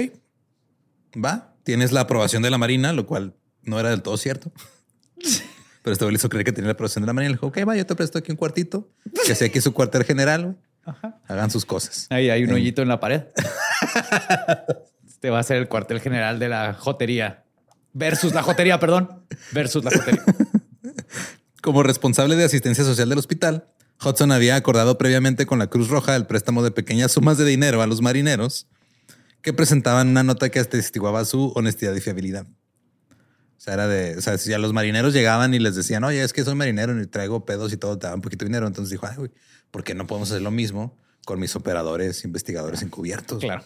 va, 1.24 1.54
tienes 1.62 1.92
la 1.92 2.00
aprobación 2.02 2.42
de 2.42 2.50
la 2.50 2.58
Marina, 2.58 2.92
lo 2.92 3.06
cual 3.06 3.34
no 3.62 3.78
era 3.78 3.90
del 3.90 4.02
todo 4.02 4.16
cierto. 4.16 4.52
Pero 5.82 5.92
este 5.92 6.04
güey 6.04 6.12
le 6.12 6.16
hizo 6.18 6.28
creer 6.28 6.44
que 6.44 6.52
tenía 6.52 6.68
la 6.68 6.72
aprobación 6.72 7.02
de 7.02 7.06
la 7.06 7.12
Marina. 7.12 7.30
Le 7.30 7.36
dijo, 7.36 7.46
ok, 7.46 7.58
va, 7.68 7.76
yo 7.76 7.86
te 7.86 7.94
presto 7.94 8.18
aquí 8.18 8.30
un 8.30 8.36
cuartito, 8.36 8.90
que 9.26 9.34
sea 9.34 9.48
aquí 9.48 9.60
su 9.60 9.72
cuartel 9.72 10.04
general, 10.04 10.44
güey. 10.44 10.56
Hagan 11.28 11.50
sus 11.50 11.64
cosas. 11.64 12.06
Ahí 12.10 12.28
hay 12.28 12.44
un 12.44 12.52
hoyito 12.52 12.82
en 12.82 12.88
la 12.88 13.00
pared. 13.00 13.22
Este 15.06 15.30
va 15.30 15.38
a 15.38 15.42
ser 15.44 15.58
el 15.58 15.68
cuartel 15.68 16.00
general 16.00 16.40
de 16.40 16.48
la 16.48 16.74
jotería. 16.74 17.44
Versus 17.92 18.34
la 18.34 18.42
jotería, 18.42 18.78
perdón. 18.78 19.24
Versus 19.52 19.84
la 19.84 19.90
jotería. 19.90 20.24
Como 21.62 21.82
responsable 21.82 22.36
de 22.36 22.44
asistencia 22.44 22.84
social 22.84 23.08
del 23.08 23.18
hospital, 23.18 23.68
Hudson 24.04 24.32
había 24.32 24.56
acordado 24.56 24.98
previamente 24.98 25.46
con 25.46 25.58
la 25.58 25.68
Cruz 25.68 25.88
Roja 25.88 26.16
el 26.16 26.26
préstamo 26.26 26.62
de 26.62 26.70
pequeñas 26.70 27.12
sumas 27.12 27.38
de 27.38 27.44
dinero 27.44 27.82
a 27.82 27.86
los 27.86 28.02
marineros 28.02 28.66
que 29.42 29.52
presentaban 29.52 30.08
una 30.08 30.22
nota 30.22 30.48
que 30.48 30.60
atestiguaba 30.60 31.24
su 31.24 31.52
honestidad 31.54 31.94
y 31.94 32.00
fiabilidad. 32.00 32.46
O 32.46 33.64
sea, 33.64 33.74
era 33.74 33.86
de, 33.86 34.16
o 34.16 34.20
sea, 34.20 34.38
si 34.38 34.52
a 34.52 34.58
los 34.58 34.72
marineros 34.72 35.12
llegaban 35.12 35.54
y 35.54 35.60
les 35.60 35.76
decían, 35.76 36.02
oye, 36.02 36.22
es 36.22 36.32
que 36.32 36.42
soy 36.42 36.56
marinero 36.56 37.00
y 37.00 37.06
traigo 37.06 37.44
pedos 37.44 37.72
y 37.72 37.76
todo, 37.76 37.96
te 37.96 38.06
daban 38.06 38.18
un 38.18 38.22
poquito 38.22 38.44
de 38.44 38.48
dinero. 38.48 38.66
Entonces 38.66 38.90
dijo, 38.90 39.06
ay, 39.06 39.16
güey, 39.16 39.30
¿por 39.70 39.84
qué 39.84 39.94
no 39.94 40.06
podemos 40.06 40.30
hacer 40.30 40.42
lo 40.42 40.50
mismo 40.50 40.98
con 41.24 41.38
mis 41.38 41.54
operadores, 41.54 42.24
investigadores 42.24 42.82
encubiertos? 42.82 43.38
Claro. 43.38 43.62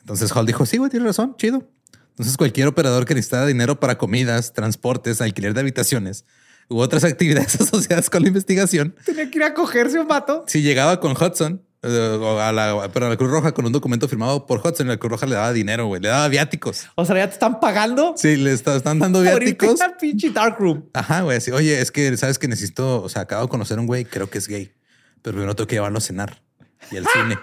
Entonces 0.00 0.34
Hall 0.34 0.46
dijo, 0.46 0.64
sí, 0.64 0.78
güey, 0.78 0.90
tienes 0.90 1.06
razón, 1.06 1.36
chido. 1.36 1.70
Entonces 2.18 2.36
cualquier 2.36 2.66
operador 2.68 3.04
que 3.04 3.14
necesitara 3.14 3.46
dinero 3.46 3.78
para 3.80 3.96
comidas, 3.96 4.52
transportes, 4.52 5.20
alquiler 5.20 5.54
de 5.54 5.60
habitaciones 5.60 6.24
u 6.68 6.78
otras 6.80 7.04
actividades 7.04 7.60
asociadas 7.60 8.10
con 8.10 8.22
la 8.22 8.28
investigación, 8.28 8.94
Tenía 9.04 9.30
que 9.30 9.38
ir 9.38 9.44
a 9.44 9.54
cogerse 9.54 9.98
un 10.00 10.08
vato. 10.08 10.44
si 10.48 10.62
llegaba 10.62 11.00
con 11.00 11.12
Hudson, 11.12 11.62
eh, 11.82 12.18
o 12.20 12.40
a 12.40 12.50
la, 12.52 12.90
pero 12.92 13.06
a 13.06 13.08
la 13.08 13.16
Cruz 13.16 13.30
Roja 13.30 13.52
con 13.52 13.64
un 13.64 13.70
documento 13.72 14.08
firmado 14.08 14.46
por 14.46 14.58
Hudson, 14.66 14.88
la 14.88 14.96
Cruz 14.96 15.12
Roja 15.12 15.26
le 15.26 15.36
daba 15.36 15.52
dinero, 15.52 15.86
güey, 15.86 16.02
le 16.02 16.08
daba 16.08 16.26
viáticos. 16.26 16.86
O 16.96 17.04
sea, 17.04 17.16
ya 17.16 17.28
te 17.28 17.34
están 17.34 17.60
pagando. 17.60 18.14
Sí, 18.16 18.36
le 18.36 18.52
está- 18.52 18.74
están 18.74 18.98
dando 18.98 19.22
viáticos. 19.22 19.80
a 19.80 19.96
pinche 19.96 20.30
dark 20.30 20.56
room. 20.58 20.84
Ajá, 20.92 21.20
güey, 21.22 21.36
así, 21.38 21.52
oye, 21.52 21.80
es 21.80 21.92
que 21.92 22.16
sabes 22.16 22.38
que 22.40 22.48
necesito, 22.48 23.00
o 23.00 23.08
sea, 23.08 23.22
acabo 23.22 23.44
de 23.44 23.48
conocer 23.48 23.78
a 23.78 23.80
un 23.80 23.86
güey, 23.86 24.04
creo 24.04 24.28
que 24.28 24.38
es 24.38 24.48
gay, 24.48 24.72
pero 25.22 25.34
primero 25.36 25.54
tengo 25.54 25.68
que 25.68 25.76
llevarlo 25.76 25.98
a 25.98 26.00
cenar 26.00 26.42
y 26.90 26.96
al 26.96 27.06
cine. 27.12 27.38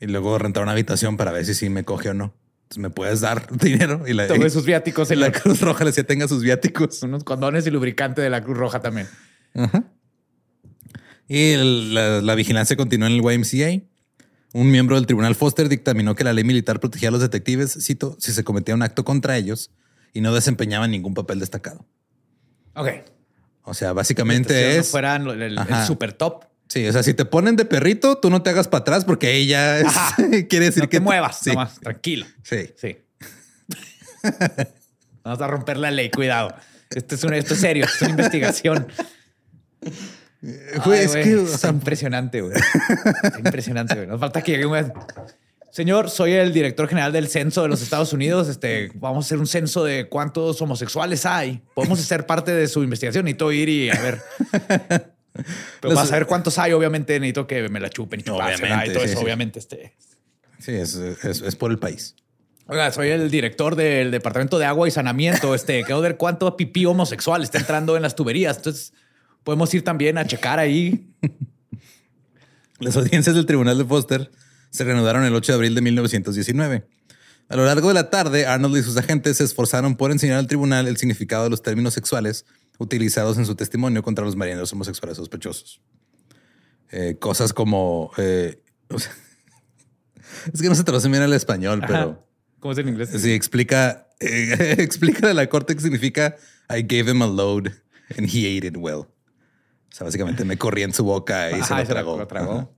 Y 0.00 0.06
luego 0.06 0.36
rentar 0.38 0.62
una 0.62 0.72
habitación 0.72 1.16
para 1.16 1.32
ver 1.32 1.46
si 1.46 1.54
sí 1.54 1.70
me 1.70 1.82
coge 1.84 2.10
o 2.10 2.14
no. 2.14 2.34
Entonces 2.76 2.78
me 2.82 2.90
puedes 2.90 3.20
dar 3.20 3.46
dinero 3.58 4.02
y 4.06 4.12
la, 4.12 4.26
Todos 4.26 4.52
sus 4.52 4.64
viáticos 4.64 5.10
la 5.10 5.30
Cruz 5.32 5.60
Roja 5.60 5.84
le 5.84 5.90
decía 5.90 6.04
tenga 6.04 6.28
sus 6.28 6.42
viáticos. 6.42 7.02
unos 7.02 7.24
condones 7.24 7.66
y 7.66 7.70
lubricante 7.70 8.20
de 8.20 8.30
la 8.30 8.42
Cruz 8.42 8.56
Roja 8.58 8.80
también. 8.80 9.06
Y 11.28 11.52
el- 11.52 11.94
la, 11.94 12.20
la 12.20 12.34
vigilancia 12.34 12.76
continuó 12.76 13.08
en 13.08 13.14
el 13.14 13.20
YMCA. 13.20 13.84
Un 14.52 14.70
miembro 14.70 14.96
del 14.96 15.06
tribunal 15.06 15.34
Foster 15.34 15.68
dictaminó 15.68 16.14
que 16.14 16.22
la 16.22 16.32
ley 16.32 16.44
militar 16.44 16.78
protegía 16.78 17.08
a 17.08 17.12
los 17.12 17.20
detectives, 17.20 17.76
cito, 17.80 18.16
si 18.20 18.32
se 18.32 18.44
cometía 18.44 18.74
un 18.74 18.82
acto 18.82 19.04
contra 19.04 19.36
ellos 19.36 19.70
y 20.12 20.20
no 20.20 20.32
desempeñaban 20.32 20.90
ningún 20.92 21.14
papel 21.14 21.40
destacado. 21.40 21.84
Ok. 22.74 22.88
O 23.62 23.74
sea, 23.74 23.92
básicamente 23.92 24.52
Entonces, 24.54 24.74
no 24.76 24.80
es... 24.82 24.90
fueran 24.90 25.26
el, 25.28 25.58
super 25.86 26.12
top. 26.12 26.44
Sí, 26.74 26.84
o 26.88 26.92
sea, 26.92 27.04
si 27.04 27.14
te 27.14 27.24
ponen 27.24 27.54
de 27.54 27.64
perrito, 27.64 28.18
tú 28.18 28.30
no 28.30 28.42
te 28.42 28.50
hagas 28.50 28.66
para 28.66 28.80
atrás 28.82 29.04
porque 29.04 29.32
ella 29.36 29.78
es- 29.78 29.86
Ajá. 29.86 30.16
quiere 30.48 30.64
decir 30.66 30.82
no 30.82 30.88
que 30.88 30.96
te 30.96 31.00
muevas, 31.04 31.38
Sí, 31.40 31.50
nomás, 31.50 31.78
tranquilo. 31.78 32.26
sí. 32.42 32.70
Sí. 32.76 32.96
Vamos 35.22 35.40
a 35.40 35.46
romper 35.46 35.76
la 35.76 35.92
ley, 35.92 36.10
cuidado. 36.10 36.52
Esto 36.90 37.14
es, 37.14 37.22
una, 37.22 37.36
esto 37.36 37.54
es 37.54 37.60
serio, 37.60 37.84
esto 37.84 37.96
es 37.96 38.02
una 38.02 38.10
investigación. 38.10 38.88
Güey, 40.40 40.98
Ay, 40.98 41.04
es 41.04 41.12
güey, 41.12 41.22
que, 41.22 41.36
o 41.36 41.46
sea, 41.46 41.70
impresionante, 41.70 42.40
güey. 42.40 42.54
Está 43.22 43.38
impresionante, 43.38 43.94
güey. 43.94 44.06
Nos 44.08 44.18
falta 44.18 44.42
que 44.42 44.50
llegue 44.52 44.66
un. 44.66 44.92
Señor, 45.70 46.10
soy 46.10 46.32
el 46.32 46.52
director 46.52 46.88
general 46.88 47.12
del 47.12 47.28
censo 47.28 47.62
de 47.62 47.68
los 47.68 47.82
Estados 47.82 48.12
Unidos. 48.12 48.48
Este, 48.48 48.90
vamos 48.96 49.24
a 49.24 49.26
hacer 49.26 49.38
un 49.38 49.46
censo 49.46 49.84
de 49.84 50.08
cuántos 50.08 50.60
homosexuales 50.60 51.24
hay. 51.24 51.62
Podemos 51.74 52.00
ser 52.00 52.26
parte 52.26 52.52
de 52.52 52.66
su 52.66 52.82
investigación. 52.82 53.24
Necesito 53.24 53.52
ir 53.52 53.68
y 53.68 53.90
a 53.90 54.00
ver. 54.00 55.13
Pero 55.80 55.94
para 55.94 56.06
saber 56.06 56.26
cuántos 56.26 56.58
hay, 56.58 56.72
obviamente 56.72 57.18
necesito 57.18 57.46
que 57.46 57.68
me 57.68 57.80
la 57.80 57.90
chupen 57.90 58.20
y 58.20 58.22
y 58.22 58.24
todo 58.26 58.40
sí, 58.42 59.10
eso. 59.10 59.18
sí. 59.18 59.24
Obviamente, 59.24 59.58
este. 59.58 59.94
sí, 60.58 60.72
es, 60.72 60.94
es- 60.94 61.40
es 61.42 61.56
por 61.56 61.70
el 61.70 61.78
país. 61.78 62.14
Oiga, 62.66 62.90
soy 62.92 63.08
el 63.08 63.30
director 63.30 63.76
del 63.76 64.10
Departamento 64.10 64.58
de 64.58 64.64
Agua 64.64 64.88
y 64.88 64.90
Sanamiento. 64.90 65.54
Este, 65.54 65.82
quiero 65.84 66.00
ver 66.00 66.16
cuánto 66.16 66.56
pipí 66.56 66.86
homosexual 66.86 67.42
está 67.42 67.58
entrando 67.58 67.96
en 67.96 68.02
las 68.02 68.14
tuberías. 68.14 68.56
Entonces, 68.58 68.92
podemos 69.42 69.72
ir 69.74 69.82
también 69.84 70.16
a 70.18 70.26
checar 70.26 70.58
ahí. 70.58 71.10
Las 72.80 72.96
audiencias 72.96 73.34
del 73.36 73.46
tribunal 73.46 73.78
de 73.78 73.84
Foster 73.84 74.30
se 74.70 74.84
reanudaron 74.84 75.24
el 75.24 75.34
8 75.34 75.52
de 75.52 75.56
abril 75.56 75.74
de 75.74 75.80
1919. 75.80 76.86
A 77.48 77.56
lo 77.56 77.64
largo 77.66 77.88
de 77.88 77.94
la 77.94 78.10
tarde, 78.10 78.46
Arnold 78.46 78.76
y 78.78 78.82
sus 78.82 78.96
agentes 78.96 79.36
se 79.36 79.44
esforzaron 79.44 79.96
por 79.96 80.10
enseñar 80.10 80.38
al 80.38 80.46
tribunal 80.46 80.88
el 80.88 80.96
significado 80.96 81.44
de 81.44 81.50
los 81.50 81.62
términos 81.62 81.94
sexuales 81.94 82.46
utilizados 82.78 83.38
en 83.38 83.46
su 83.46 83.54
testimonio 83.54 84.02
contra 84.02 84.24
los 84.24 84.36
marineros 84.36 84.72
homosexuales 84.72 85.16
sospechosos. 85.16 85.80
Eh, 86.90 87.16
cosas 87.18 87.52
como... 87.52 88.10
eh, 88.18 88.62
o 88.88 88.98
sea, 88.98 89.12
es 90.52 90.60
que 90.62 90.68
no 90.68 90.74
se 90.74 90.84
traduce 90.84 91.08
bien 91.08 91.22
al 91.22 91.32
español, 91.32 91.82
pero... 91.86 92.26
¿Cómo 92.60 92.72
es 92.72 92.78
en 92.78 92.88
inglés? 92.88 93.10
Sí, 93.16 93.32
explica, 93.32 94.08
eh, 94.20 94.76
explica 94.78 95.30
a 95.30 95.34
la 95.34 95.48
corte 95.48 95.74
que 95.74 95.82
significa 95.82 96.36
I 96.70 96.82
gave 96.82 97.10
him 97.10 97.20
a 97.22 97.26
load 97.26 97.66
and 98.16 98.28
he 98.28 98.56
ate 98.56 98.66
it 98.68 98.76
well. 98.78 99.00
O 99.00 99.96
sea, 99.96 100.04
básicamente 100.06 100.44
me 100.44 100.56
corrí 100.56 100.82
en 100.82 100.92
su 100.92 101.04
boca 101.04 101.50
y 101.50 101.56
se 101.56 101.60
Ajá, 101.60 101.76
lo 101.76 101.82
y 101.82 101.86
se 101.86 101.88
lo- 101.92 101.94
tragó. 101.94 102.18
lo 102.18 102.26
tragó. 102.26 102.52
Ajá. 102.52 102.70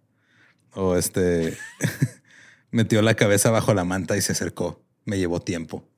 O 0.74 0.96
este 0.96 1.56
metió 2.70 3.00
la 3.00 3.14
cabeza 3.14 3.50
bajo 3.50 3.72
la 3.74 3.84
manta 3.84 4.16
y 4.16 4.22
se 4.22 4.32
acercó. 4.32 4.84
Me 5.04 5.18
llevó 5.18 5.40
tiempo. 5.40 5.88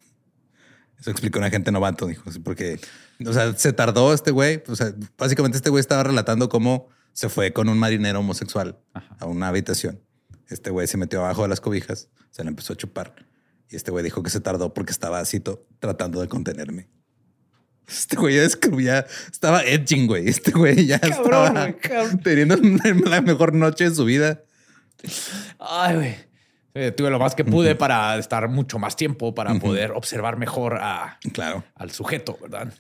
Eso 1.01 1.11
explicó 1.11 1.39
un 1.39 1.45
agente 1.45 1.71
novato, 1.71 2.07
dijo, 2.07 2.25
porque, 2.43 2.81
o 3.25 3.33
sea, 3.33 3.57
se 3.57 3.73
tardó 3.73 4.13
este 4.13 4.31
güey. 4.33 4.63
O 4.69 4.75
sea, 4.77 4.93
básicamente 5.17 5.57
este 5.59 5.71
güey 5.71 5.81
estaba 5.81 6.03
relatando 6.03 6.49
cómo 6.49 6.89
se 7.13 7.29
fue 7.29 7.53
con 7.53 7.69
un 7.69 7.79
marinero 7.79 8.19
homosexual 8.21 8.79
a 9.19 9.27
una 9.27 9.49
habitación. 9.49 10.01
Este 10.49 10.71
güey 10.71 10.87
se 10.87 10.97
metió 10.97 11.21
abajo 11.21 11.43
de 11.43 11.49
las 11.49 11.61
cobijas, 11.61 12.09
se 12.31 12.43
la 12.43 12.51
empezó 12.51 12.73
a 12.73 12.77
chupar. 12.77 13.15
Y 13.71 13.77
este 13.77 13.91
güey 13.91 14.03
dijo 14.03 14.23
que 14.23 14.31
se 14.31 14.41
tardó 14.41 14.73
porque 14.75 14.93
estaba 14.93 15.25
cito 15.25 15.67
tratando 15.79 16.21
de 16.21 16.29
contenerme. 16.29 16.89
Este 17.87 18.17
güey 18.17 18.37
ya, 18.37 18.43
es- 18.43 18.59
ya 18.81 19.07
estaba 19.31 19.63
edging, 19.63 20.07
güey. 20.07 20.29
Este 20.29 20.51
güey 20.53 20.87
ya 20.87 20.99
Cabrón, 20.99 21.57
estaba 21.57 21.73
cabrón. 21.79 22.21
teniendo 22.23 22.57
la 23.09 23.21
mejor 23.23 23.55
noche 23.55 23.89
de 23.89 23.95
su 23.95 24.05
vida. 24.05 24.43
Ay, 25.59 25.95
güey. 25.97 26.17
Eh, 26.81 26.93
tuve 26.93 27.11
lo 27.11 27.19
más 27.19 27.35
que 27.35 27.45
pude 27.45 27.75
para 27.75 28.17
estar 28.19 28.49
mucho 28.49 28.79
más 28.79 28.95
tiempo 28.95 29.35
para 29.35 29.53
poder 29.59 29.91
observar 29.91 30.37
mejor 30.37 30.79
a, 30.81 31.19
Claro. 31.33 31.65
al 31.75 31.91
sujeto, 31.91 32.39
¿verdad? 32.41 32.73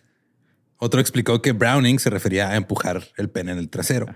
Otro 0.76 1.01
explicó 1.01 1.42
que 1.42 1.51
Browning 1.51 1.99
se 1.99 2.09
refería 2.09 2.51
a 2.51 2.57
empujar 2.57 3.03
el 3.16 3.28
pene 3.28 3.51
en 3.51 3.59
el 3.59 3.68
trasero. 3.68 4.07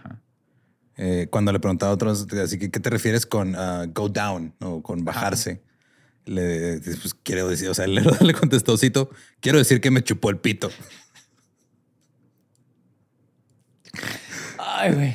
Eh, 0.97 1.27
cuando 1.31 1.51
le 1.51 1.59
preguntaba 1.59 1.91
a 1.91 1.95
otros, 1.97 2.29
así 2.33 2.61
que, 2.61 2.71
¿qué 2.71 2.79
te 2.79 2.91
refieres 2.91 3.27
con 3.27 3.57
uh, 3.57 3.91
go 3.93 4.09
down 4.09 4.55
o 4.61 4.85
con 4.85 5.05
bajarse? 5.05 5.65
Le, 6.27 6.79
pues, 6.79 7.15
quiero 7.15 7.49
decir, 7.49 7.69
o 7.69 7.75
sea, 7.75 7.87
le, 7.89 8.03
le 8.03 8.35
contestó, 8.35 8.77
cito, 8.79 9.11
quiero 9.41 9.59
decir 9.59 9.81
que 9.81 9.91
me 9.91 10.05
chupó 10.05 10.31
el 10.31 10.39
pito. 10.39 10.71
Ay, 14.59 14.93
güey. 14.95 15.15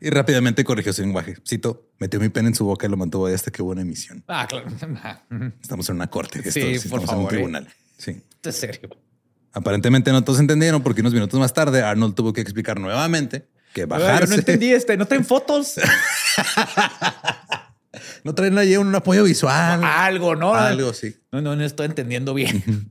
Y 0.00 0.10
rápidamente 0.10 0.62
corrigió 0.64 0.92
su 0.92 1.02
lenguaje. 1.02 1.34
Cito, 1.48 1.88
metió 1.98 2.20
mi 2.20 2.28
pene 2.28 2.48
en 2.48 2.54
su 2.54 2.64
boca 2.64 2.86
y 2.86 2.90
lo 2.90 2.96
mantuvo 2.96 3.26
ahí 3.26 3.34
hasta 3.34 3.50
que 3.50 3.62
hubo 3.62 3.72
una 3.72 3.82
emisión. 3.82 4.22
Ah, 4.28 4.46
claro. 4.48 4.66
Estamos 5.62 5.88
en 5.88 5.96
una 5.96 6.08
corte. 6.08 6.38
Esto, 6.38 6.50
Sí, 6.52 6.88
por 6.88 7.00
estamos 7.00 7.10
en 7.10 7.18
un 7.18 7.24
eh. 7.24 7.28
tribunal. 7.28 7.68
Sí. 7.98 8.22
En 8.44 8.52
serio. 8.52 8.90
Aparentemente 9.52 10.12
no 10.12 10.22
todos 10.22 10.38
entendieron 10.38 10.82
porque 10.82 11.00
unos 11.00 11.14
minutos 11.14 11.40
más 11.40 11.54
tarde 11.54 11.82
Arnold 11.82 12.14
tuvo 12.14 12.32
que 12.34 12.42
explicar 12.42 12.78
nuevamente 12.78 13.48
que 13.72 13.86
bajarse. 13.86 14.34
no 14.34 14.38
entendí 14.40 14.72
este. 14.72 14.96
¿No 14.96 15.06
traen 15.06 15.24
fotos? 15.24 15.76
No 18.24 18.34
traen 18.34 18.56
ahí 18.58 18.76
un 18.76 18.92
apoyo 18.94 19.22
visual. 19.24 19.84
Algo, 19.84 20.34
¿no? 20.34 20.54
Algo, 20.54 20.92
sí. 20.94 21.14
No, 21.30 21.40
no, 21.42 21.54
no 21.54 21.64
estoy 21.64 21.86
entendiendo 21.86 22.34
bien. 22.34 22.90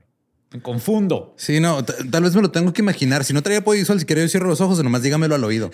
Me 0.51 0.61
confundo. 0.61 1.33
Sí, 1.37 1.59
no, 1.59 1.83
tal 1.83 2.23
vez 2.23 2.35
me 2.35 2.41
lo 2.41 2.51
tengo 2.51 2.71
que 2.71 2.81
imaginar. 2.81 3.25
Si 3.25 3.33
no 3.33 3.41
traía 3.41 3.59
apoyo 3.59 3.79
visual, 3.79 3.99
si 3.99 4.05
quiero 4.05 4.21
yo 4.21 4.29
cierro 4.29 4.47
los 4.47 4.61
ojos, 4.61 4.81
nomás 4.83 5.01
dígamelo 5.01 5.35
al 5.35 5.43
oído. 5.43 5.71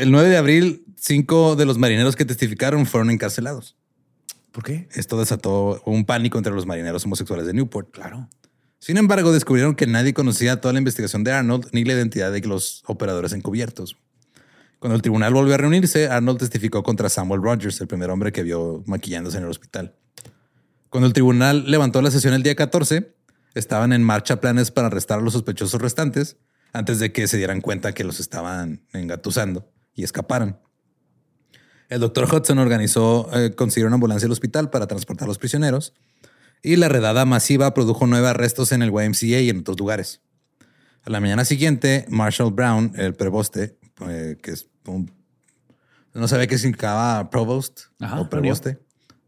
El 0.00 0.12
9 0.12 0.30
de 0.30 0.38
abril, 0.38 0.86
cinco 0.96 1.56
de 1.56 1.66
los 1.66 1.76
marineros 1.76 2.16
que 2.16 2.24
testificaron 2.24 2.86
fueron 2.86 3.10
encarcelados. 3.10 3.76
¿Por 4.50 4.64
qué? 4.64 4.88
Esto 4.94 5.18
desató 5.18 5.82
un 5.84 6.06
pánico 6.06 6.38
entre 6.38 6.54
los 6.54 6.64
marineros 6.64 7.04
homosexuales 7.04 7.44
de 7.44 7.52
Newport. 7.52 7.90
Claro. 7.90 8.26
Sin 8.78 8.96
embargo, 8.96 9.30
descubrieron 9.30 9.74
que 9.74 9.86
nadie 9.86 10.14
conocía 10.14 10.58
toda 10.58 10.72
la 10.72 10.78
investigación 10.78 11.22
de 11.22 11.32
Arnold 11.32 11.68
ni 11.72 11.84
la 11.84 11.92
identidad 11.92 12.32
de 12.32 12.40
los 12.40 12.82
operadores 12.86 13.34
encubiertos. 13.34 13.98
Cuando 14.78 14.96
el 14.96 15.02
tribunal 15.02 15.34
volvió 15.34 15.52
a 15.52 15.58
reunirse, 15.58 16.08
Arnold 16.08 16.38
testificó 16.38 16.82
contra 16.82 17.10
Samuel 17.10 17.42
Rogers, 17.42 17.78
el 17.82 17.86
primer 17.86 18.08
hombre 18.08 18.32
que 18.32 18.42
vio 18.42 18.82
maquillándose 18.86 19.36
en 19.36 19.44
el 19.44 19.50
hospital. 19.50 19.96
Cuando 20.88 21.08
el 21.08 21.12
tribunal 21.12 21.70
levantó 21.70 22.00
la 22.00 22.10
sesión 22.10 22.32
el 22.32 22.42
día 22.42 22.54
14, 22.54 23.14
estaban 23.54 23.92
en 23.92 24.02
marcha 24.02 24.40
planes 24.40 24.70
para 24.70 24.86
arrestar 24.86 25.18
a 25.18 25.22
los 25.22 25.34
sospechosos 25.34 25.78
restantes 25.78 26.38
antes 26.72 27.00
de 27.00 27.12
que 27.12 27.28
se 27.28 27.36
dieran 27.36 27.60
cuenta 27.60 27.92
que 27.92 28.02
los 28.02 28.18
estaban 28.18 28.80
engatusando 28.94 29.68
y 30.00 30.04
escaparan. 30.04 30.58
El 31.88 32.00
doctor 32.00 32.32
Hudson 32.32 32.58
organizó, 32.58 33.28
eh, 33.34 33.52
consiguió 33.54 33.86
una 33.86 33.94
ambulancia 33.94 34.26
al 34.26 34.32
hospital 34.32 34.70
para 34.70 34.86
transportar 34.86 35.26
a 35.26 35.28
los 35.28 35.38
prisioneros 35.38 35.92
y 36.62 36.76
la 36.76 36.88
redada 36.88 37.24
masiva 37.24 37.74
produjo 37.74 38.06
nueve 38.06 38.28
arrestos 38.28 38.72
en 38.72 38.82
el 38.82 38.90
YMCA 38.90 39.40
y 39.40 39.50
en 39.50 39.60
otros 39.60 39.78
lugares. 39.78 40.22
A 41.02 41.10
la 41.10 41.20
mañana 41.20 41.44
siguiente, 41.44 42.06
Marshall 42.08 42.52
Brown, 42.52 42.92
el 42.96 43.14
preboste, 43.14 43.78
eh, 44.08 44.36
que 44.42 44.52
es 44.52 44.68
un... 44.86 45.10
No 46.12 46.28
sabía 46.28 46.46
qué 46.46 46.58
significaba 46.58 47.30
provost 47.30 47.82
Ajá, 48.00 48.20
o 48.20 48.28
preboste. 48.28 48.78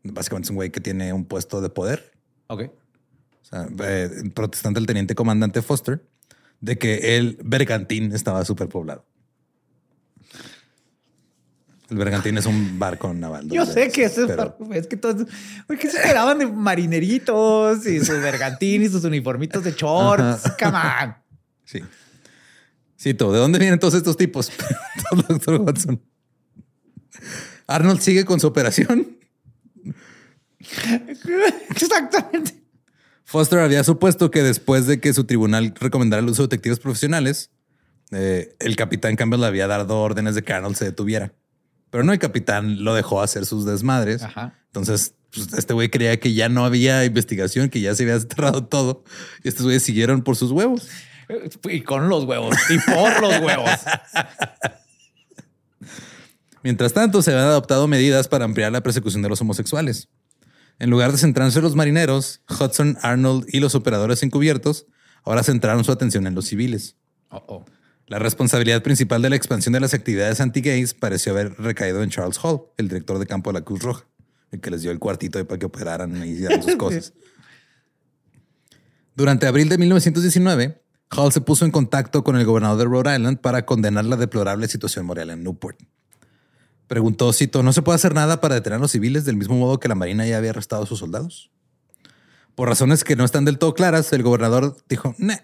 Básicamente 0.02 0.46
es 0.46 0.50
un 0.50 0.56
güey 0.56 0.70
que 0.70 0.80
tiene 0.80 1.12
un 1.12 1.24
puesto 1.24 1.60
de 1.60 1.68
poder. 1.68 2.12
Ok. 2.48 2.62
O 3.40 3.44
sea, 3.44 3.68
eh, 3.84 4.10
protestante 4.34 4.80
el 4.80 4.86
teniente 4.86 5.14
comandante 5.14 5.62
Foster 5.62 6.04
de 6.60 6.78
que 6.78 7.16
el 7.16 7.38
bergantín 7.42 8.12
estaba 8.12 8.44
superpoblado. 8.44 9.04
El 11.92 11.98
bergantín 11.98 12.38
es 12.38 12.46
un 12.46 12.78
barco 12.78 13.12
naval. 13.12 13.48
Yo 13.50 13.66
sé 13.66 13.90
que 13.90 14.04
es, 14.04 14.14
pero- 14.14 14.56
par- 14.56 14.76
es 14.76 14.86
que 14.86 14.96
todos, 14.96 15.26
¿por 15.66 15.78
qué 15.78 15.90
se 15.90 15.98
esperaban 15.98 16.38
de 16.38 16.46
marineritos 16.46 17.86
y 17.86 17.98
sus 18.00 18.18
bergantín 18.20 18.82
y 18.82 18.88
sus 18.88 19.04
uniformitos 19.04 19.62
de 19.62 19.72
shorts? 19.72 20.42
Come 20.58 20.78
on. 20.78 21.14
Sí. 21.64 21.80
Cito, 22.98 23.30
¿de 23.30 23.38
dónde 23.38 23.58
vienen 23.58 23.78
todos 23.78 23.92
estos 23.94 24.16
tipos? 24.16 24.50
Doctor 25.28 25.60
Watson. 25.60 26.00
Arnold 27.66 28.00
sigue 28.00 28.24
con 28.24 28.40
su 28.40 28.46
operación. 28.46 29.18
Exactamente. 31.70 32.54
Foster 33.24 33.58
había 33.60 33.84
supuesto 33.84 34.30
que 34.30 34.42
después 34.42 34.86
de 34.86 35.00
que 35.00 35.12
su 35.12 35.24
tribunal 35.24 35.74
recomendara 35.78 36.22
el 36.22 36.28
uso 36.30 36.42
de 36.42 36.46
detectives 36.48 36.78
profesionales, 36.78 37.50
eh, 38.12 38.54
el 38.60 38.76
capitán 38.76 39.16
Campbell 39.16 39.40
le 39.40 39.46
había 39.46 39.66
dado 39.66 39.98
órdenes 40.00 40.34
de 40.34 40.42
que 40.42 40.52
Arnold 40.52 40.76
se 40.76 40.84
detuviera. 40.86 41.32
Pero 41.92 42.04
no, 42.04 42.14
el 42.14 42.18
capitán 42.18 42.84
lo 42.84 42.94
dejó 42.94 43.20
hacer 43.20 43.44
sus 43.44 43.66
desmadres. 43.66 44.22
Ajá. 44.22 44.54
Entonces, 44.68 45.14
pues, 45.30 45.52
este 45.52 45.74
güey 45.74 45.90
creía 45.90 46.18
que 46.18 46.32
ya 46.32 46.48
no 46.48 46.64
había 46.64 47.04
investigación, 47.04 47.68
que 47.68 47.82
ya 47.82 47.94
se 47.94 48.04
había 48.04 48.18
cerrado 48.18 48.64
todo. 48.64 49.04
Y 49.44 49.48
estos 49.48 49.64
güeyes 49.64 49.82
siguieron 49.82 50.22
por 50.22 50.36
sus 50.36 50.52
huevos. 50.52 50.88
Y 51.68 51.82
con 51.82 52.08
los 52.08 52.24
huevos 52.24 52.56
y 52.70 52.78
por 52.78 53.20
los 53.20 53.40
huevos. 53.40 53.70
Mientras 56.62 56.94
tanto, 56.94 57.20
se 57.20 57.32
habían 57.32 57.48
adoptado 57.48 57.86
medidas 57.86 58.26
para 58.26 58.46
ampliar 58.46 58.72
la 58.72 58.82
persecución 58.82 59.20
de 59.20 59.28
los 59.28 59.42
homosexuales. 59.42 60.08
En 60.78 60.88
lugar 60.88 61.12
de 61.12 61.18
centrarse 61.18 61.58
en 61.58 61.64
los 61.64 61.76
marineros, 61.76 62.40
Hudson, 62.48 62.96
Arnold 63.02 63.44
y 63.48 63.60
los 63.60 63.74
operadores 63.74 64.22
encubiertos 64.22 64.86
ahora 65.24 65.42
centraron 65.42 65.84
su 65.84 65.92
atención 65.92 66.26
en 66.26 66.34
los 66.34 66.46
civiles. 66.46 66.96
Oh, 67.28 67.44
oh. 67.48 67.64
La 68.06 68.18
responsabilidad 68.18 68.82
principal 68.82 69.22
de 69.22 69.30
la 69.30 69.36
expansión 69.36 69.72
de 69.72 69.80
las 69.80 69.94
actividades 69.94 70.40
anti-gays 70.40 70.94
pareció 70.94 71.32
haber 71.32 71.54
recaído 71.58 72.02
en 72.02 72.10
Charles 72.10 72.38
Hall, 72.42 72.62
el 72.76 72.88
director 72.88 73.18
de 73.18 73.26
campo 73.26 73.50
de 73.50 73.60
la 73.60 73.64
Cruz 73.64 73.82
Roja, 73.82 74.06
el 74.50 74.60
que 74.60 74.70
les 74.70 74.82
dio 74.82 74.90
el 74.90 74.98
cuartito 74.98 75.38
ahí 75.38 75.44
para 75.44 75.58
que 75.58 75.66
operaran 75.66 76.16
y 76.26 76.30
hicieran 76.30 76.62
sus 76.62 76.76
cosas. 76.76 77.12
Durante 79.14 79.46
abril 79.46 79.68
de 79.68 79.78
1919, 79.78 80.82
Hall 81.10 81.32
se 81.32 81.40
puso 81.40 81.64
en 81.64 81.70
contacto 81.70 82.24
con 82.24 82.36
el 82.36 82.44
gobernador 82.44 82.78
de 82.78 82.84
Rhode 82.84 83.14
Island 83.16 83.38
para 83.38 83.66
condenar 83.66 84.04
la 84.04 84.16
deplorable 84.16 84.66
situación 84.68 85.06
moral 85.06 85.30
en 85.30 85.42
Newport. 85.42 85.78
Preguntó, 86.88 87.32
cito, 87.32 87.62
¿no 87.62 87.72
se 87.72 87.82
puede 87.82 87.96
hacer 87.96 88.14
nada 88.14 88.40
para 88.40 88.54
detener 88.54 88.78
a 88.78 88.80
los 88.80 88.90
civiles 88.90 89.24
del 89.24 89.36
mismo 89.36 89.56
modo 89.56 89.78
que 89.78 89.88
la 89.88 89.94
Marina 89.94 90.26
ya 90.26 90.38
había 90.38 90.50
arrestado 90.50 90.82
a 90.82 90.86
sus 90.86 90.98
soldados? 90.98 91.50
Por 92.54 92.68
razones 92.68 93.04
que 93.04 93.16
no 93.16 93.24
están 93.24 93.44
del 93.44 93.58
todo 93.58 93.74
claras, 93.74 94.12
el 94.12 94.22
gobernador 94.22 94.76
dijo, 94.88 95.14
"Nah". 95.18 95.38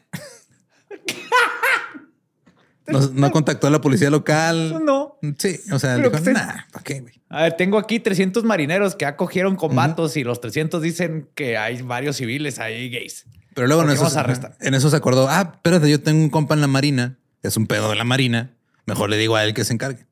No, 2.89 3.01
no 3.13 3.31
contactó 3.31 3.67
a 3.67 3.71
la 3.71 3.81
policía 3.81 4.11
local. 4.11 4.83
No. 4.85 5.19
Sí, 5.39 5.61
o 5.73 5.79
sea, 5.79 5.97
dijo, 5.97 6.11
nah, 6.33 6.65
¿para 6.73 6.85
qué, 6.85 7.01
güey? 7.01 7.15
A 7.29 7.43
ver, 7.43 7.53
tengo 7.55 7.79
aquí 7.79 8.01
300 8.01 8.45
marineros 8.45 8.95
que 8.95 9.05
acogieron 9.05 9.57
combatos 9.57 10.17
y 10.17 10.25
los 10.25 10.41
300 10.41 10.81
dicen 10.81 11.29
que 11.35 11.57
hay 11.57 11.83
varios 11.83 12.17
civiles 12.17 12.59
ahí 12.59 12.89
gays. 12.91 13.27
Pero 13.55 13.67
luego 13.67 13.83
en 13.83 13.89
¿Por 13.89 13.99
qué 13.99 14.33
eso, 14.33 14.51
en 14.61 14.75
eso 14.75 14.89
se 14.89 14.97
acordó, 14.97 15.29
ah, 15.29 15.53
espérate, 15.55 15.91
yo 15.91 16.01
tengo 16.01 16.23
un 16.23 16.31
compa 16.31 16.55
en 16.55 16.61
la 16.61 16.69
marina, 16.69 17.19
es 17.43 17.57
un 17.57 17.67
pedo 17.67 17.91
de 17.91 17.97
la 17.97 18.05
marina, 18.05 18.55
mejor 18.87 19.11
le 19.11 19.17
digo 19.17 19.37
a 19.37 19.45
él 19.45 19.53
que 19.53 19.65
se 19.65 19.73
encargue. 19.73 20.07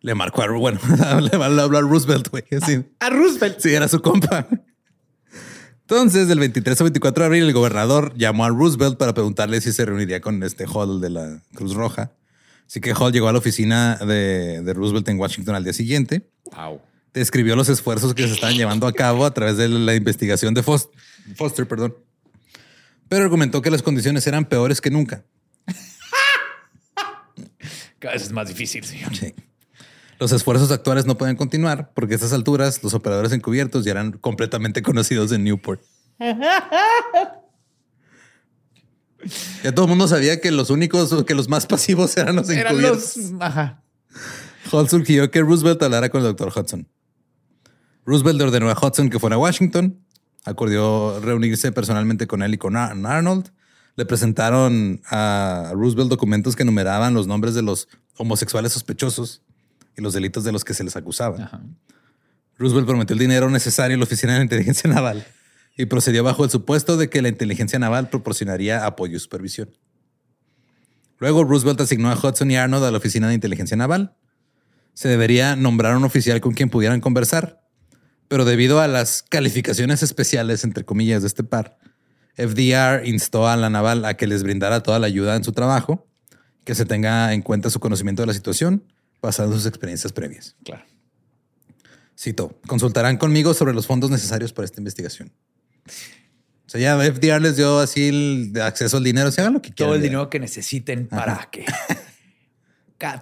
Le 0.00 0.14
marcó 0.14 0.42
a, 0.42 0.46
bueno, 0.58 0.78
le 1.20 1.44
habló 1.44 1.78
a 1.78 1.80
Roosevelt, 1.80 2.28
güey, 2.28 2.44
así. 2.60 2.84
A 3.00 3.10
Roosevelt. 3.10 3.58
Sí, 3.58 3.74
era 3.74 3.88
su 3.88 4.00
compa. 4.00 4.46
Entonces, 5.90 6.28
del 6.28 6.38
23 6.38 6.78
al 6.82 6.84
24 6.86 7.22
de 7.22 7.26
abril, 7.26 7.44
el 7.44 7.52
gobernador 7.54 8.12
llamó 8.14 8.44
a 8.44 8.50
Roosevelt 8.50 8.98
para 8.98 9.14
preguntarle 9.14 9.58
si 9.62 9.72
se 9.72 9.86
reuniría 9.86 10.20
con 10.20 10.42
este 10.42 10.66
Hall 10.66 11.00
de 11.00 11.08
la 11.08 11.42
Cruz 11.54 11.72
Roja. 11.72 12.12
Así 12.66 12.80
que 12.82 12.92
Hall 12.92 13.10
llegó 13.10 13.28
a 13.28 13.32
la 13.32 13.38
oficina 13.38 13.96
de, 13.96 14.60
de 14.62 14.74
Roosevelt 14.74 15.08
en 15.08 15.18
Washington 15.18 15.54
al 15.54 15.64
día 15.64 15.72
siguiente. 15.72 16.28
Wow. 16.54 16.82
Describió 17.14 17.56
los 17.56 17.70
esfuerzos 17.70 18.12
que 18.14 18.26
se 18.28 18.34
estaban 18.34 18.54
llevando 18.54 18.86
a 18.86 18.92
cabo 18.92 19.24
a 19.24 19.32
través 19.32 19.56
de 19.56 19.66
la 19.70 19.94
investigación 19.94 20.52
de 20.52 20.62
Fos- 20.62 20.90
Foster, 21.36 21.66
perdón. 21.66 21.96
Pero 23.08 23.24
argumentó 23.24 23.62
que 23.62 23.70
las 23.70 23.82
condiciones 23.82 24.26
eran 24.26 24.44
peores 24.44 24.82
que 24.82 24.90
nunca. 24.90 25.24
Cada 27.98 28.12
vez 28.12 28.24
es 28.24 28.32
más 28.32 28.46
difícil, 28.48 28.84
señor. 28.84 29.16
Sí. 29.16 29.34
Los 30.18 30.32
esfuerzos 30.32 30.70
actuales 30.72 31.06
no 31.06 31.16
pueden 31.16 31.36
continuar 31.36 31.92
porque 31.94 32.14
a 32.14 32.16
estas 32.16 32.32
alturas 32.32 32.82
los 32.82 32.92
operadores 32.94 33.32
encubiertos 33.32 33.84
ya 33.84 33.92
eran 33.92 34.12
completamente 34.12 34.82
conocidos 34.82 35.32
en 35.32 35.44
Newport. 35.44 35.80
Ya 39.64 39.72
todo 39.74 39.86
el 39.86 39.88
mundo 39.90 40.06
sabía 40.06 40.40
que 40.40 40.50
los 40.52 40.70
únicos, 40.70 41.24
que 41.24 41.34
los 41.34 41.48
más 41.48 41.66
pasivos 41.66 42.16
eran 42.16 42.36
los 42.36 42.48
Eran 42.50 42.72
encubiertos. 42.74 43.16
los... 43.16 43.32
Ajá. 43.42 43.82
Hall 44.70 44.88
sugirió 44.88 45.30
que 45.30 45.40
Roosevelt 45.42 45.82
hablara 45.82 46.08
con 46.08 46.20
el 46.20 46.28
doctor 46.28 46.52
Hudson. 46.54 46.86
Roosevelt 48.06 48.40
ordenó 48.40 48.70
a 48.70 48.78
Hudson 48.80 49.10
que 49.10 49.18
fuera 49.18 49.36
a 49.36 49.38
Washington. 49.38 49.98
Acordó 50.44 51.18
reunirse 51.20 51.72
personalmente 51.72 52.26
con 52.28 52.42
él 52.42 52.54
y 52.54 52.58
con 52.58 52.76
Ar- 52.76 52.96
Arnold. 53.04 53.50
Le 53.96 54.06
presentaron 54.06 55.02
a 55.10 55.72
Roosevelt 55.74 56.08
documentos 56.10 56.54
que 56.54 56.62
enumeraban 56.62 57.12
los 57.12 57.26
nombres 57.26 57.54
de 57.54 57.62
los 57.62 57.88
homosexuales 58.16 58.72
sospechosos 58.72 59.42
y 59.98 60.02
los 60.02 60.14
delitos 60.14 60.44
de 60.44 60.52
los 60.52 60.64
que 60.64 60.72
se 60.72 60.84
les 60.84 60.96
acusaba. 60.96 61.44
Ajá. 61.44 61.60
Roosevelt 62.56 62.86
prometió 62.86 63.14
el 63.14 63.20
dinero 63.20 63.50
necesario 63.50 63.96
a 63.96 63.98
la 63.98 64.04
Oficina 64.04 64.32
de 64.32 64.38
la 64.38 64.44
Inteligencia 64.44 64.90
Naval 64.90 65.26
y 65.76 65.86
procedió 65.86 66.24
bajo 66.24 66.44
el 66.44 66.50
supuesto 66.50 66.96
de 66.96 67.10
que 67.10 67.22
la 67.22 67.28
inteligencia 67.28 67.78
naval 67.78 68.10
proporcionaría 68.10 68.84
apoyo 68.84 69.16
y 69.16 69.20
supervisión. 69.20 69.70
Luego 71.18 71.44
Roosevelt 71.44 71.80
asignó 71.80 72.10
a 72.10 72.16
Hudson 72.16 72.50
y 72.50 72.56
Arnold 72.56 72.84
a 72.84 72.90
la 72.90 72.98
Oficina 72.98 73.28
de 73.28 73.34
Inteligencia 73.34 73.76
Naval 73.76 74.16
se 74.94 75.08
debería 75.08 75.54
nombrar 75.54 75.96
un 75.96 76.02
oficial 76.02 76.40
con 76.40 76.54
quien 76.54 76.70
pudieran 76.70 77.00
conversar. 77.00 77.62
Pero 78.26 78.44
debido 78.44 78.80
a 78.80 78.88
las 78.88 79.22
calificaciones 79.22 80.02
especiales, 80.02 80.64
entre 80.64 80.84
comillas, 80.84 81.22
de 81.22 81.28
este 81.28 81.44
par, 81.44 81.78
FDR 82.36 83.06
instó 83.06 83.46
a 83.46 83.56
la 83.56 83.70
naval 83.70 84.04
a 84.04 84.14
que 84.14 84.26
les 84.26 84.42
brindara 84.42 84.82
toda 84.82 84.98
la 84.98 85.06
ayuda 85.06 85.36
en 85.36 85.44
su 85.44 85.52
trabajo, 85.52 86.08
que 86.64 86.74
se 86.74 86.84
tenga 86.84 87.32
en 87.32 87.42
cuenta 87.42 87.70
su 87.70 87.78
conocimiento 87.78 88.22
de 88.22 88.26
la 88.26 88.34
situación 88.34 88.82
basado 89.20 89.50
en 89.50 89.58
sus 89.58 89.66
experiencias 89.66 90.12
previas. 90.12 90.56
Claro. 90.64 90.84
Cito, 92.18 92.58
consultarán 92.66 93.16
conmigo 93.16 93.54
sobre 93.54 93.72
los 93.72 93.86
fondos 93.86 94.10
necesarios 94.10 94.52
para 94.52 94.64
esta 94.64 94.80
investigación. 94.80 95.32
O 96.66 96.70
sea, 96.70 96.80
ya 96.80 96.98
FDR 96.98 97.40
les 97.40 97.56
dio 97.56 97.78
así 97.78 98.08
el 98.08 98.60
acceso 98.60 98.98
al 98.98 99.04
dinero. 99.04 99.30
Se 99.30 99.40
hagan 99.40 99.54
lo 99.54 99.62
que 99.62 99.70
quieran. 99.70 99.88
Todo 99.88 99.94
el 99.94 100.02
ya. 100.02 100.08
dinero 100.08 100.28
que 100.28 100.40
necesiten 100.40 101.06
para 101.06 101.48
que 101.50 101.64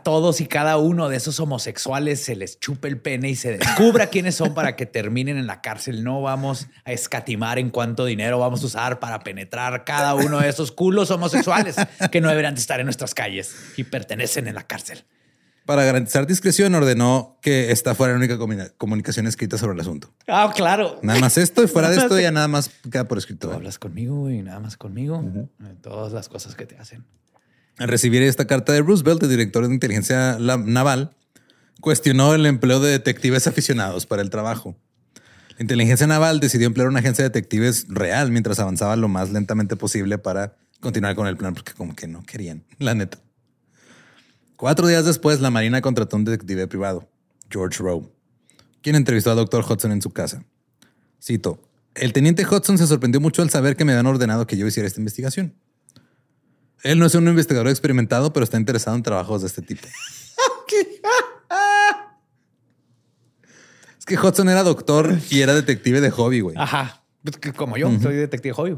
todos 0.03 0.41
y 0.41 0.47
cada 0.47 0.79
uno 0.79 1.09
de 1.11 1.17
esos 1.17 1.39
homosexuales 1.39 2.23
se 2.23 2.35
les 2.35 2.59
chupe 2.59 2.89
el 2.89 2.99
pene 2.99 3.29
y 3.29 3.37
se 3.37 3.59
descubra 3.59 4.07
quiénes 4.11 4.35
son 4.35 4.55
para 4.55 4.75
que 4.75 4.87
terminen 4.87 5.37
en 5.37 5.47
la 5.47 5.61
cárcel. 5.61 6.03
No 6.03 6.23
vamos 6.23 6.67
a 6.85 6.93
escatimar 6.93 7.59
en 7.59 7.69
cuánto 7.69 8.07
dinero 8.07 8.39
vamos 8.39 8.63
a 8.63 8.67
usar 8.67 8.99
para 8.99 9.21
penetrar 9.21 9.85
cada 9.85 10.15
uno 10.15 10.41
de 10.41 10.49
esos 10.49 10.73
culos 10.73 11.11
homosexuales 11.11 11.77
que 12.11 12.21
no 12.23 12.29
deberían 12.29 12.55
de 12.55 12.61
estar 12.61 12.81
en 12.81 12.87
nuestras 12.87 13.13
calles 13.13 13.55
y 13.77 13.85
pertenecen 13.85 14.49
en 14.49 14.55
la 14.55 14.67
cárcel. 14.67 15.05
Para 15.67 15.85
garantizar 15.85 16.27
discreción, 16.29 16.75
ordenó 16.77 17.39
que 17.43 17.73
esta 17.73 17.95
fuera 17.97 18.13
la 18.13 18.19
única 18.19 18.37
comuni- 18.39 18.71
comunicación 18.79 19.27
escrita 19.27 19.59
sobre 19.59 19.75
el 19.75 19.81
asunto. 19.81 20.13
Ah, 20.29 20.53
claro. 20.55 21.01
Nada 21.03 21.19
más 21.19 21.37
esto 21.39 21.63
y 21.65 21.67
fuera 21.67 21.91
de 21.91 21.97
esto 21.99 22.19
ya 22.21 22.31
nada 22.31 22.47
más 22.49 22.71
queda 22.91 23.09
por 23.09 23.19
escrito. 23.19 23.49
Tú 23.49 23.55
hablas 23.55 23.79
conmigo 23.79 24.31
y 24.31 24.43
nada 24.43 24.61
más 24.61 24.77
conmigo. 24.77 25.23
Eh, 25.35 25.75
Todas 25.83 26.13
las 26.13 26.29
cosas 26.29 26.55
que 26.55 26.67
te 26.67 26.79
hacen. 26.79 27.05
Al 27.79 27.89
recibir 27.89 28.23
esta 28.23 28.47
carta 28.47 28.73
de 28.73 28.81
Roosevelt, 28.81 29.23
el 29.25 29.29
director 29.29 29.67
de 29.67 29.75
inteligencia 29.75 30.39
naval, 30.39 31.17
cuestionó 31.81 32.33
el 32.35 32.47
empleo 32.47 32.81
de 32.81 32.91
detectives 32.93 33.47
aficionados 33.47 34.07
para 34.07 34.23
el 34.23 34.31
trabajo. 34.31 34.77
La 35.59 35.63
inteligencia 35.63 36.07
naval 36.07 36.39
decidió 36.41 36.67
emplear 36.69 36.89
una 36.89 37.01
agencia 37.01 37.25
de 37.25 37.31
detectives 37.31 37.87
real 37.89 38.31
mientras 38.31 38.61
avanzaba 38.61 38.95
lo 38.97 39.09
más 39.09 39.31
lentamente 39.31 39.75
posible 39.77 40.17
para 40.19 40.55
continuar 40.81 41.15
con 41.17 41.27
el 41.27 41.37
plan, 41.37 41.55
porque 41.55 41.73
como 41.73 41.95
que 41.97 42.07
no 42.07 42.23
querían, 42.23 42.63
la 42.79 42.95
neta. 42.95 43.19
Cuatro 44.57 44.87
días 44.87 45.05
después, 45.05 45.41
la 45.41 45.51
Marina 45.51 45.81
contrató 45.83 46.17
un 46.17 46.25
detective 46.25 46.67
privado, 46.67 47.09
George 47.51 47.83
Rowe, 47.83 48.11
quien 48.83 48.97
entrevistó 48.97 49.31
al 49.31 49.37
doctor 49.37 49.65
Hudson 49.69 49.93
en 49.93 50.03
su 50.03 50.11
casa. 50.11 50.45
Cito, 51.23 51.61
el 51.95 52.13
teniente 52.13 52.47
Hudson 52.47 52.79
se 52.79 52.87
sorprendió 52.87 53.21
mucho 53.21 53.43
al 53.43 53.51
saber 53.51 53.77
que 53.77 53.85
me 53.85 53.93
habían 53.93 54.07
ordenado 54.07 54.47
que 54.47 54.57
yo 54.57 54.67
hiciera 54.67 54.87
esta 54.87 55.01
investigación. 55.01 55.55
Él 56.83 56.99
no 56.99 57.07
es 57.07 57.15
un 57.15 57.27
investigador 57.27 57.69
experimentado, 57.69 58.33
pero 58.33 58.45
está 58.45 58.57
interesado 58.59 58.97
en 58.97 59.03
trabajos 59.03 59.41
de 59.43 59.49
este 59.49 59.63
tipo. 59.63 59.87
es 63.99 64.05
que 64.07 64.17
Hudson 64.19 64.49
era 64.49 64.63
doctor 64.63 65.17
y 65.31 65.41
era 65.41 65.55
detective 65.55 66.01
de 66.01 66.11
hobby, 66.11 66.41
güey. 66.41 66.57
Ajá. 66.59 67.03
Pues 67.23 67.55
Como 67.55 67.77
yo, 67.77 67.91
soy 68.01 68.15
detective 68.17 68.55
hobby. 68.55 68.77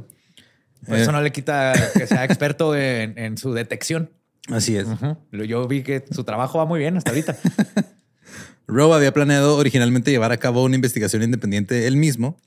Por 0.87 0.97
eso 0.97 1.11
Eh. 1.11 1.13
no 1.13 1.21
le 1.21 1.33
quita 1.33 1.73
que 1.95 2.07
sea 2.07 2.25
experto 2.25 2.75
en, 2.75 3.19
en 3.19 3.37
su 3.37 3.53
detección. 3.53 4.11
Así 4.51 4.77
es. 4.77 4.87
Yo 5.33 5.67
vi 5.69 5.83
que 5.83 6.05
su 6.11 6.25
trabajo 6.25 6.59
va 6.59 6.65
muy 6.65 6.79
bien 6.81 6.97
hasta 6.97 7.11
ahorita. 7.11 7.37
Rowe 8.67 8.95
había 8.95 9.13
planeado 9.13 9.57
originalmente 9.57 10.11
llevar 10.11 10.33
a 10.33 10.37
cabo 10.37 10.63
una 10.63 10.75
investigación 10.75 11.23
independiente 11.23 11.87
él 11.87 11.97
mismo, 11.97 12.39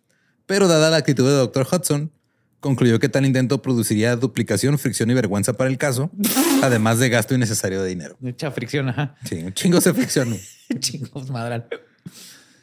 pero 0.45 0.67
dada 0.67 0.89
la 0.89 0.97
actitud 0.97 1.27
de 1.27 1.33
Dr. 1.33 1.67
Hudson, 1.71 2.11
concluyó 2.59 2.99
que 2.99 3.09
tal 3.09 3.25
intento 3.25 3.61
produciría 3.61 4.15
duplicación, 4.15 4.77
fricción 4.77 5.09
y 5.09 5.15
vergüenza 5.15 5.53
para 5.53 5.69
el 5.69 5.77
caso, 5.77 6.11
además 6.61 6.99
de 6.99 7.09
gasto 7.09 7.33
innecesario 7.33 7.81
de 7.81 7.89
dinero. 7.89 8.15
Mucha 8.19 8.51
fricción, 8.51 8.89
ajá. 8.89 9.15
Sí, 9.25 9.37
un 9.43 9.53
chingo 9.53 9.81
se 9.81 9.93
friccionó. 9.93 10.37
Chingos 10.79 11.29
madral. 11.31 11.67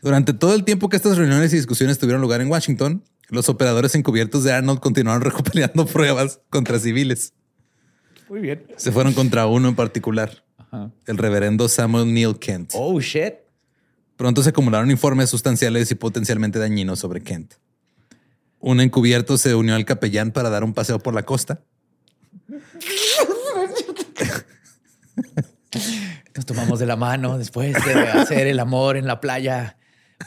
Durante 0.00 0.32
todo 0.32 0.54
el 0.54 0.64
tiempo 0.64 0.88
que 0.88 0.96
estas 0.96 1.18
reuniones 1.18 1.52
y 1.52 1.56
discusiones 1.56 1.98
tuvieron 1.98 2.22
lugar 2.22 2.40
en 2.40 2.48
Washington, 2.48 3.02
los 3.28 3.48
operadores 3.48 3.94
encubiertos 3.96 4.44
de 4.44 4.52
Arnold 4.52 4.78
continuaron 4.78 5.20
recopilando 5.22 5.84
pruebas 5.84 6.40
contra 6.48 6.78
civiles. 6.78 7.34
Muy 8.28 8.40
bien. 8.40 8.66
Se 8.76 8.92
fueron 8.92 9.14
contra 9.14 9.46
uno 9.46 9.68
en 9.68 9.74
particular, 9.74 10.44
Ajá. 10.58 10.90
el 11.06 11.18
reverendo 11.18 11.68
Samuel 11.68 12.12
Neil 12.12 12.38
Kent. 12.38 12.72
Oh, 12.74 13.00
shit. 13.00 13.34
Pronto 14.16 14.42
se 14.42 14.50
acumularon 14.50 14.90
informes 14.90 15.30
sustanciales 15.30 15.90
y 15.90 15.94
potencialmente 15.94 16.58
dañinos 16.58 16.98
sobre 16.98 17.22
Kent. 17.22 17.54
Un 18.60 18.80
encubierto 18.80 19.38
se 19.38 19.54
unió 19.54 19.76
al 19.76 19.84
capellán 19.84 20.32
para 20.32 20.50
dar 20.50 20.64
un 20.64 20.74
paseo 20.74 20.98
por 20.98 21.14
la 21.14 21.22
costa. 21.24 21.60
Nos 26.34 26.46
tomamos 26.46 26.78
de 26.78 26.86
la 26.86 26.96
mano 26.96 27.38
después 27.38 27.74
de 27.84 27.92
hacer 28.08 28.46
el 28.46 28.58
amor 28.60 28.96
en 28.96 29.06
la 29.06 29.20
playa. 29.20 29.76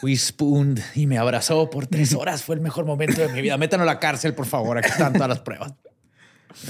We 0.02 0.16
spooned 0.16 0.80
y 0.96 1.08
me 1.08 1.18
abrazó 1.18 1.70
por 1.70 1.88
tres 1.88 2.14
horas. 2.14 2.44
Fue 2.44 2.56
el 2.56 2.62
mejor 2.62 2.86
momento 2.86 3.22
de 3.22 3.30
mi 3.30 3.42
vida. 3.42 3.58
Métanos 3.58 3.84
a 3.84 3.86
la 3.94 4.00
cárcel, 4.00 4.34
por 4.34 4.46
favor. 4.46 4.78
Aquí 4.78 4.90
están 4.90 5.14
todas 5.14 5.30
las 5.30 5.40
pruebas. 5.40 5.74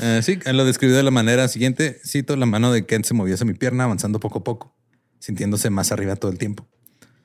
Eh, 0.02 0.22
sí, 0.24 0.40
él 0.46 0.58
lo 0.58 0.66
describió 0.66 0.96
de 0.96 1.04
la 1.04 1.12
manera 1.12 1.48
siguiente. 1.48 2.00
Cito, 2.06 2.36
la 2.36 2.46
mano 2.46 2.72
de 2.72 2.86
Kent 2.86 3.06
se 3.06 3.14
movió 3.14 3.34
hacia 3.36 3.46
mi 3.46 3.54
pierna, 3.54 3.84
avanzando 3.86 4.20
poco 4.20 4.40
a 4.40 4.44
poco, 4.44 4.76
sintiéndose 5.20 5.70
más 5.70 5.92
arriba 5.92 6.16
todo 6.16 6.32
el 6.32 6.38
tiempo, 6.38 6.68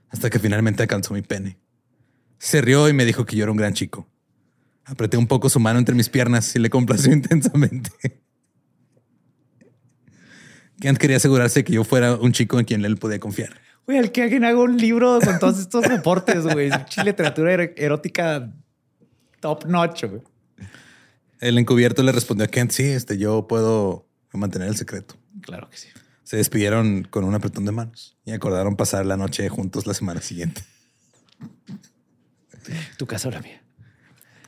hasta 0.08 0.30
que 0.30 0.38
finalmente 0.38 0.82
alcanzó 0.82 1.14
mi 1.14 1.22
pene. 1.22 1.58
Se 2.38 2.60
rió 2.60 2.88
y 2.88 2.92
me 2.92 3.04
dijo 3.04 3.24
que 3.26 3.36
yo 3.36 3.42
era 3.44 3.52
un 3.52 3.58
gran 3.58 3.72
chico. 3.74 4.08
Apreté 4.84 5.16
un 5.16 5.26
poco 5.26 5.48
su 5.48 5.58
mano 5.58 5.78
entre 5.78 5.94
mis 5.94 6.08
piernas 6.08 6.54
y 6.54 6.58
le 6.58 6.70
complació 6.70 7.12
intensamente. 7.14 7.90
Kent 10.80 10.98
quería 10.98 11.16
asegurarse 11.16 11.64
que 11.64 11.72
yo 11.72 11.84
fuera 11.84 12.16
un 12.16 12.32
chico 12.32 12.58
en 12.58 12.64
quien 12.66 12.84
él 12.84 12.96
podía 12.96 13.18
confiar. 13.18 13.50
Güey, 13.86 13.98
al 13.98 14.12
que 14.12 14.22
alguien 14.22 14.44
haga 14.44 14.58
un 14.60 14.76
libro 14.76 15.18
con 15.24 15.38
todos 15.38 15.58
estos 15.58 15.86
reportes, 15.86 16.42
güey. 16.44 16.70
Literatura 17.04 17.52
er- 17.54 17.74
erótica 17.76 18.52
top 19.40 19.64
notch, 19.66 20.04
güey. 20.04 20.22
El 21.40 21.58
encubierto 21.58 22.02
le 22.02 22.12
respondió 22.12 22.44
a 22.46 22.48
Kent, 22.48 22.70
sí, 22.70 22.84
este, 22.84 23.18
yo 23.18 23.46
puedo 23.46 24.08
mantener 24.32 24.68
el 24.68 24.76
secreto. 24.76 25.16
Claro 25.42 25.68
que 25.68 25.76
sí. 25.76 25.88
Se 26.22 26.36
despidieron 26.36 27.04
con 27.04 27.24
un 27.24 27.34
apretón 27.34 27.64
de 27.64 27.72
manos 27.72 28.16
y 28.24 28.32
acordaron 28.32 28.76
pasar 28.76 29.06
la 29.06 29.16
noche 29.16 29.48
juntos 29.48 29.86
la 29.86 29.94
semana 29.94 30.20
siguiente. 30.20 30.62
Tu 32.96 33.06
casa 33.06 33.28
o 33.28 33.30
la 33.30 33.40
mía. 33.40 33.62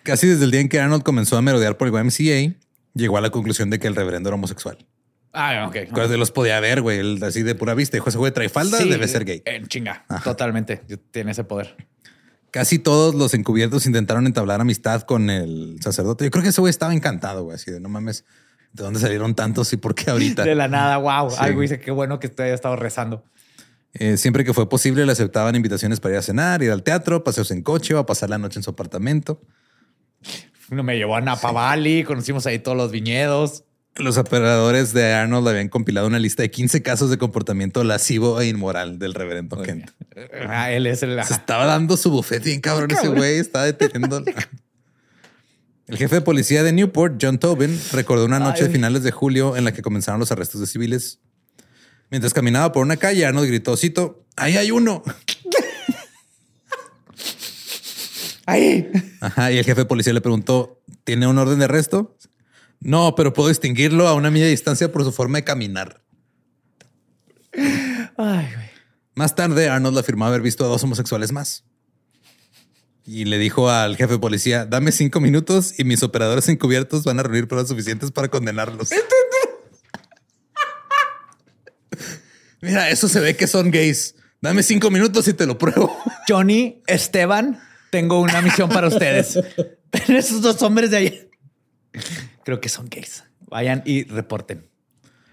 Casi 0.03 0.27
desde 0.27 0.45
el 0.45 0.51
día 0.51 0.61
en 0.61 0.69
que 0.69 0.81
Arnold 0.81 1.03
comenzó 1.03 1.37
a 1.37 1.43
merodear 1.43 1.77
por 1.77 1.89
el 1.89 1.95
YMCA, 1.95 2.57
llegó 2.95 3.17
a 3.17 3.21
la 3.21 3.31
conclusión 3.31 3.71
de 3.71 3.79
que 3.79 3.87
el 3.87 3.95
reverendo 3.95 4.29
era 4.31 4.35
homosexual. 4.35 4.79
Ah, 5.33 5.67
ok. 5.69 5.93
Cuando 5.93 6.17
los 6.17 6.31
podía 6.31 6.59
ver, 6.59 6.81
güey, 6.81 6.99
él 6.99 7.21
así 7.23 7.43
de 7.43 7.55
pura 7.55 7.75
vista. 7.75 7.97
Dijo, 7.97 8.09
ese 8.09 8.19
güey 8.19 8.33
trae 8.33 8.49
falda, 8.49 8.79
Sí, 8.79 8.89
debe 8.89 9.07
ser 9.07 9.25
gay. 9.25 9.43
En 9.45 9.67
chinga. 9.69 10.05
Totalmente. 10.25 10.83
Tiene 11.11 11.33
ese 11.33 11.45
poder. 11.45 11.77
Casi 12.51 12.79
todos 12.79 13.15
los 13.15 13.35
encubiertos 13.35 13.87
intentaron 13.87 14.27
entablar 14.27 14.61
amistad 14.61 15.03
con 15.03 15.29
el 15.31 15.77
sacerdote. 15.81 16.25
Yo 16.25 16.31
creo 16.31 16.43
que 16.43 16.51
ese 16.51 16.61
güey 16.61 16.71
estaba 16.71 16.95
encantado, 16.95 17.45
güey, 17.45 17.57
así 17.57 17.71
de 17.71 17.81
no 17.81 17.89
mames, 17.89 18.25
¿de 18.73 18.85
dónde 18.85 19.01
salieron 19.01 19.35
tantos 19.35 19.73
y 19.73 19.77
por 19.77 19.95
qué 19.95 20.11
ahorita? 20.11 20.45
De 20.45 20.55
la 20.55 20.69
nada, 20.69 20.97
wow. 20.97 21.31
Sí. 21.31 21.37
Ay, 21.41 21.53
güey, 21.53 21.69
dice 21.69 21.81
qué 21.81 21.91
bueno 21.91 22.19
que 22.19 22.29
te 22.29 22.45
haya 22.45 22.55
estado 22.55 22.77
rezando. 22.77 23.25
Eh, 23.93 24.17
siempre 24.17 24.45
que 24.45 24.55
fue 24.55 24.69
posible, 24.69 25.05
le 25.05 25.13
aceptaban 25.13 25.57
invitaciones 25.57 26.01
para 26.01 26.15
ir 26.15 26.19
a 26.19 26.23
cenar, 26.23 26.63
ir 26.63 26.71
al 26.71 26.83
teatro, 26.83 27.25
paseos 27.25 27.51
en 27.51 27.63
coche 27.63 27.95
o 27.95 27.99
a 27.99 28.07
pasar 28.07 28.31
la 28.31 28.39
noche 28.39 28.59
en 28.59 28.63
su 28.63 28.71
apartamento. 28.71 29.43
Uno 30.71 30.83
me 30.83 30.97
llevó 30.97 31.17
a 31.17 31.21
Napa 31.21 31.53
Valley, 31.53 32.05
conocimos 32.05 32.47
ahí 32.47 32.59
todos 32.59 32.77
los 32.77 32.91
viñedos. 32.91 33.65
Los 33.99 34.17
operadores 34.17 34.93
de 34.93 35.13
Arnold 35.13 35.49
habían 35.49 35.69
compilado 35.69 36.07
una 36.07 36.21
lista 36.21 36.43
de 36.43 36.51
15 36.51 36.83
casos 36.83 37.11
de 37.11 37.19
comportamiento 37.19 37.83
lascivo 37.83 38.41
e 38.41 38.47
inmoral 38.47 38.99
del 39.01 39.13
reverendo 39.13 39.61
Kent. 39.61 39.91
Ah, 40.49 40.71
él 40.71 40.87
es 40.87 41.03
el. 41.03 41.23
Se 41.25 41.35
estaba 41.35 41.67
dando 41.67 41.97
su 41.97 42.11
bufete 42.11 42.49
bien 42.49 42.61
cabrón 42.61 42.91
ese 42.93 43.09
güey, 43.09 43.39
estaba 43.39 43.65
deteniendo. 43.65 44.23
El 45.89 45.97
jefe 45.97 46.17
de 46.17 46.21
policía 46.21 46.63
de 46.63 46.71
Newport, 46.71 47.19
John 47.21 47.39
Tobin, 47.39 47.81
recordó 47.93 48.27
una 48.27 48.39
noche 48.39 48.65
de 48.65 48.71
finales 48.71 49.03
de 49.03 49.11
julio 49.11 49.57
en 49.57 49.65
la 49.65 49.73
que 49.73 49.81
comenzaron 49.81 50.21
los 50.21 50.31
arrestos 50.31 50.61
de 50.61 50.67
civiles. 50.67 51.19
Mientras 52.11 52.35
caminaba 52.35 52.73
por 52.73 52.83
una 52.83 52.99
calle, 52.99 53.25
Arnold 53.25 53.49
gritó, 53.49 53.75
cito, 53.75 54.27
ahí 54.37 54.59
hay 54.59 54.71
uno. 54.71 55.03
Ahí. 58.45 58.91
Ajá, 59.21 59.53
y 59.53 59.59
el 59.59 59.65
jefe 59.65 59.83
de 59.83 59.85
policía 59.85 60.15
le 60.15 60.23
preguntó, 60.23 60.81
¿tiene 61.05 61.27
un 61.27 61.37
orden 61.37 61.59
de 61.59 61.67
arresto? 61.67 62.17
No, 62.81 63.15
pero 63.15 63.33
puedo 63.33 63.49
distinguirlo 63.49 64.07
a 64.07 64.15
una 64.15 64.31
milla 64.31 64.45
de 64.45 64.53
distancia 64.53 64.93
por 64.93 65.05
su 65.05 65.13
forma 65.13 65.39
de 65.39 65.45
caminar. 65.45 66.03
Ay, 67.53 68.49
güey. 68.55 68.69
Más 69.15 69.35
tarde, 69.35 69.69
Arnold 69.69 69.99
afirmó 69.99 70.27
haber 70.27 70.43
visto 70.43 70.65
a 70.65 70.69
dos 70.69 70.85
homosexuales 70.85 71.33
más. 71.33 71.65
Y 73.05 73.25
le 73.25 73.39
dijo 73.39 73.69
al 73.69 73.97
jefe 73.97 74.13
de 74.13 74.19
policía, 74.21 74.65
dame 74.65 74.93
cinco 74.93 75.19
minutos 75.19 75.75
y 75.77 75.85
mis 75.85 76.03
operadores 76.03 76.49
encubiertos 76.49 77.05
van 77.05 77.19
a 77.19 77.23
reunir 77.25 77.49
pruebas 77.49 77.69
suficientes 77.69 78.13
para 78.13 78.29
condenarlos. 78.29 78.91
Mira, 82.61 82.91
eso 82.91 83.09
se 83.09 83.19
ve 83.19 83.35
que 83.37 83.47
son 83.47 83.71
gays. 83.71 84.15
Dame 84.41 84.63
cinco 84.63 84.91
minutos 84.91 85.27
y 85.27 85.33
te 85.33 85.47
lo 85.47 85.59
pruebo. 85.59 85.97
Johnny, 86.29 86.83
Esteban, 86.87 87.61
tengo 87.91 88.21
una 88.21 88.41
misión 88.41 88.69
para 88.69 88.89
ustedes. 88.89 89.37
Esos 90.09 90.43
dos 90.43 90.63
hombres 90.63 90.91
de 90.91 90.97
ahí. 90.97 91.31
Creo 92.49 92.63
que 92.63 92.71
son 92.71 92.89
gays. 92.89 93.25
Vayan 93.51 93.83
y 93.85 94.05
reporten. 94.05 94.71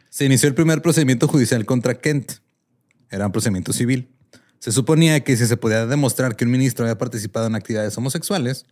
Se 0.10 0.26
inició 0.26 0.50
el 0.50 0.54
primer 0.54 0.82
procedimiento 0.82 1.30
judicial 1.30 1.64
contra 1.64 2.02
Kent. 2.02 2.34
Era 3.10 3.28
un 3.28 3.32
procedimiento 3.32 3.72
civil. 3.72 4.10
Se 4.60 4.74
suponía 4.74 5.22
que 5.24 5.38
si 5.38 5.46
se 5.46 5.56
podía 5.56 5.86
demostrar 5.86 6.36
que 6.36 6.44
un 6.44 6.52
ministro 6.52 6.84
había 6.84 6.98
participado 6.98 7.48
en 7.48 7.56
actividades 7.56 7.98
homosexuales, 7.98 8.66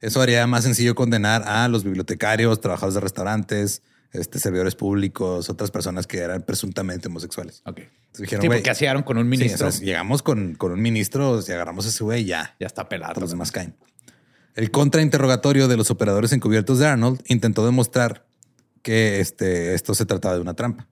eso 0.00 0.20
haría 0.22 0.46
más 0.46 0.62
sencillo 0.62 0.94
condenar 0.94 1.42
a 1.42 1.66
los 1.66 1.82
bibliotecarios, 1.82 2.60
trabajadores 2.60 2.94
de 2.94 3.00
restaurantes, 3.00 3.82
este, 4.12 4.38
servidores 4.38 4.76
públicos, 4.76 5.50
otras 5.50 5.72
personas 5.72 6.06
que 6.06 6.18
eran 6.18 6.42
presuntamente 6.42 7.08
homosexuales. 7.08 7.62
Ok. 7.66 7.78
Entonces 7.80 8.20
dijeron, 8.20 8.42
Sí, 8.42 8.46
güey, 8.46 8.58
porque 8.60 8.70
así 8.70 8.80
llegaron 8.82 9.02
con 9.02 9.18
un 9.18 9.24
sí, 9.24 9.28
ministro. 9.30 9.66
o 9.66 9.70
sea, 9.72 9.76
si 9.80 9.84
llegamos 9.86 10.22
con, 10.22 10.54
con 10.54 10.70
un 10.70 10.80
ministro, 10.80 11.42
si 11.42 11.50
agarramos 11.50 11.84
a 11.86 11.88
ese 11.88 12.04
güey, 12.04 12.26
ya, 12.26 12.54
ya 12.60 12.68
está 12.68 12.88
pelado. 12.88 13.20
los 13.20 13.30
demás 13.30 13.50
caen. 13.50 13.74
El 14.54 14.70
contrainterrogatorio 14.70 15.68
de 15.68 15.76
los 15.76 15.90
operadores 15.90 16.32
encubiertos 16.32 16.78
de 16.78 16.86
Arnold 16.86 17.20
intentó 17.26 17.64
demostrar 17.64 18.26
que 18.82 19.20
este, 19.20 19.74
esto 19.74 19.94
se 19.94 20.04
trataba 20.06 20.34
de 20.34 20.40
una 20.40 20.54
trampa. 20.54 20.88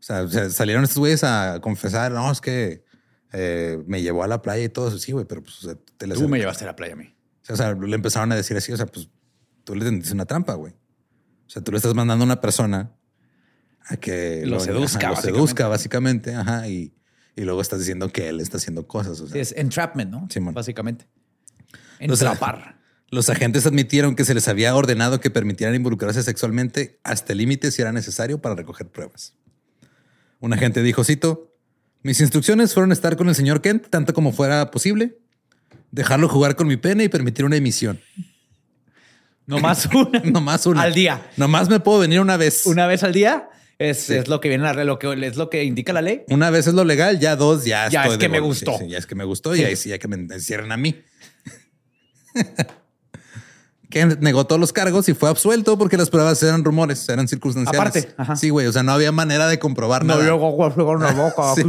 O 0.00 0.02
sea, 0.02 0.28
salieron 0.50 0.84
estos 0.84 0.98
güeyes 0.98 1.24
a 1.24 1.60
confesar, 1.60 2.12
no, 2.12 2.30
es 2.30 2.40
que 2.40 2.84
eh, 3.32 3.82
me 3.86 4.00
llevó 4.02 4.22
a 4.22 4.26
la 4.26 4.42
playa 4.42 4.64
y 4.64 4.68
todo 4.68 4.88
eso. 4.88 4.98
Sí, 4.98 5.12
güey, 5.12 5.26
pero 5.26 5.42
pues 5.42 5.58
o 5.58 5.68
sea, 5.68 5.74
te 5.96 6.06
Tú 6.08 6.28
me 6.28 6.38
llevaste 6.38 6.64
a 6.64 6.68
la 6.68 6.76
playa 6.76 6.94
a 6.94 6.96
mí. 6.96 7.14
O 7.48 7.56
sea, 7.56 7.72
le 7.74 7.94
empezaron 7.94 8.30
a 8.32 8.36
decir 8.36 8.56
así, 8.56 8.72
o 8.72 8.76
sea, 8.76 8.86
pues 8.86 9.08
tú 9.64 9.74
le 9.74 9.84
tendiste 9.84 10.12
una 10.14 10.26
trampa, 10.26 10.54
güey. 10.54 10.72
O 10.72 11.50
sea, 11.50 11.62
tú 11.62 11.72
le 11.72 11.78
estás 11.78 11.94
mandando 11.94 12.24
a 12.24 12.26
una 12.26 12.40
persona 12.40 12.92
a 13.86 13.96
que 13.96 14.44
Lo 14.44 14.60
seduzca, 14.60 15.08
lo 15.08 15.14
básicamente. 15.14 15.22
seduzca, 15.22 15.68
básicamente, 15.68 16.34
ajá, 16.34 16.68
y, 16.68 16.94
y 17.36 17.42
luego 17.42 17.60
estás 17.62 17.78
diciendo 17.78 18.10
que 18.10 18.28
él 18.28 18.40
está 18.40 18.58
haciendo 18.58 18.86
cosas. 18.86 19.20
O 19.20 19.26
sea, 19.26 19.34
Sí, 19.34 19.38
es 19.40 19.52
entrapment, 19.56 20.10
¿no? 20.10 20.26
Simón. 20.30 20.52
Básicamente. 20.54 21.08
Entrapar. 21.98 22.77
Los 23.10 23.30
agentes 23.30 23.64
admitieron 23.66 24.14
que 24.16 24.24
se 24.24 24.34
les 24.34 24.48
había 24.48 24.74
ordenado 24.76 25.20
que 25.20 25.30
permitieran 25.30 25.74
involucrarse 25.74 26.22
sexualmente 26.22 27.00
hasta 27.04 27.32
el 27.32 27.38
límite 27.38 27.70
si 27.70 27.80
era 27.80 27.90
necesario 27.92 28.40
para 28.42 28.54
recoger 28.54 28.88
pruebas. 28.88 29.34
Un 30.40 30.52
agente 30.52 30.82
dijo, 30.82 31.04
cito, 31.04 31.54
mis 32.02 32.20
instrucciones 32.20 32.74
fueron 32.74 32.92
estar 32.92 33.16
con 33.16 33.28
el 33.28 33.34
señor 33.34 33.62
Kent 33.62 33.88
tanto 33.88 34.12
como 34.12 34.32
fuera 34.32 34.70
posible, 34.70 35.18
dejarlo 35.90 36.28
jugar 36.28 36.54
con 36.54 36.66
mi 36.68 36.76
pene 36.76 37.04
y 37.04 37.08
permitir 37.08 37.44
una 37.46 37.56
emisión. 37.56 37.98
No 39.46 39.58
más 39.58 39.86
una. 39.86 40.20
Nomás 40.24 40.66
una. 40.66 40.82
Al 40.82 40.92
día. 40.92 41.30
Nomás 41.38 41.70
me 41.70 41.80
puedo 41.80 42.00
venir 42.00 42.20
una 42.20 42.36
vez. 42.36 42.66
Una 42.66 42.86
vez 42.86 43.02
al 43.02 43.14
día 43.14 43.48
es, 43.78 44.00
Sí. 44.02 44.14
es 44.14 44.28
lo 44.28 44.40
que 44.40 44.50
viene 44.50 44.68
en 44.68 44.76
la 44.76 44.84
lo 44.84 44.98
que 44.98 45.10
es 45.26 45.36
lo 45.36 45.48
que 45.48 45.64
indica 45.64 45.94
la 45.94 46.02
ley. 46.02 46.24
Una 46.28 46.50
vez 46.50 46.66
es 46.66 46.74
lo 46.74 46.84
legal, 46.84 47.18
ya 47.18 47.36
dos, 47.36 47.64
ya, 47.64 47.88
Ya 47.88 48.02
estoy 48.02 48.12
es 48.16 48.18
que 48.18 48.24
de 48.26 48.28
me 48.28 48.40
gustó. 48.40 48.76
Sí, 48.76 48.84
sí, 48.84 48.90
ya 48.90 48.98
es 48.98 49.06
que 49.06 49.14
me 49.14 49.24
gustó 49.24 49.56
y 49.56 49.64
ahí 49.64 49.76
sí, 49.76 49.88
ya 49.88 49.98
que 49.98 50.06
me 50.08 50.16
encierren 50.16 50.70
a 50.70 50.76
mí. 50.76 51.00
Kent 53.90 54.20
negó 54.20 54.46
todos 54.46 54.60
los 54.60 54.72
cargos 54.72 55.08
y 55.08 55.14
fue 55.14 55.28
absuelto 55.30 55.78
porque 55.78 55.96
las 55.96 56.10
pruebas 56.10 56.42
eran 56.42 56.64
rumores, 56.64 57.08
eran 57.08 57.26
circunstanciales. 57.26 57.80
Aparte, 57.80 58.14
ajá. 58.16 58.36
Sí, 58.36 58.50
güey. 58.50 58.66
O 58.66 58.72
sea, 58.72 58.82
no 58.82 58.92
había 58.92 59.12
manera 59.12 59.48
de 59.48 59.58
comprobar 59.58 60.04
nada. 60.04 60.18
con 60.84 61.00
la 61.00 61.12
boca. 61.12 61.54
Sí. 61.54 61.62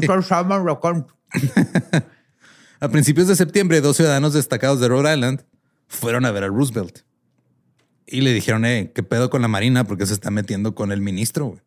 A 2.81 2.87
principios 2.87 3.27
de 3.27 3.35
septiembre, 3.35 3.81
dos 3.81 3.97
ciudadanos 3.97 4.33
destacados 4.33 4.79
de 4.79 4.87
Rhode 4.87 5.13
Island 5.13 5.43
fueron 5.87 6.25
a 6.25 6.31
ver 6.31 6.45
a 6.45 6.47
Roosevelt 6.47 6.99
y 8.05 8.21
le 8.21 8.33
dijeron, 8.33 8.63
eh, 8.65 8.91
¿qué 8.95 9.03
pedo 9.03 9.29
con 9.29 9.41
la 9.41 9.47
Marina? 9.47 9.83
Porque 9.83 10.05
se 10.05 10.13
está 10.13 10.31
metiendo 10.31 10.75
con 10.75 10.91
el 10.91 11.01
ministro. 11.01 11.47
güey?" 11.47 11.59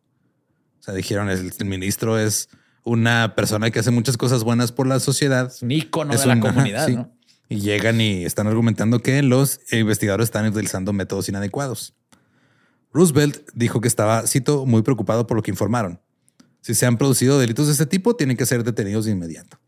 O 0.79 0.83
sea, 0.83 0.93
dijeron, 0.93 1.29
el, 1.29 1.53
el 1.57 1.65
ministro 1.65 2.17
es 2.17 2.49
una 2.83 3.35
persona 3.35 3.71
que 3.71 3.79
hace 3.79 3.91
muchas 3.91 4.17
cosas 4.17 4.43
buenas 4.43 4.71
por 4.71 4.87
la 4.87 4.99
sociedad. 4.99 5.47
Es 5.47 5.61
un 5.61 5.71
ícono 5.71 6.13
Es 6.13 6.21
de 6.21 6.27
la 6.27 6.39
comunidad, 6.39 6.87
sí. 6.87 6.95
¿no? 6.95 7.11
Y 7.53 7.59
llegan 7.61 8.01
y 8.01 8.25
están 8.25 8.47
argumentando 8.47 8.99
que 9.01 9.21
los 9.21 9.59
investigadores 9.71 10.25
están 10.25 10.47
utilizando 10.47 10.91
métodos 10.91 11.29
inadecuados. 11.29 11.93
Roosevelt 12.91 13.47
dijo 13.53 13.79
que 13.79 13.87
estaba, 13.87 14.25
cito, 14.25 14.65
muy 14.65 14.81
preocupado 14.81 15.27
por 15.27 15.37
lo 15.37 15.43
que 15.43 15.51
informaron. 15.51 16.01
Si 16.61 16.73
se 16.73 16.85
han 16.87 16.97
producido 16.97 17.37
delitos 17.37 17.67
de 17.67 17.73
este 17.73 17.85
tipo, 17.85 18.15
tienen 18.15 18.37
que 18.37 18.45
ser 18.47 18.63
detenidos 18.63 19.05
de 19.05 19.11
inmediato. 19.11 19.59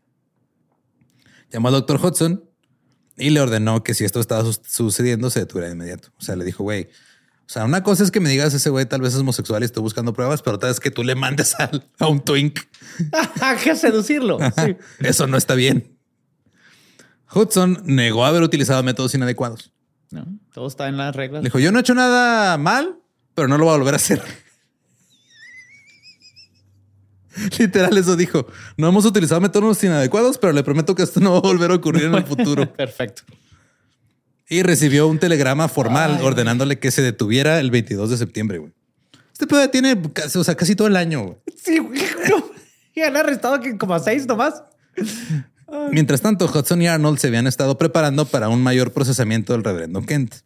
Llamó 1.52 1.68
al 1.68 1.74
doctor 1.74 2.04
Hudson 2.04 2.44
y 3.16 3.30
le 3.30 3.40
ordenó 3.40 3.84
que 3.84 3.94
si 3.94 4.04
esto 4.04 4.18
estaba 4.18 4.42
su- 4.44 4.60
sucediendo, 4.66 5.30
se 5.30 5.40
detuviera 5.40 5.68
de 5.68 5.74
inmediato. 5.74 6.08
O 6.18 6.22
sea, 6.22 6.34
le 6.34 6.44
dijo, 6.44 6.64
güey, 6.64 6.84
o 7.46 7.48
sea, 7.48 7.64
una 7.64 7.82
cosa 7.84 8.02
es 8.02 8.10
que 8.10 8.18
me 8.18 8.28
digas 8.30 8.52
ese 8.54 8.70
güey 8.70 8.86
tal 8.86 9.00
vez 9.00 9.14
es 9.14 9.20
homosexual 9.20 9.62
y 9.62 9.66
estoy 9.66 9.82
buscando 9.82 10.12
pruebas, 10.12 10.42
pero 10.42 10.56
otra 10.56 10.70
es 10.70 10.80
que 10.80 10.90
tú 10.90 11.04
le 11.04 11.14
mandes 11.14 11.54
al- 11.60 11.88
a 12.00 12.08
un 12.08 12.20
twink 12.20 12.58
que 13.62 13.76
seducirlo. 13.76 14.38
Sí. 14.64 14.76
eso 15.06 15.26
no 15.28 15.36
está 15.36 15.54
bien. 15.54 15.95
Hudson 17.34 17.82
negó 17.84 18.24
haber 18.24 18.42
utilizado 18.42 18.82
métodos 18.82 19.14
inadecuados. 19.14 19.72
No, 20.10 20.24
todo 20.52 20.68
está 20.68 20.88
en 20.88 20.96
las 20.96 21.14
reglas. 21.16 21.42
Dijo, 21.42 21.58
yo 21.58 21.72
no 21.72 21.78
he 21.78 21.80
hecho 21.80 21.94
nada 21.94 22.56
mal, 22.58 22.98
pero 23.34 23.48
no 23.48 23.58
lo 23.58 23.64
voy 23.64 23.74
a 23.74 23.78
volver 23.78 23.94
a 23.94 23.96
hacer. 23.96 24.22
Literal, 27.58 27.96
eso 27.98 28.16
dijo. 28.16 28.46
No 28.76 28.88
hemos 28.88 29.04
utilizado 29.04 29.40
métodos 29.40 29.82
inadecuados, 29.84 30.38
pero 30.38 30.52
le 30.52 30.62
prometo 30.62 30.94
que 30.94 31.02
esto 31.02 31.20
no 31.20 31.32
va 31.32 31.38
a 31.38 31.42
volver 31.42 31.70
a 31.70 31.74
ocurrir 31.74 32.04
en 32.04 32.14
el 32.14 32.24
futuro. 32.24 32.72
Perfecto. 32.72 33.22
Y 34.48 34.62
recibió 34.62 35.06
un 35.08 35.18
telegrama 35.18 35.68
formal 35.68 36.20
ordenándole 36.22 36.78
que 36.78 36.90
se 36.90 37.02
detuviera 37.02 37.58
el 37.60 37.70
22 37.70 38.10
de 38.10 38.16
septiembre. 38.16 38.58
güey. 38.58 38.72
Este 39.32 39.46
pedo 39.46 39.68
tiene 39.68 40.00
casi, 40.12 40.38
o 40.38 40.44
sea, 40.44 40.54
casi 40.54 40.74
todo 40.76 40.88
el 40.88 40.96
año. 40.96 41.22
güey. 41.24 41.36
Sí, 41.62 41.78
güey, 41.78 42.00
no. 42.30 42.44
Y 42.94 43.02
han 43.02 43.16
arrestado 43.16 43.60
que 43.60 43.76
como 43.76 43.94
a 43.94 43.98
seis 43.98 44.26
nomás. 44.26 44.62
Mientras 45.90 46.20
tanto, 46.20 46.46
Hudson 46.46 46.82
y 46.82 46.86
Arnold 46.86 47.18
se 47.18 47.26
habían 47.26 47.46
estado 47.46 47.76
preparando 47.76 48.24
para 48.26 48.48
un 48.48 48.62
mayor 48.62 48.92
procesamiento 48.92 49.52
del 49.52 49.64
reverendo 49.64 50.02
Kent. 50.02 50.36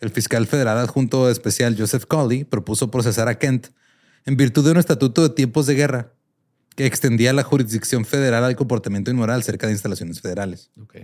El 0.00 0.10
fiscal 0.10 0.46
federal 0.46 0.78
adjunto 0.78 1.30
especial 1.30 1.74
Joseph 1.78 2.04
Colley 2.06 2.44
propuso 2.44 2.90
procesar 2.90 3.28
a 3.28 3.38
Kent 3.38 3.68
en 4.26 4.36
virtud 4.36 4.64
de 4.64 4.72
un 4.72 4.76
estatuto 4.76 5.22
de 5.22 5.34
tiempos 5.34 5.66
de 5.66 5.74
guerra 5.74 6.12
que 6.76 6.86
extendía 6.86 7.32
la 7.32 7.42
jurisdicción 7.42 8.04
federal 8.04 8.44
al 8.44 8.54
comportamiento 8.54 9.10
inmoral 9.10 9.42
cerca 9.42 9.66
de 9.66 9.72
instalaciones 9.72 10.20
federales. 10.20 10.70
Ok. 10.80 10.96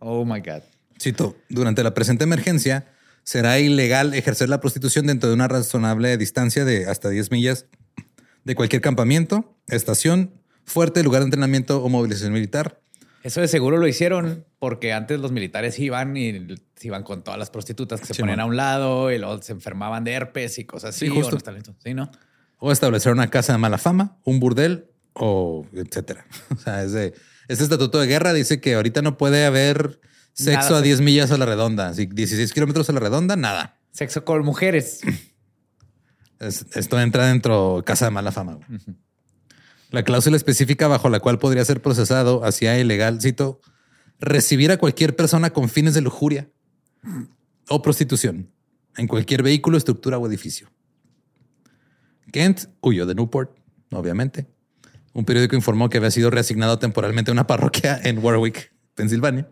Oh 0.00 0.24
my 0.24 0.40
God. 0.40 0.62
Cito, 1.00 1.36
durante 1.48 1.84
la 1.84 1.94
presente 1.94 2.24
emergencia 2.24 2.86
será 3.22 3.60
ilegal 3.60 4.14
ejercer 4.14 4.48
la 4.48 4.60
prostitución 4.60 5.06
dentro 5.06 5.28
de 5.28 5.34
una 5.34 5.46
razonable 5.46 6.16
distancia 6.16 6.64
de 6.64 6.86
hasta 6.86 7.08
10 7.08 7.30
millas 7.30 7.66
de 8.44 8.54
cualquier 8.56 8.82
campamento, 8.82 9.56
estación, 9.68 10.32
fuerte, 10.64 11.02
lugar 11.02 11.20
de 11.22 11.26
entrenamiento 11.26 11.82
o 11.82 11.88
movilización 11.88 12.32
militar, 12.32 12.80
Eso 13.22 13.40
de 13.40 13.48
seguro 13.48 13.76
lo 13.78 13.86
hicieron 13.86 14.44
porque 14.58 14.92
antes 14.92 15.20
los 15.20 15.30
militares 15.32 15.78
iban 15.78 16.16
y 16.16 16.46
iban 16.82 17.02
con 17.04 17.22
todas 17.22 17.38
las 17.38 17.50
prostitutas 17.50 18.00
que 18.00 18.06
se 18.08 18.14
Sí, 18.14 18.22
ponían 18.22 18.38
man. 18.38 18.44
a 18.46 18.48
un 18.48 18.56
lado 18.56 19.12
y 19.12 19.18
luego 19.18 19.40
se 19.42 19.52
enfermaban 19.52 20.02
de 20.04 20.12
herpes 20.12 20.58
y 20.58 20.64
cosas 20.64 20.96
así. 20.96 21.06
Sí, 21.06 21.10
o 21.12 21.14
justo. 21.14 21.30
no 21.32 21.36
está 21.38 21.52
listo. 21.52 21.74
Sí, 21.82 21.94
¿no? 21.94 22.10
o 22.64 22.70
establecer 22.70 23.10
una 23.12 23.28
casa 23.28 23.52
de 23.52 23.58
mala 23.58 23.76
fama, 23.78 24.18
un 24.24 24.38
burdel 24.40 24.86
o 25.14 25.66
etcétera. 25.72 26.24
O 26.50 26.56
sea, 26.56 26.82
es 26.84 26.92
de, 26.92 27.12
este 27.48 27.64
estatuto 27.64 27.98
de 28.00 28.06
guerra 28.06 28.32
dice 28.32 28.60
que 28.60 28.74
ahorita 28.74 29.02
no 29.02 29.16
puede 29.18 29.44
haber 29.46 30.00
sexo 30.32 30.70
Nada, 30.70 30.78
a 30.78 30.82
10 30.82 31.00
millas 31.00 31.30
a 31.32 31.38
la 31.38 31.44
redonda. 31.46 31.88
Así, 31.88 32.06
16 32.06 32.52
kilómetros 32.52 32.88
a 32.88 32.92
la 32.92 33.00
redonda, 33.00 33.34
nada. 33.36 33.78
Sexo 33.92 34.24
con 34.24 34.44
mujeres. 34.44 35.00
Es- 36.38 36.66
esto 36.74 37.00
entra 37.00 37.26
dentro 37.26 37.78
de 37.78 37.84
casa 37.84 38.06
de 38.06 38.10
mala 38.12 38.32
fama. 38.32 38.54
güey. 38.54 38.80
La 39.92 40.04
cláusula 40.04 40.36
específica 40.36 40.88
bajo 40.88 41.10
la 41.10 41.20
cual 41.20 41.38
podría 41.38 41.64
ser 41.66 41.82
procesado 41.82 42.44
hacía 42.44 42.78
ilegal, 42.78 43.20
cito, 43.20 43.60
recibir 44.18 44.72
a 44.72 44.78
cualquier 44.78 45.14
persona 45.14 45.50
con 45.50 45.68
fines 45.68 45.92
de 45.92 46.00
lujuria 46.00 46.50
o 47.68 47.82
prostitución 47.82 48.50
en 48.96 49.06
cualquier 49.06 49.42
vehículo, 49.42 49.76
estructura 49.76 50.16
o 50.16 50.26
edificio. 50.26 50.70
Kent 52.32 52.68
huyó 52.80 53.04
de 53.04 53.14
Newport, 53.14 53.54
obviamente. 53.90 54.46
Un 55.12 55.26
periódico 55.26 55.56
informó 55.56 55.90
que 55.90 55.98
había 55.98 56.10
sido 56.10 56.30
reasignado 56.30 56.78
temporalmente 56.78 57.30
a 57.30 57.32
una 57.32 57.46
parroquia 57.46 58.00
en 58.02 58.18
Warwick, 58.18 58.72
Pensilvania. 58.94 59.50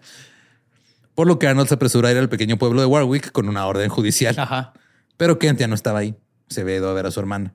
Por 1.15 1.27
lo 1.27 1.39
que 1.39 1.49
Arnold 1.49 1.69
se 1.69 1.75
apresuró 1.75 2.09
a 2.09 2.13
ir 2.13 2.17
al 2.17 2.31
pequeño 2.31 2.57
pueblo 2.57 2.81
de 2.81 2.87
Warwick 2.87 3.31
con 3.31 3.47
una 3.47 3.67
orden 3.67 3.91
judicial. 3.91 4.39
Ajá. 4.39 4.73
Pero 5.19 5.39
Kent 5.39 5.61
ya 5.61 5.69
no 5.69 5.75
estaba 5.75 5.99
ahí. 5.99 6.17
Se 6.49 6.63
había 6.63 6.77
ido 6.77 6.89
a 6.89 6.95
ver 6.95 7.05
a 7.05 7.11
su 7.11 7.21
hermana. 7.21 7.53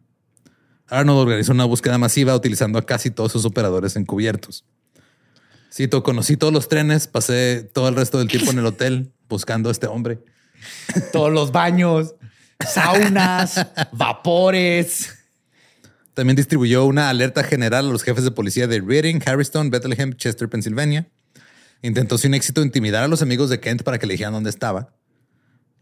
Arnold 0.89 1.19
organizó 1.19 1.51
una 1.51 1.65
búsqueda 1.65 1.97
masiva 1.97 2.35
utilizando 2.35 2.77
a 2.77 2.85
casi 2.85 3.09
todos 3.09 3.31
sus 3.31 3.45
operadores 3.45 3.95
encubiertos. 3.95 4.65
Cito, 5.73 6.03
conocí 6.03 6.37
todos 6.37 6.53
los 6.53 6.69
trenes, 6.69 7.07
pasé 7.07 7.69
todo 7.73 7.89
el 7.89 7.95
resto 7.95 8.19
del 8.19 8.27
tiempo 8.27 8.51
en 8.51 8.59
el 8.59 8.65
hotel 8.65 9.11
buscando 9.29 9.69
a 9.69 9.71
este 9.71 9.87
hombre. 9.87 10.19
Todos 11.11 11.31
los 11.31 11.51
baños, 11.51 12.15
saunas, 12.65 13.67
vapores. 13.91 15.13
También 16.13 16.37
distribuyó 16.37 16.85
una 16.85 17.09
alerta 17.09 17.43
general 17.43 17.87
a 17.87 17.91
los 17.91 18.03
jefes 18.03 18.23
de 18.23 18.31
policía 18.31 18.67
de 18.67 18.79
Reading, 18.79 19.19
Harrison, 19.23 19.69
Bethlehem, 19.69 20.13
Chester, 20.13 20.49
Pensilvania. 20.49 21.07
Intentó 21.81 22.17
sin 22.17 22.33
éxito 22.33 22.63
intimidar 22.63 23.03
a 23.03 23.07
los 23.07 23.21
amigos 23.21 23.49
de 23.49 23.59
Kent 23.59 23.83
para 23.83 23.99
que 23.99 24.07
le 24.07 24.13
dijeran 24.13 24.33
dónde 24.33 24.49
estaba. 24.49 24.93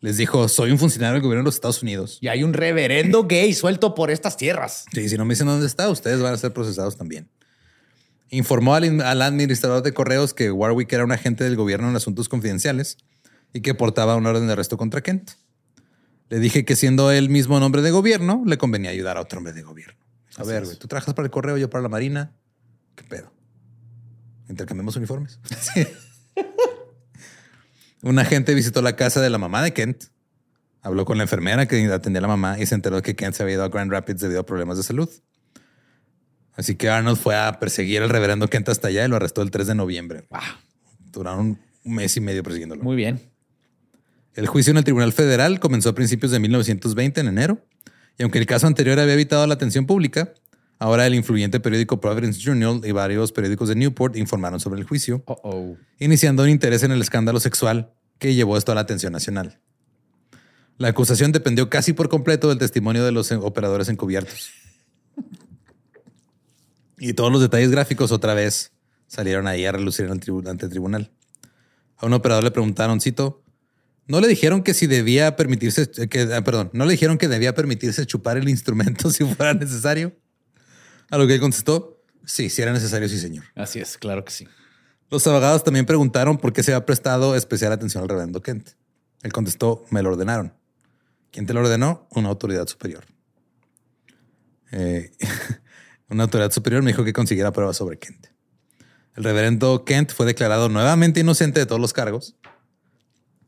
Les 0.03 0.17
dijo, 0.17 0.49
soy 0.49 0.69
un 0.69 0.77
funcionario 0.77 1.13
del 1.13 1.21
gobierno 1.21 1.43
de 1.43 1.45
los 1.45 1.55
Estados 1.55 1.81
Unidos. 1.81 2.17
Y 2.19 2.27
hay 2.27 2.43
un 2.43 2.51
reverendo 2.51 3.25
gay 3.25 3.53
suelto 3.53 3.95
por 3.95 4.11
estas 4.11 4.35
tierras. 4.35 4.83
Sí, 4.91 5.07
si 5.07 5.15
no 5.17 5.23
me 5.23 5.33
dicen 5.33 5.47
dónde 5.47 5.65
está, 5.65 5.87
ustedes 5.87 6.19
van 6.19 6.33
a 6.33 6.37
ser 6.37 6.51
procesados 6.51 6.97
también. 6.97 7.29
Informó 8.29 8.75
al, 8.75 8.99
al 8.99 9.21
administrador 9.21 9.81
de 9.81 9.93
correos 9.93 10.33
que 10.33 10.51
Warwick 10.51 10.91
era 10.91 11.05
un 11.05 11.13
agente 11.13 11.45
del 11.45 11.55
gobierno 11.55 11.89
en 11.89 11.95
asuntos 11.95 12.27
confidenciales 12.27 12.97
y 13.53 13.61
que 13.61 13.75
portaba 13.75 14.17
una 14.17 14.31
orden 14.31 14.45
de 14.45 14.51
arresto 14.51 14.75
contra 14.75 14.99
Kent. 14.99 15.31
Le 16.27 16.39
dije 16.39 16.65
que 16.65 16.75
siendo 16.75 17.09
él 17.09 17.29
mismo 17.29 17.61
nombre 17.61 17.81
de 17.81 17.91
gobierno, 17.91 18.43
le 18.45 18.57
convenía 18.57 18.89
ayudar 18.89 19.15
a 19.15 19.21
otro 19.21 19.37
hombre 19.37 19.53
de 19.53 19.61
gobierno. 19.61 20.03
A 20.35 20.43
ver, 20.43 20.65
güey, 20.65 20.75
tú 20.75 20.89
trabajas 20.89 21.13
para 21.13 21.27
el 21.27 21.31
correo, 21.31 21.57
yo 21.57 21.69
para 21.69 21.81
la 21.81 21.87
marina. 21.87 22.35
¿Qué 22.95 23.05
pedo? 23.05 23.31
Intercambiamos 24.49 24.97
uniformes. 24.97 25.39
Sí. 25.61 25.87
Un 28.03 28.19
agente 28.19 28.53
visitó 28.53 28.81
la 28.81 28.97
casa 28.97 29.21
de 29.21 29.29
la 29.29 29.37
mamá 29.37 29.63
de 29.63 29.71
Kent, 29.71 30.03
habló 30.81 31.05
con 31.05 31.17
la 31.17 31.23
enfermera 31.23 31.67
que 31.67 31.85
atendía 31.85 32.19
a 32.19 32.23
la 32.23 32.27
mamá 32.27 32.59
y 32.59 32.65
se 32.65 32.75
enteró 32.75 33.01
que 33.01 33.15
Kent 33.15 33.33
se 33.33 33.43
había 33.43 33.55
ido 33.55 33.63
a 33.63 33.69
Grand 33.69 33.89
Rapids 33.89 34.19
debido 34.19 34.41
a 34.41 34.45
problemas 34.45 34.75
de 34.75 34.83
salud. 34.83 35.09
Así 36.53 36.75
que 36.75 36.89
Arnold 36.89 37.17
fue 37.17 37.37
a 37.37 37.61
perseguir 37.61 38.01
al 38.01 38.09
reverendo 38.09 38.49
Kent 38.49 38.67
hasta 38.67 38.89
allá 38.89 39.05
y 39.05 39.07
lo 39.07 39.15
arrestó 39.15 39.41
el 39.41 39.51
3 39.51 39.67
de 39.67 39.75
noviembre. 39.75 40.27
Duraron 41.13 41.57
un 41.85 41.95
mes 41.95 42.17
y 42.17 42.19
medio 42.19 42.43
persiguiéndolo. 42.43 42.83
Muy 42.83 42.97
bien. 42.97 43.21
El 44.33 44.47
juicio 44.47 44.71
en 44.71 44.77
el 44.77 44.83
Tribunal 44.83 45.13
Federal 45.13 45.61
comenzó 45.61 45.87
a 45.87 45.95
principios 45.95 46.33
de 46.33 46.39
1920, 46.39 47.21
en 47.21 47.27
enero, 47.27 47.65
y 48.17 48.23
aunque 48.23 48.37
el 48.37 48.45
caso 48.45 48.67
anterior 48.67 48.99
había 48.99 49.13
evitado 49.13 49.47
la 49.47 49.53
atención 49.53 49.85
pública, 49.85 50.33
ahora 50.83 51.07
el 51.07 51.15
influyente 51.15 51.61
periódico 51.61 52.01
Providence 52.01 52.41
Journal 52.41 52.81
y 52.83 52.91
varios 52.91 53.31
periódicos 53.31 53.69
de 53.69 53.75
Newport 53.75 54.17
informaron 54.17 54.59
sobre 54.59 54.81
el 54.81 54.85
juicio, 54.85 55.23
oh. 55.27 55.77
iniciando 55.97 56.43
un 56.43 56.49
interés 56.49 56.83
en 56.83 56.91
el 56.91 57.01
escándalo 57.01 57.39
sexual 57.39 57.93
que 58.19 58.35
llevó 58.35 58.57
esto 58.57 58.73
a 58.73 58.75
la 58.75 58.81
atención 58.81 59.13
nacional. 59.13 59.61
La 60.77 60.89
acusación 60.89 61.31
dependió 61.31 61.69
casi 61.69 61.93
por 61.93 62.09
completo 62.09 62.49
del 62.49 62.57
testimonio 62.57 63.05
de 63.05 63.13
los 63.13 63.31
operadores 63.31 63.87
encubiertos. 63.87 64.51
Y 66.97 67.13
todos 67.13 67.31
los 67.31 67.39
detalles 67.39 67.71
gráficos 67.71 68.11
otra 68.11 68.33
vez 68.33 68.73
salieron 69.07 69.47
ahí 69.47 69.63
a 69.63 69.71
relucir 69.71 70.09
ante 70.11 70.65
el 70.65 70.69
tribunal. 70.69 71.11
A 71.95 72.07
un 72.07 72.13
operador 72.13 72.43
le 72.43 72.51
preguntaron, 72.51 72.99
cito, 72.99 73.41
¿no 74.07 74.19
le 74.19 74.27
dijeron 74.27 74.63
que 74.63 74.73
si 74.73 74.87
debía 74.87 75.37
permitirse, 75.37 75.89
que, 76.09 76.23
ah, 76.33 76.43
perdón, 76.43 76.71
no 76.73 76.83
le 76.83 76.91
dijeron 76.91 77.17
que 77.17 77.29
debía 77.29 77.55
permitirse 77.55 78.05
chupar 78.05 78.35
el 78.35 78.49
instrumento 78.49 79.09
si 79.11 79.23
fuera 79.23 79.53
necesario? 79.53 80.13
A 81.09 81.17
lo 81.17 81.27
que 81.27 81.35
él 81.35 81.39
contestó, 81.39 82.01
sí, 82.25 82.49
si 82.49 82.61
era 82.61 82.73
necesario, 82.73 83.07
sí, 83.09 83.19
señor. 83.19 83.45
Así 83.55 83.79
es, 83.79 83.97
claro 83.97 84.23
que 84.25 84.31
sí. 84.31 84.47
Los 85.09 85.25
abogados 85.27 85.63
también 85.63 85.85
preguntaron 85.85 86.37
por 86.37 86.53
qué 86.53 86.63
se 86.63 86.73
había 86.73 86.85
prestado 86.85 87.35
especial 87.35 87.71
atención 87.71 88.01
al 88.03 88.09
reverendo 88.09 88.41
Kent. 88.41 88.69
Él 89.21 89.31
contestó, 89.31 89.85
me 89.91 90.01
lo 90.01 90.09
ordenaron. 90.09 90.53
¿Quién 91.31 91.45
te 91.45 91.53
lo 91.53 91.59
ordenó? 91.61 92.07
Una 92.11 92.29
autoridad 92.29 92.67
superior. 92.67 93.05
Eh, 94.71 95.11
una 96.09 96.23
autoridad 96.23 96.51
superior 96.51 96.81
me 96.83 96.91
dijo 96.91 97.03
que 97.03 97.13
consiguiera 97.13 97.51
pruebas 97.51 97.77
sobre 97.77 97.99
Kent. 97.99 98.27
El 99.15 99.23
reverendo 99.23 99.85
Kent 99.85 100.11
fue 100.11 100.25
declarado 100.25 100.69
nuevamente 100.69 101.19
inocente 101.19 101.59
de 101.59 101.65
todos 101.67 101.79
los 101.81 101.93
cargos. 101.93 102.35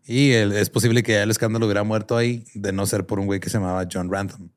Y 0.06 0.32
el- 0.34 0.53
es 0.53 0.70
posible 0.70 1.01
que 1.01 1.20
el 1.22 1.32
escándalo 1.32 1.66
hubiera 1.66 1.84
muerto 1.84 2.16
ahí 2.16 2.45
de 2.53 2.72
no 2.72 2.86
ser 2.86 3.08
por 3.08 3.20
un 3.20 3.26
güey 3.26 3.39
que 3.39 3.49
se 3.49 3.58
llamaba 3.58 3.88
John 3.91 4.12
Rantham. 4.12 4.51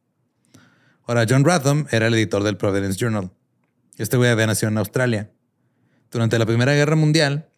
Ahora, 1.09 1.24
John 1.26 1.42
Rantham 1.42 1.86
era 1.90 2.09
el 2.09 2.14
editor 2.14 2.44
del 2.44 2.59
Providence 2.59 2.98
Journal. 2.98 3.30
Este 3.96 4.18
güey 4.18 4.28
había 4.28 4.46
nacido 4.46 4.70
en 4.70 4.76
Australia. 4.76 5.32
Durante 6.11 6.38
la 6.38 6.44
Primera 6.44 6.74
Guerra 6.74 6.96
Mundial, 6.96 7.48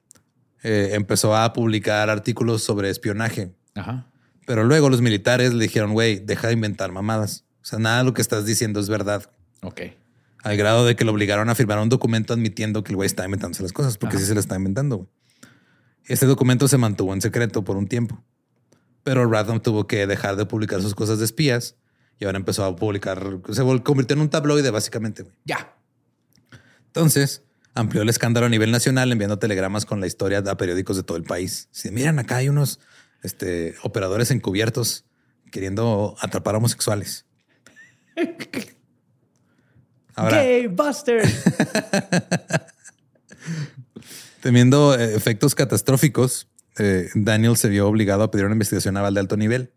eh, 0.63 0.91
empezó 0.93 1.35
a 1.35 1.53
publicar 1.53 2.11
artículos 2.11 2.63
sobre 2.63 2.91
espionaje. 2.91 3.53
Ajá. 3.75 4.07
Pero 4.47 4.63
luego 4.63 4.89
los 4.89 5.01
militares 5.01 5.53
le 5.53 5.65
dijeron, 5.65 5.95
güey, 5.95 6.21
deja 6.21 6.47
de 6.47 6.53
inventar 6.53 6.93
mamadas. 6.93 7.45
O 7.61 7.65
sea, 7.65 7.81
nada 7.81 7.99
de 7.99 8.05
lo 8.05 8.15
que 8.15 8.23
estás 8.23 8.47
diciendo 8.47 8.79
es 8.79 8.89
verdad. 8.89 9.29
Ok. 9.63 9.81
Al 10.45 10.57
grado 10.57 10.87
de 10.87 10.95
que 10.95 11.05
lo 11.05 11.11
obligaron 11.11 11.49
a 11.49 11.57
firmar 11.57 11.81
un 11.81 11.89
documento 11.89 12.33
admitiendo 12.33 12.85
que 12.85 12.93
el 12.93 12.97
güey 12.97 13.09
está 13.09 13.25
inventándose 13.25 13.65
las 13.65 13.73
cosas, 13.73 13.99
porque 13.99 14.17
sí 14.19 14.27
se 14.27 14.35
le 14.35 14.41
está 14.41 14.55
inventando. 14.55 14.99
güey. 14.99 15.09
Este 16.05 16.27
documento 16.27 16.69
se 16.69 16.79
mantuvo 16.79 17.13
en 17.15 17.21
secreto 17.21 17.65
por 17.65 17.77
un 17.77 17.89
tiempo. 17.89 18.23
Pero 19.03 19.29
Radham 19.29 19.59
tuvo 19.61 19.89
que 19.89 20.07
dejar 20.07 20.37
de 20.37 20.47
publicar 20.47 20.81
sus 20.83 20.95
cosas 20.95 21.19
de 21.19 21.25
espías 21.25 21.75
y 22.21 22.27
ahora 22.27 22.37
empezó 22.37 22.65
a 22.65 22.77
publicar, 22.77 23.41
se 23.51 23.63
convirtió 23.83 24.15
en 24.15 24.21
un 24.21 24.29
tabloide 24.29 24.71
básicamente. 24.71 25.23
güey. 25.23 25.35
Ya. 25.45 25.75
Entonces, 26.87 27.43
amplió 27.75 28.03
el 28.03 28.11
escándalo 28.11 28.47
a 28.47 28.51
nivel 28.51 28.71
nacional 28.71 29.11
enviando 29.11 29.39
telegramas 29.39 29.87
con 29.87 30.01
la 30.01 30.07
historia 30.07 30.39
a 30.39 30.57
periódicos 30.57 30.97
de 30.99 31.03
todo 31.03 31.17
el 31.17 31.25
país. 31.25 31.69
Si 31.73 31.91
miran, 31.91 32.19
acá 32.19 32.37
hay 32.37 32.51
unos 32.51 32.79
este, 33.23 33.75
operadores 33.83 34.31
encubiertos 34.31 35.07
queriendo 35.51 36.15
atrapar 36.21 36.55
homosexuales. 36.57 37.25
Ahora, 40.15 40.43
Gay 40.43 40.67
Buster. 40.67 41.23
temiendo 44.43 44.95
eh, 44.95 45.15
efectos 45.15 45.55
catastróficos, 45.55 46.49
eh, 46.79 47.09
Daniel 47.15 47.57
se 47.57 47.71
vio 47.71 47.89
obligado 47.89 48.25
a 48.25 48.31
pedir 48.31 48.45
una 48.45 48.55
investigación 48.55 48.95
naval 48.95 49.15
de 49.15 49.21
alto 49.21 49.39
nivel. 49.39 49.73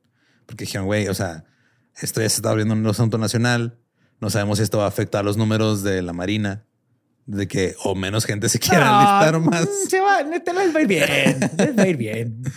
Porque 0.45 0.65
dijeron, 0.65 0.87
güey, 0.87 1.07
o 1.07 1.13
sea, 1.13 1.45
esto 2.01 2.21
ya 2.21 2.29
se 2.29 2.37
está 2.37 2.49
abriendo 2.49 2.73
un 2.73 2.85
asunto 2.87 3.17
nacional. 3.17 3.77
No 4.19 4.29
sabemos 4.29 4.57
si 4.57 4.63
esto 4.63 4.79
va 4.79 4.85
a 4.85 4.87
afectar 4.87 5.23
los 5.25 5.37
números 5.37 5.83
de 5.83 6.01
la 6.01 6.13
Marina. 6.13 6.65
De 7.25 7.47
que 7.47 7.75
o 7.83 7.95
menos 7.95 8.25
gente 8.25 8.49
se 8.49 8.59
quiera 8.59 8.85
No, 8.85 8.99
alistar 8.99 9.39
más. 9.39 9.67
Se 9.89 9.99
va, 9.99 10.23
neta, 10.23 10.51
les 10.53 10.75
va 10.75 10.79
a 10.79 10.81
ir 10.81 10.87
bien. 10.87 11.39
Les 11.57 11.77
va 11.77 11.83
a 11.83 11.87
ir 11.87 11.97
bien. 11.97 12.43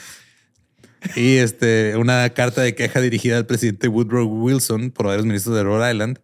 Y 1.15 1.37
este, 1.37 1.97
una 1.97 2.29
carta 2.31 2.63
de 2.63 2.75
queja 2.75 3.01
dirigida 3.01 3.37
al 3.37 3.47
presidente 3.47 3.87
Woodrow 3.87 4.27
Wilson 4.27 4.91
por 4.91 5.07
varios 5.07 5.25
ministros 5.25 5.55
de 5.55 5.63
Rhode 5.63 5.93
Island 5.93 6.19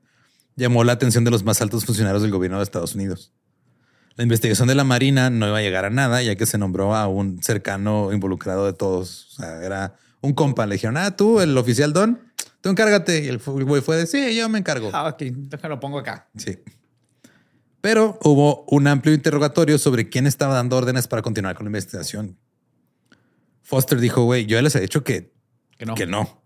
llamó 0.57 0.83
la 0.83 0.93
atención 0.93 1.25
de 1.25 1.31
los 1.31 1.45
más 1.45 1.61
altos 1.61 1.85
funcionarios 1.85 2.23
del 2.23 2.31
gobierno 2.31 2.59
de 2.59 2.65
Estados 2.65 2.95
Unidos. 2.95 3.33
La 4.17 4.25
investigación 4.25 4.69
de 4.69 4.75
la 4.75 4.85
Marina 4.85 5.31
no 5.31 5.47
iba 5.49 5.59
a 5.59 5.63
llegar 5.63 5.85
a 5.85 5.91
nada, 5.91 6.23
ya 6.23 6.37
que 6.37 6.45
se 6.45 6.59
nombró 6.59 6.95
a 6.95 7.07
un 7.07 7.43
cercano 7.43 8.13
involucrado 8.13 8.67
de 8.67 8.75
todos. 8.75 9.29
O 9.33 9.37
sea, 9.37 9.63
era 9.63 9.95
un 10.21 10.35
compa. 10.35 10.67
Le 10.67 10.75
dijeron, 10.75 10.99
ah, 10.99 11.17
tú, 11.17 11.41
el 11.41 11.57
oficial 11.57 11.93
Don, 11.95 12.21
tú 12.63 12.71
encárgate. 12.71 13.23
Y 13.25 13.29
el 13.29 13.39
güey 13.39 13.83
fue 13.83 13.97
de, 13.99 14.07
sí, 14.07 14.35
yo 14.35 14.49
me 14.49 14.59
encargo. 14.59 14.89
Ah, 14.95 15.09
ok, 15.09 15.23
déjalo 15.23 15.79
pongo 15.79 15.99
acá. 15.99 16.31
Sí. 16.37 16.59
Pero 17.83 18.19
hubo 18.23 18.65
un 18.69 18.87
amplio 18.87 19.13
interrogatorio 19.15 19.77
sobre 19.77 20.09
quién 20.09 20.27
estaba 20.27 20.55
dando 20.55 20.77
órdenes 20.79 21.09
para 21.09 21.21
continuar 21.21 21.57
con 21.57 21.67
la 21.67 21.69
investigación. 21.69 22.39
Foster 23.63 23.99
dijo, 24.01 24.25
güey, 24.25 24.47
yo 24.47 24.57
ya 24.57 24.63
les 24.63 24.75
he 24.77 24.81
dicho 24.81 25.05
que 25.05 25.33
Que 25.77 25.85
no. 25.85 25.95
que 25.95 26.07
no. 26.07 26.43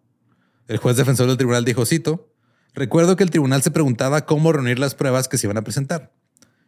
El 0.67 0.79
juez 0.79 0.97
defensor 0.97 1.29
del 1.29 1.37
tribunal 1.37 1.65
dijo, 1.65 1.85
cito, 1.87 2.33
recuerdo 2.75 3.17
que 3.17 3.23
el 3.23 3.31
tribunal 3.31 3.63
se 3.63 3.71
preguntaba 3.71 4.25
cómo 4.27 4.53
reunir 4.53 4.79
las 4.79 4.95
pruebas 4.95 5.29
que 5.29 5.39
se 5.39 5.47
iban 5.47 5.59
a 5.59 5.63
presentar. 5.63 6.13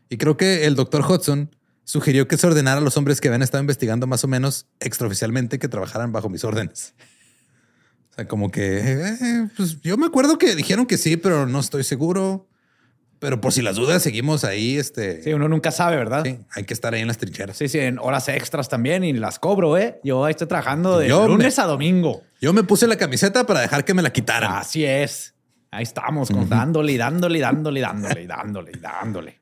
Y 0.08 0.18
creo 0.18 0.36
que 0.36 0.66
el 0.66 0.74
doctor 0.74 1.02
Hudson 1.02 1.50
sugirió 1.84 2.28
que 2.28 2.36
se 2.36 2.46
ordenara 2.46 2.78
a 2.78 2.82
los 2.82 2.96
hombres 2.98 3.20
que 3.20 3.28
habían 3.28 3.42
estado 3.42 3.62
investigando 3.62 4.06
más 4.06 4.22
o 4.22 4.28
menos 4.28 4.66
extraoficialmente 4.80 5.58
que 5.58 5.68
trabajaran 5.68 6.12
bajo 6.12 6.28
mis 6.28 6.44
órdenes. 6.44 6.94
Sea, 8.18 8.26
como 8.26 8.50
que, 8.50 8.78
eh, 8.80 9.48
pues 9.56 9.80
yo 9.80 9.96
me 9.96 10.06
acuerdo 10.06 10.38
que 10.38 10.56
dijeron 10.56 10.86
que 10.86 10.98
sí, 10.98 11.16
pero 11.16 11.46
no 11.46 11.60
estoy 11.60 11.84
seguro. 11.84 12.48
Pero 13.20 13.40
por 13.40 13.52
si 13.52 13.62
las 13.62 13.76
dudas, 13.76 14.02
seguimos 14.02 14.42
ahí. 14.44 14.76
Este, 14.76 15.22
Sí, 15.22 15.32
uno 15.32 15.48
nunca 15.48 15.70
sabe, 15.70 15.96
¿verdad? 15.96 16.24
sí, 16.24 16.38
hay 16.54 16.64
que 16.64 16.74
estar 16.74 16.94
ahí 16.94 17.00
en 17.00 17.06
las 17.08 17.18
trincheras. 17.18 17.56
Sí, 17.56 17.68
sí, 17.68 17.78
en 17.78 17.98
horas 18.00 18.28
extras 18.28 18.68
también 18.68 19.02
y 19.04 19.12
las 19.12 19.38
cobro, 19.38 19.76
¿eh? 19.78 20.00
Yo 20.02 20.26
estoy 20.28 20.48
trabajando 20.48 20.98
de 20.98 21.08
Yo 21.08 21.22
me- 21.22 21.28
lunes 21.28 21.58
a 21.60 21.64
domingo. 21.66 22.22
Yo 22.40 22.52
me 22.52 22.62
puse 22.64 22.86
la 22.88 22.96
camiseta 22.96 23.44
para 23.46 23.60
dejar 23.60 23.84
que 23.84 23.94
me 23.94 24.02
la 24.02 24.10
quitaran. 24.12 24.52
Así 24.52 24.84
es. 24.84 25.34
Ahí 25.70 25.82
estamos, 25.84 26.28
con- 26.30 26.48
dándole 26.48 26.92
y 26.92 26.96
dándole 26.96 27.38
y 27.38 27.40
dándole 27.40 27.78
y 27.78 27.82
dándole 27.82 28.22
y 28.22 28.26
dándole 28.26 28.72
y 28.74 28.78
dándole. 28.80 29.40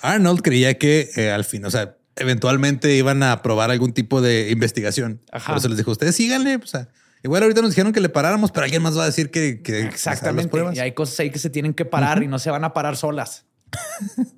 Arnold 0.00 0.40
creía 0.42 0.78
que 0.78 1.10
eh, 1.16 1.30
al 1.30 1.44
fin, 1.44 1.64
o 1.66 1.70
sea, 1.70 1.96
eventualmente 2.16 2.94
iban 2.96 3.22
a 3.22 3.32
aprobar 3.32 3.70
algún 3.70 3.92
tipo 3.92 4.20
de 4.22 4.50
investigación. 4.50 5.20
Ajá. 5.32 5.48
Por 5.52 5.58
eso 5.58 5.68
les 5.68 5.76
dijo, 5.78 5.90
ustedes 5.90 6.14
síganle. 6.16 6.56
O 6.56 6.66
sea, 6.66 6.88
igual 7.22 7.42
ahorita 7.42 7.62
nos 7.62 7.70
dijeron 7.70 7.92
que 7.92 8.00
le 8.00 8.08
paráramos, 8.08 8.52
pero 8.52 8.64
alguien 8.64 8.82
más 8.82 8.96
va 8.96 9.02
a 9.02 9.06
decir 9.06 9.30
que, 9.30 9.60
Exactamente. 9.64 10.58
Y 10.74 10.78
hay 10.78 10.92
cosas 10.92 11.20
ahí 11.20 11.30
que 11.30 11.38
se 11.38 11.50
tienen 11.50 11.74
que 11.74 11.84
parar 11.84 12.22
y 12.22 12.28
no 12.28 12.38
se 12.38 12.50
van 12.50 12.64
a 12.64 12.72
parar 12.72 12.96
solas. 12.96 13.46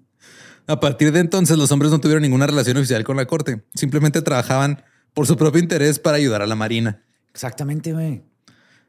A 0.67 0.81
partir 0.81 1.13
de 1.13 1.21
entonces, 1.21 1.57
los 1.57 1.73
hombres 1.73 1.91
no 1.91 1.99
tuvieron 1.99 2.21
ninguna 2.21 2.47
relación 2.47 2.77
oficial 2.77 3.03
con 3.03 3.17
la 3.17 3.25
corte. 3.25 3.65
Simplemente 3.75 4.21
trabajaban 4.21 4.83
por 5.15 5.27
su 5.27 5.35
propio 5.35 5.63
interés 5.63 5.99
para 5.99 6.19
ayudar 6.19 6.43
a 6.43 6.47
la 6.47 6.57
Marina. 6.57 7.03
Exactamente, 7.33 7.95
güey. 7.95 8.23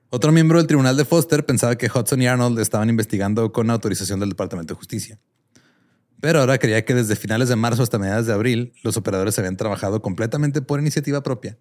Otro 0.10 0.34
miembro 0.34 0.58
del 0.58 0.68
tribunal 0.68 0.98
de 0.98 1.06
Foster 1.06 1.46
pensaba 1.46 1.78
que 1.78 1.88
Hudson 1.88 2.22
y 2.22 2.28
Arnold 2.28 2.60
estaban 2.60 2.90
investigando 2.90 3.54
con 3.54 3.70
autorización 3.70 4.20
del 4.20 4.30
Departamento 4.30 4.74
de 4.74 4.78
Justicia. 4.78 5.20
Pero 6.20 6.40
ahora 6.40 6.58
creía 6.58 6.84
que 6.84 6.94
desde 6.94 7.16
finales 7.16 7.48
de 7.48 7.56
marzo 7.56 7.84
hasta 7.84 7.98
mediados 7.98 8.26
de 8.26 8.34
abril, 8.34 8.74
los 8.84 8.98
operadores 8.98 9.40
habían 9.40 9.56
trabajado 9.56 10.02
completamente 10.02 10.62
por 10.62 10.80
iniciativa 10.82 11.24
propia, 11.24 11.58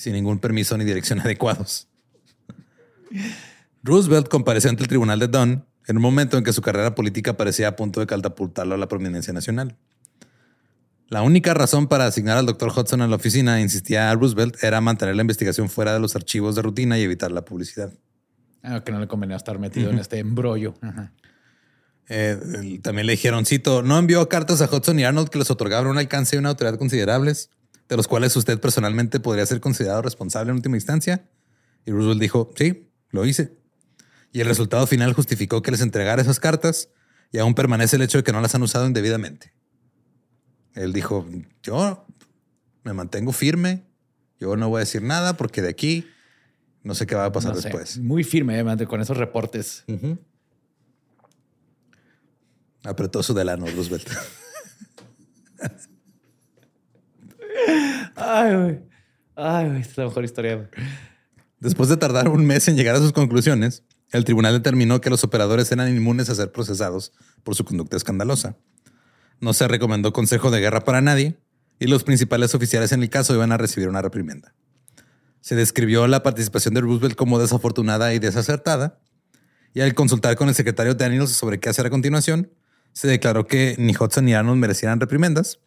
sin 0.00 0.14
ningún 0.14 0.38
permiso 0.38 0.78
ni 0.78 0.84
dirección 0.84 1.20
adecuados. 1.24 1.86
Roosevelt 3.82 4.28
compareció 4.28 4.70
ante 4.70 4.82
el 4.82 4.88
tribunal 4.88 5.18
de 5.18 5.28
Dunn 5.28 5.66
en 5.86 5.96
un 5.96 6.02
momento 6.02 6.38
en 6.38 6.44
que 6.44 6.52
su 6.52 6.62
carrera 6.62 6.94
política 6.94 7.36
parecía 7.36 7.68
a 7.68 7.76
punto 7.76 8.00
de 8.00 8.06
catapultarlo 8.06 8.74
a 8.74 8.78
la 8.78 8.88
prominencia 8.88 9.32
nacional. 9.34 9.76
La 11.08 11.22
única 11.22 11.52
razón 11.54 11.86
para 11.86 12.06
asignar 12.06 12.38
al 12.38 12.46
Dr. 12.46 12.70
Hudson 12.74 13.02
a 13.02 13.08
la 13.08 13.16
oficina, 13.16 13.60
insistía 13.60 14.14
Roosevelt, 14.14 14.62
era 14.62 14.80
mantener 14.80 15.16
la 15.16 15.22
investigación 15.22 15.68
fuera 15.68 15.92
de 15.92 16.00
los 16.00 16.14
archivos 16.16 16.54
de 16.54 16.62
rutina 16.62 16.98
y 16.98 17.02
evitar 17.02 17.32
la 17.32 17.44
publicidad. 17.44 17.92
Ah, 18.62 18.82
que 18.84 18.92
no 18.92 19.00
le 19.00 19.08
convenía 19.08 19.36
estar 19.36 19.58
metido 19.58 19.90
en 19.90 19.98
este 19.98 20.18
embrollo. 20.18 20.74
Ajá. 20.80 21.12
Eh, 22.08 22.80
también 22.82 23.06
le 23.06 23.12
dijeron, 23.12 23.44
cito, 23.44 23.82
no 23.82 23.98
envió 23.98 24.28
cartas 24.28 24.62
a 24.62 24.64
Hudson 24.64 24.98
y 24.98 25.04
Arnold 25.04 25.28
que 25.28 25.38
les 25.38 25.50
otorgaban 25.50 25.88
un 25.88 25.98
alcance 25.98 26.36
y 26.36 26.38
una 26.38 26.50
autoridad 26.50 26.78
considerables, 26.78 27.50
de 27.90 27.96
los 27.96 28.06
cuales 28.06 28.34
usted 28.36 28.58
personalmente 28.60 29.18
podría 29.18 29.44
ser 29.44 29.60
considerado 29.60 30.00
responsable 30.00 30.50
en 30.50 30.56
última 30.56 30.76
instancia. 30.76 31.28
Y 31.84 31.90
Roosevelt 31.90 32.20
dijo, 32.20 32.52
sí, 32.56 32.88
lo 33.10 33.26
hice. 33.26 33.58
Y 34.32 34.40
el 34.40 34.46
resultado 34.46 34.86
final 34.86 35.12
justificó 35.12 35.60
que 35.60 35.72
les 35.72 35.80
entregara 35.80 36.22
esas 36.22 36.38
cartas 36.38 36.88
y 37.32 37.38
aún 37.38 37.54
permanece 37.54 37.96
el 37.96 38.02
hecho 38.02 38.18
de 38.18 38.24
que 38.24 38.30
no 38.32 38.40
las 38.40 38.54
han 38.54 38.62
usado 38.62 38.86
indebidamente. 38.86 39.52
Él 40.74 40.92
dijo, 40.92 41.26
yo 41.64 42.06
me 42.84 42.92
mantengo 42.92 43.32
firme, 43.32 43.82
yo 44.38 44.56
no 44.56 44.68
voy 44.68 44.78
a 44.78 44.80
decir 44.80 45.02
nada 45.02 45.36
porque 45.36 45.60
de 45.60 45.70
aquí 45.70 46.06
no 46.84 46.94
sé 46.94 47.08
qué 47.08 47.16
va 47.16 47.24
a 47.24 47.32
pasar 47.32 47.54
No 47.54 47.60
sé, 47.60 47.68
después. 47.68 47.98
Muy 47.98 48.22
firme 48.22 48.60
eh, 48.60 48.86
con 48.86 49.00
esos 49.00 49.16
reportes. 49.16 49.84
Apretó 52.84 53.24
su 53.24 53.34
delano 53.34 53.66
Roosevelt. 53.66 54.08
Ay, 58.16 59.80
es 59.80 59.96
la 59.96 60.04
mejor 60.04 60.24
historia. 60.24 60.70
Después 61.58 61.88
de 61.88 61.96
tardar 61.96 62.28
un 62.28 62.46
mes 62.46 62.68
en 62.68 62.76
llegar 62.76 62.96
a 62.96 62.98
sus 62.98 63.12
conclusiones, 63.12 63.84
el 64.12 64.24
tribunal 64.24 64.52
determinó 64.52 65.00
que 65.00 65.10
los 65.10 65.24
operadores 65.24 65.70
eran 65.72 65.94
inmunes 65.94 66.28
a 66.30 66.34
ser 66.34 66.52
procesados 66.52 67.12
por 67.42 67.54
su 67.54 67.64
conducta 67.64 67.96
escandalosa. 67.96 68.56
No 69.40 69.52
se 69.52 69.68
recomendó 69.68 70.12
consejo 70.12 70.50
de 70.50 70.60
guerra 70.60 70.80
para 70.80 71.00
nadie 71.00 71.38
y 71.78 71.86
los 71.86 72.04
principales 72.04 72.54
oficiales 72.54 72.92
en 72.92 73.02
el 73.02 73.08
caso 73.10 73.34
iban 73.34 73.52
a 73.52 73.56
recibir 73.56 73.88
una 73.88 74.02
reprimenda. 74.02 74.54
Se 75.40 75.54
describió 75.54 76.06
la 76.06 76.22
participación 76.22 76.74
de 76.74 76.82
Roosevelt 76.82 77.16
como 77.16 77.38
desafortunada 77.38 78.12
y 78.12 78.18
desacertada, 78.18 79.00
y 79.72 79.80
al 79.80 79.94
consultar 79.94 80.36
con 80.36 80.48
el 80.48 80.54
secretario 80.54 80.94
Daniels 80.94 81.30
sobre 81.30 81.60
qué 81.60 81.70
hacer 81.70 81.86
a 81.86 81.90
continuación, 81.90 82.50
se 82.92 83.08
declaró 83.08 83.46
que 83.46 83.76
ni 83.78 83.94
Hudson 83.94 84.26
ni 84.26 84.34
Arnold 84.34 84.58
merecieran 84.60 85.00
reprimendas 85.00 85.60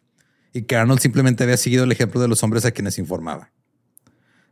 y 0.54 0.62
que 0.62 0.76
Arnold 0.76 1.00
simplemente 1.00 1.42
había 1.42 1.58
seguido 1.58 1.84
el 1.84 1.92
ejemplo 1.92 2.20
de 2.20 2.28
los 2.28 2.42
hombres 2.44 2.64
a 2.64 2.70
quienes 2.70 2.96
informaba. 2.98 3.50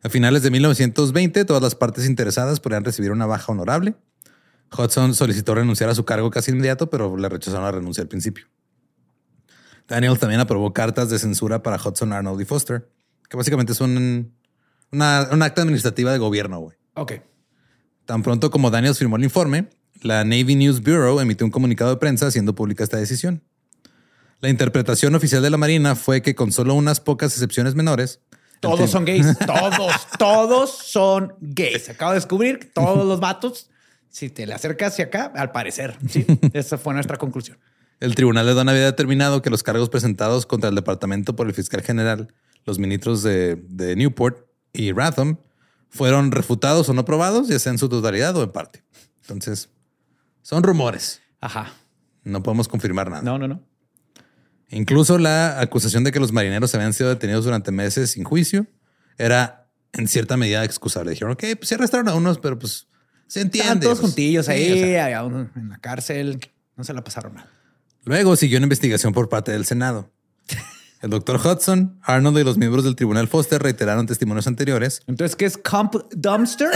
A 0.03 0.09
finales 0.09 0.42
de 0.42 0.50
1920, 0.50 1.44
todas 1.44 1.62
las 1.62 1.76
partes 1.76 2.07
interesadas 2.07 2.59
podrían 2.59 2.84
recibir 2.84 3.12
una 3.12 3.24
baja 3.24 3.53
honorable. 3.53 3.94
Hudson 4.76 5.14
solicitó 5.14 5.55
renunciar 5.55 5.88
a 5.88 5.94
su 5.94 6.05
cargo 6.05 6.28
casi 6.30 6.50
inmediato, 6.50 6.90
pero 6.90 7.16
le 7.16 7.28
rechazaron 7.28 7.64
la 7.64 7.70
renuncia 7.70 8.03
al 8.03 8.09
principio. 8.09 8.46
Daniels 9.86 10.18
también 10.18 10.40
aprobó 10.40 10.72
cartas 10.72 11.09
de 11.09 11.20
censura 11.20 11.62
para 11.62 11.76
Hudson, 11.76 12.12
Arnold 12.12 12.40
y 12.40 12.44
Foster, 12.46 12.90
que 13.28 13.36
básicamente 13.36 13.72
son 13.72 14.34
una, 14.90 15.28
un 15.30 15.42
acta 15.42 15.62
administrativa 15.62 16.11
de 16.11 16.18
gobierno, 16.18 16.59
güey. 16.59 16.76
Ok. 16.94 17.12
Tan 18.07 18.24
pronto 18.24 18.50
como 18.50 18.70
Daniels 18.70 18.98
firmó 18.98 19.16
el 19.16 19.24
informe, 19.24 19.68
la 20.00 20.24
Navy 20.24 20.57
News 20.57 20.80
Bureau 20.82 21.20
emitió 21.20 21.46
un 21.46 21.53
comunicado 21.53 21.92
de 21.92 21.98
prensa 21.98 22.26
haciendo 22.26 22.57
pública 22.57 22.82
esta 22.82 22.96
decisión. 22.96 23.44
La 24.43 24.49
interpretación 24.49 25.14
oficial 25.14 25.40
de 25.40 25.51
la 25.51 25.57
Marina 25.57 25.95
fue 25.95 26.20
que 26.20 26.34
con 26.34 26.51
solo 26.51 26.74
unas 26.74 26.99
pocas 26.99 27.32
excepciones 27.32 27.76
menores, 27.76 28.20
Todos 28.59 28.90
son 28.90 29.05
gays. 29.05 29.38
Todos, 29.47 29.93
todos 30.18 30.70
son 30.78 31.34
gays. 31.40 31.88
Acabo 31.88 32.11
de 32.11 32.16
descubrir 32.16 32.59
que 32.59 32.66
todos 32.66 33.07
los 33.07 33.20
vatos, 33.20 33.70
si 34.09 34.30
te 34.30 34.45
le 34.45 34.55
acercas 34.55 34.95
hacia 34.95 35.07
acá, 35.07 35.32
al 35.36 35.53
parecer. 35.53 35.97
Sí, 36.09 36.26
esa 36.55 36.76
fue 36.76 36.93
nuestra 36.93 37.18
conclusión. 37.18 37.57
El 38.01 38.16
tribunal 38.16 38.45
de 38.47 38.55
Don 38.55 38.68
había 38.68 38.84
determinado 38.84 39.43
que 39.43 39.51
los 39.51 39.62
cargos 39.62 39.88
presentados 39.88 40.45
contra 40.45 40.70
el 40.70 40.74
departamento 40.74 41.36
por 41.36 41.47
el 41.47 41.55
fiscal 41.55 41.82
general, 41.82 42.34
los 42.64 42.80
ministros 42.80 43.22
de, 43.22 43.55
de 43.68 43.95
Newport 43.95 44.49
y 44.72 44.90
Ratham, 44.90 45.38
fueron 45.88 46.32
refutados 46.32 46.88
o 46.88 46.95
no 46.95 47.05
probados, 47.05 47.47
ya 47.47 47.61
sea 47.61 47.70
en 47.70 47.78
su 47.78 47.88
totalidad 47.88 48.36
o 48.36 48.43
en 48.43 48.51
parte. 48.51 48.82
Entonces, 49.20 49.68
son 50.43 50.64
rumores. 50.64 51.22
Ajá. 51.40 51.72
No 52.24 52.43
podemos 52.43 52.66
confirmar 52.66 53.09
nada. 53.09 53.22
No, 53.22 53.38
no, 53.38 53.47
no. 53.47 53.72
Incluso 54.73 55.18
la 55.18 55.61
acusación 55.61 56.03
de 56.03 56.12
que 56.12 56.18
los 56.18 56.33
marineros 56.33 56.75
habían 56.75 56.95
sido 56.95 57.11
detenidos 57.11 57.45
durante 57.45 57.70
meses 57.70 58.12
sin 58.12 58.25
juicio 58.25 58.66
era 59.18 59.68
en 59.93 60.09
cierta 60.09 60.39
medida 60.39 60.64
excusable. 60.64 61.11
Dijeron, 61.11 61.35
ok, 61.35 61.45
pues 61.59 61.68
sí 61.68 61.75
arrestaron 61.75 62.09
a 62.09 62.14
unos, 62.14 62.39
pero 62.39 62.59
pues 62.59 62.89
se 63.27 63.43
entiende. 63.43 63.59
Estaban 63.68 63.81
todos 63.81 64.01
pues, 64.01 64.11
juntillos 64.11 64.47
sí, 64.47 64.53
ahí, 64.53 64.73
o 64.73 64.77
sea. 64.77 65.05
había 65.05 65.25
uno 65.25 65.51
en 65.55 65.68
la 65.68 65.79
cárcel. 65.79 66.41
No 66.75 66.85
se 66.85 66.95
la 66.95 67.05
pasaron 67.05 67.35
mal. 67.35 67.51
Luego 68.05 68.35
siguió 68.35 68.57
una 68.57 68.64
investigación 68.64 69.12
por 69.12 69.29
parte 69.29 69.53
del 69.53 69.66
Senado. 69.66 70.11
El 71.03 71.11
doctor 71.11 71.37
Hudson, 71.37 71.99
Arnold 72.03 72.39
y 72.39 72.45
los 72.45 72.57
miembros 72.57 72.85
del 72.85 72.97
tribunal 72.97 73.29
Foster 73.29 73.61
reiteraron 73.61 74.07
testimonios 74.07 74.47
anteriores. 74.47 75.03
Entonces, 75.07 75.37
¿qué 75.37 75.45
es 75.45 75.59
Comp 75.59 75.97
Dumpster? 76.12 76.70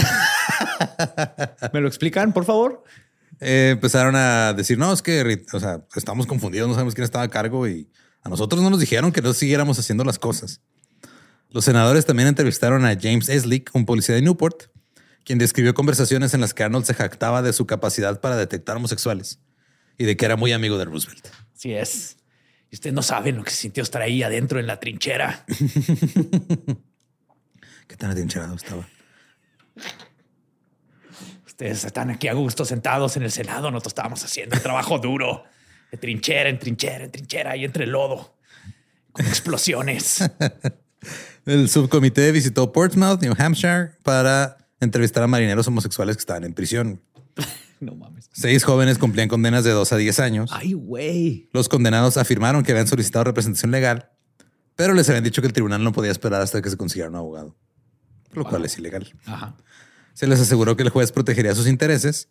¿Me 1.72 1.80
lo 1.80 1.88
explican, 1.88 2.32
por 2.32 2.44
favor? 2.44 2.84
Eh, 3.40 3.70
empezaron 3.72 4.16
a 4.16 4.52
decir, 4.54 4.78
no, 4.78 4.92
es 4.92 5.02
que 5.02 5.44
o 5.52 5.60
sea, 5.60 5.84
estamos 5.94 6.26
confundidos, 6.26 6.68
no 6.68 6.74
sabemos 6.74 6.94
quién 6.94 7.04
estaba 7.04 7.24
a 7.24 7.28
cargo 7.28 7.68
y 7.68 7.90
a 8.22 8.28
nosotros 8.28 8.62
no 8.62 8.70
nos 8.70 8.80
dijeron 8.80 9.12
que 9.12 9.22
no 9.22 9.32
siguiéramos 9.32 9.78
haciendo 9.78 10.04
las 10.04 10.18
cosas. 10.18 10.60
Los 11.50 11.64
senadores 11.64 12.06
también 12.06 12.28
entrevistaron 12.28 12.84
a 12.84 12.98
James 13.00 13.28
Eslick, 13.28 13.70
un 13.74 13.86
policía 13.86 14.14
de 14.14 14.22
Newport, 14.22 14.64
quien 15.24 15.38
describió 15.38 15.74
conversaciones 15.74 16.34
en 16.34 16.40
las 16.40 16.54
que 16.54 16.62
Arnold 16.64 16.86
se 16.86 16.94
jactaba 16.94 17.42
de 17.42 17.52
su 17.52 17.66
capacidad 17.66 18.20
para 18.20 18.36
detectar 18.36 18.76
homosexuales 18.76 19.40
y 19.98 20.04
de 20.04 20.16
que 20.16 20.24
era 20.24 20.36
muy 20.36 20.52
amigo 20.52 20.78
de 20.78 20.84
Roosevelt. 20.84 21.28
Así 21.54 21.72
es. 21.72 22.16
Y 22.70 22.76
ustedes 22.76 22.94
no 22.94 23.02
saben 23.02 23.36
lo 23.36 23.44
que 23.44 23.50
se 23.50 23.56
sintió 23.58 23.82
estar 23.82 24.02
ahí 24.02 24.22
adentro 24.22 24.58
en 24.60 24.66
la 24.66 24.80
trinchera. 24.80 25.44
¿Qué 27.86 27.96
tan 27.96 28.10
atrincherado 28.10 28.54
estaba? 28.56 28.88
Ustedes 31.56 31.86
están 31.86 32.10
aquí 32.10 32.28
a 32.28 32.34
gusto 32.34 32.66
sentados 32.66 33.16
en 33.16 33.22
el 33.22 33.32
Senado. 33.32 33.70
Nosotros 33.70 33.92
estábamos 33.92 34.22
haciendo 34.22 34.56
el 34.56 34.60
trabajo 34.60 34.98
duro 35.02 35.44
de 35.90 35.96
trinchera 35.96 36.50
en 36.50 36.58
trinchera 36.58 37.04
en 37.04 37.10
trinchera 37.10 37.56
y 37.56 37.64
entre 37.64 37.86
lodo 37.86 38.36
con 39.10 39.24
explosiones. 39.24 40.22
El 41.46 41.70
subcomité 41.70 42.30
visitó 42.30 42.72
Portsmouth, 42.72 43.22
New 43.22 43.32
Hampshire, 43.38 43.92
para 44.02 44.58
entrevistar 44.80 45.22
a 45.22 45.28
marineros 45.28 45.66
homosexuales 45.66 46.16
que 46.16 46.20
estaban 46.20 46.44
en 46.44 46.52
prisión. 46.52 47.02
No 47.78 47.94
mames. 47.94 48.30
Seis 48.32 48.64
jóvenes 48.64 48.96
cumplían 48.96 49.28
condenas 49.28 49.62
de 49.62 49.70
2 49.70 49.92
a 49.92 49.96
10 49.98 50.20
años. 50.20 50.50
Ay, 50.50 50.72
güey. 50.72 51.50
Los 51.52 51.68
condenados 51.68 52.16
afirmaron 52.16 52.62
que 52.62 52.72
habían 52.72 52.86
solicitado 52.86 53.24
representación 53.24 53.70
legal, 53.70 54.12
pero 54.76 54.94
les 54.94 55.06
habían 55.10 55.24
dicho 55.24 55.42
que 55.42 55.48
el 55.48 55.52
tribunal 55.52 55.84
no 55.84 55.92
podía 55.92 56.10
esperar 56.10 56.40
hasta 56.40 56.62
que 56.62 56.70
se 56.70 56.78
consiguiera 56.78 57.10
un 57.10 57.16
abogado, 57.16 57.54
lo 58.32 58.44
cual 58.44 58.64
es 58.64 58.78
ilegal. 58.78 59.12
Ajá. 59.26 59.56
Se 60.16 60.26
les 60.26 60.40
aseguró 60.40 60.78
que 60.78 60.82
el 60.82 60.88
juez 60.88 61.12
protegería 61.12 61.54
sus 61.54 61.66
intereses, 61.66 62.30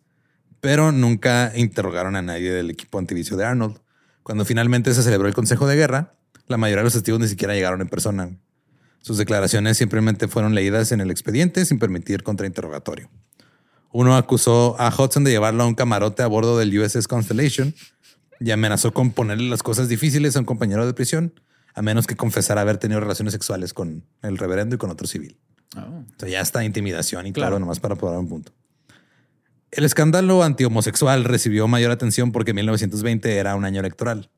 pero 0.60 0.90
nunca 0.90 1.52
interrogaron 1.54 2.16
a 2.16 2.20
nadie 2.20 2.50
del 2.50 2.68
equipo 2.68 2.98
antivicio 2.98 3.36
de 3.36 3.44
Arnold. 3.44 3.78
Cuando 4.24 4.44
finalmente 4.44 4.92
se 4.92 5.04
celebró 5.04 5.28
el 5.28 5.34
Consejo 5.34 5.68
de 5.68 5.76
Guerra, 5.76 6.16
la 6.48 6.56
mayoría 6.56 6.80
de 6.80 6.86
los 6.86 6.94
testigos 6.94 7.20
ni 7.20 7.28
siquiera 7.28 7.54
llegaron 7.54 7.80
en 7.80 7.88
persona. 7.88 8.36
Sus 9.02 9.18
declaraciones 9.18 9.76
simplemente 9.76 10.26
fueron 10.26 10.52
leídas 10.52 10.90
en 10.90 11.00
el 11.00 11.12
expediente 11.12 11.64
sin 11.64 11.78
permitir 11.78 12.24
contrainterrogatorio. 12.24 13.08
Uno 13.92 14.16
acusó 14.16 14.74
a 14.80 14.88
Hudson 14.88 15.22
de 15.22 15.30
llevarlo 15.30 15.62
a 15.62 15.66
un 15.66 15.76
camarote 15.76 16.24
a 16.24 16.26
bordo 16.26 16.58
del 16.58 16.76
USS 16.76 17.06
Constellation 17.06 17.72
y 18.40 18.50
amenazó 18.50 18.92
con 18.92 19.12
ponerle 19.12 19.48
las 19.48 19.62
cosas 19.62 19.88
difíciles 19.88 20.34
a 20.34 20.40
un 20.40 20.44
compañero 20.44 20.86
de 20.86 20.92
prisión, 20.92 21.40
a 21.72 21.82
menos 21.82 22.08
que 22.08 22.16
confesara 22.16 22.62
haber 22.62 22.78
tenido 22.78 22.98
relaciones 22.98 23.32
sexuales 23.32 23.72
con 23.72 24.04
el 24.22 24.38
reverendo 24.38 24.74
y 24.74 24.78
con 24.78 24.90
otro 24.90 25.06
civil. 25.06 25.38
Oh. 25.76 25.80
O 25.80 26.04
sea, 26.18 26.28
ya 26.28 26.40
está 26.40 26.64
intimidación 26.64 27.26
y 27.26 27.32
claro, 27.32 27.58
nomás 27.58 27.80
para 27.80 27.96
probar 27.96 28.18
un 28.18 28.28
punto. 28.28 28.52
El 29.70 29.84
escándalo 29.84 30.42
antihomosexual 30.42 31.24
recibió 31.24 31.68
mayor 31.68 31.90
atención 31.90 32.32
porque 32.32 32.54
1920 32.54 33.36
era 33.36 33.56
un 33.56 33.64
año 33.64 33.80
electoral 33.80 34.30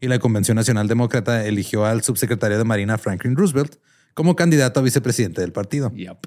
y 0.00 0.08
la 0.08 0.18
Convención 0.18 0.56
Nacional 0.56 0.88
Demócrata 0.88 1.46
eligió 1.46 1.86
al 1.86 2.02
subsecretario 2.02 2.58
de 2.58 2.64
Marina 2.64 2.98
Franklin 2.98 3.36
Roosevelt 3.36 3.76
como 4.12 4.36
candidato 4.36 4.80
a 4.80 4.82
vicepresidente 4.82 5.40
del 5.40 5.52
partido. 5.52 5.90
Yep. 5.94 6.26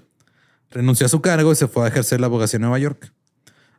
Renunció 0.72 1.06
a 1.06 1.10
su 1.10 1.22
cargo 1.22 1.52
y 1.52 1.56
se 1.56 1.68
fue 1.68 1.86
a 1.86 1.88
ejercer 1.88 2.20
la 2.20 2.28
abogacía 2.28 2.58
en 2.58 2.62
Nueva 2.62 2.80
York. 2.80 3.14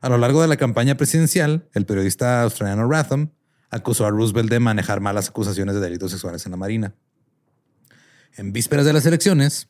A 0.01 0.09
lo 0.09 0.17
largo 0.17 0.41
de 0.41 0.49
la 0.49 0.57
campaña 0.57 0.97
presidencial, 0.97 1.69
el 1.75 1.85
periodista 1.85 2.43
australiano 2.43 2.89
Ratham 2.89 3.33
acusó 3.71 4.07
a 4.07 4.11
Roosevelt 4.11 4.49
de 4.49 4.61
manejar 4.61 5.01
malas 5.01 5.29
acusaciones 5.29 5.75
de 5.75 5.81
delitos 5.81 6.13
sexuales 6.13 6.47
en 6.47 6.53
la 6.53 6.57
Marina. 6.57 6.95
En 8.37 8.53
vísperas 8.53 8.87
de 8.87 8.93
las 8.93 9.05
elecciones, 9.05 9.69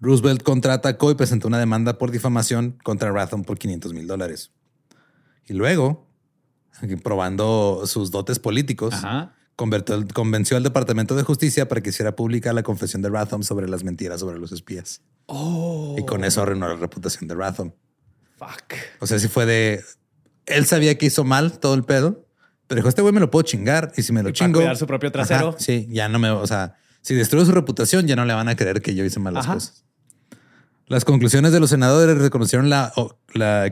Roosevelt 0.00 0.42
contraatacó 0.42 1.10
y 1.10 1.14
presentó 1.14 1.48
una 1.48 1.58
demanda 1.58 1.98
por 1.98 2.10
difamación 2.10 2.78
contra 2.82 3.10
Ratham 3.10 3.42
por 3.44 3.58
500 3.58 3.92
mil 3.94 4.06
dólares. 4.06 4.50
Y 5.46 5.54
luego, 5.54 6.06
probando 7.02 7.82
sus 7.86 8.10
dotes 8.10 8.38
políticos, 8.38 8.94
Ajá. 8.94 9.34
convenció 9.56 10.56
al 10.56 10.62
Departamento 10.62 11.14
de 11.16 11.22
Justicia 11.22 11.68
para 11.68 11.80
que 11.80 11.90
hiciera 11.90 12.16
pública 12.16 12.52
la 12.52 12.62
confesión 12.62 13.02
de 13.02 13.10
Ratham 13.10 13.42
sobre 13.42 13.68
las 13.68 13.84
mentiras 13.84 14.20
sobre 14.20 14.38
los 14.38 14.52
espías. 14.52 15.00
Oh, 15.26 15.96
Y 15.98 16.04
con 16.04 16.24
eso 16.24 16.42
arruinó 16.42 16.68
la 16.68 16.76
reputación 16.76 17.28
de 17.28 17.34
Ratham. 17.34 17.72
fuck. 18.36 18.74
O 19.00 19.06
sea, 19.06 19.18
si 19.18 19.28
fue 19.28 19.46
de... 19.46 19.82
Él 20.46 20.66
sabía 20.66 20.98
que 20.98 21.06
hizo 21.06 21.24
mal 21.24 21.58
todo 21.58 21.72
el 21.74 21.84
pedo, 21.84 22.26
pero 22.66 22.78
dijo, 22.80 22.88
este 22.88 23.00
güey 23.00 23.14
me 23.14 23.20
lo 23.20 23.30
puedo 23.30 23.42
chingar. 23.44 23.92
Y 23.96 24.02
si 24.02 24.12
me 24.12 24.22
lo 24.22 24.28
Y 24.28 24.32
para 24.32 24.46
chingo... 24.46 24.58
cuidar 24.60 24.76
su 24.76 24.86
propio 24.86 25.10
trasero. 25.12 25.50
Ajá, 25.50 25.58
sí, 25.58 25.86
ya 25.90 26.08
no 26.08 26.18
me... 26.18 26.28
O 26.30 26.46
sea, 26.46 26.76
si 27.04 27.14
destruye 27.14 27.44
su 27.44 27.52
reputación, 27.52 28.06
ya 28.06 28.16
no 28.16 28.24
le 28.24 28.32
van 28.32 28.48
a 28.48 28.56
creer 28.56 28.80
que 28.80 28.94
yo 28.94 29.04
hice 29.04 29.20
mal 29.20 29.34
las 29.34 29.44
Ajá. 29.44 29.54
cosas. 29.54 29.84
Las 30.86 31.04
conclusiones 31.04 31.52
de 31.52 31.60
los 31.60 31.68
senadores 31.68 32.16
reconocieron 32.16 32.70
la, 32.70 32.92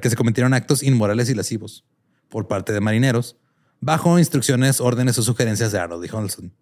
que 0.03 0.11
se 0.11 0.16
cometieron 0.16 0.53
actos 0.53 0.83
inmorales 0.83 1.30
y 1.30 1.35
lascivos 1.35 1.87
por 2.28 2.47
parte 2.47 2.74
de 2.74 2.80
marineros, 2.80 3.39
bajo 3.80 4.18
instrucciones, 4.18 4.83
órdenes 4.83 5.18
o 5.18 5.22
sugerencias 5.22 5.72
de 5.72 5.78
Arnold 5.78 6.05
y 6.05 6.14
Holson. 6.14 6.53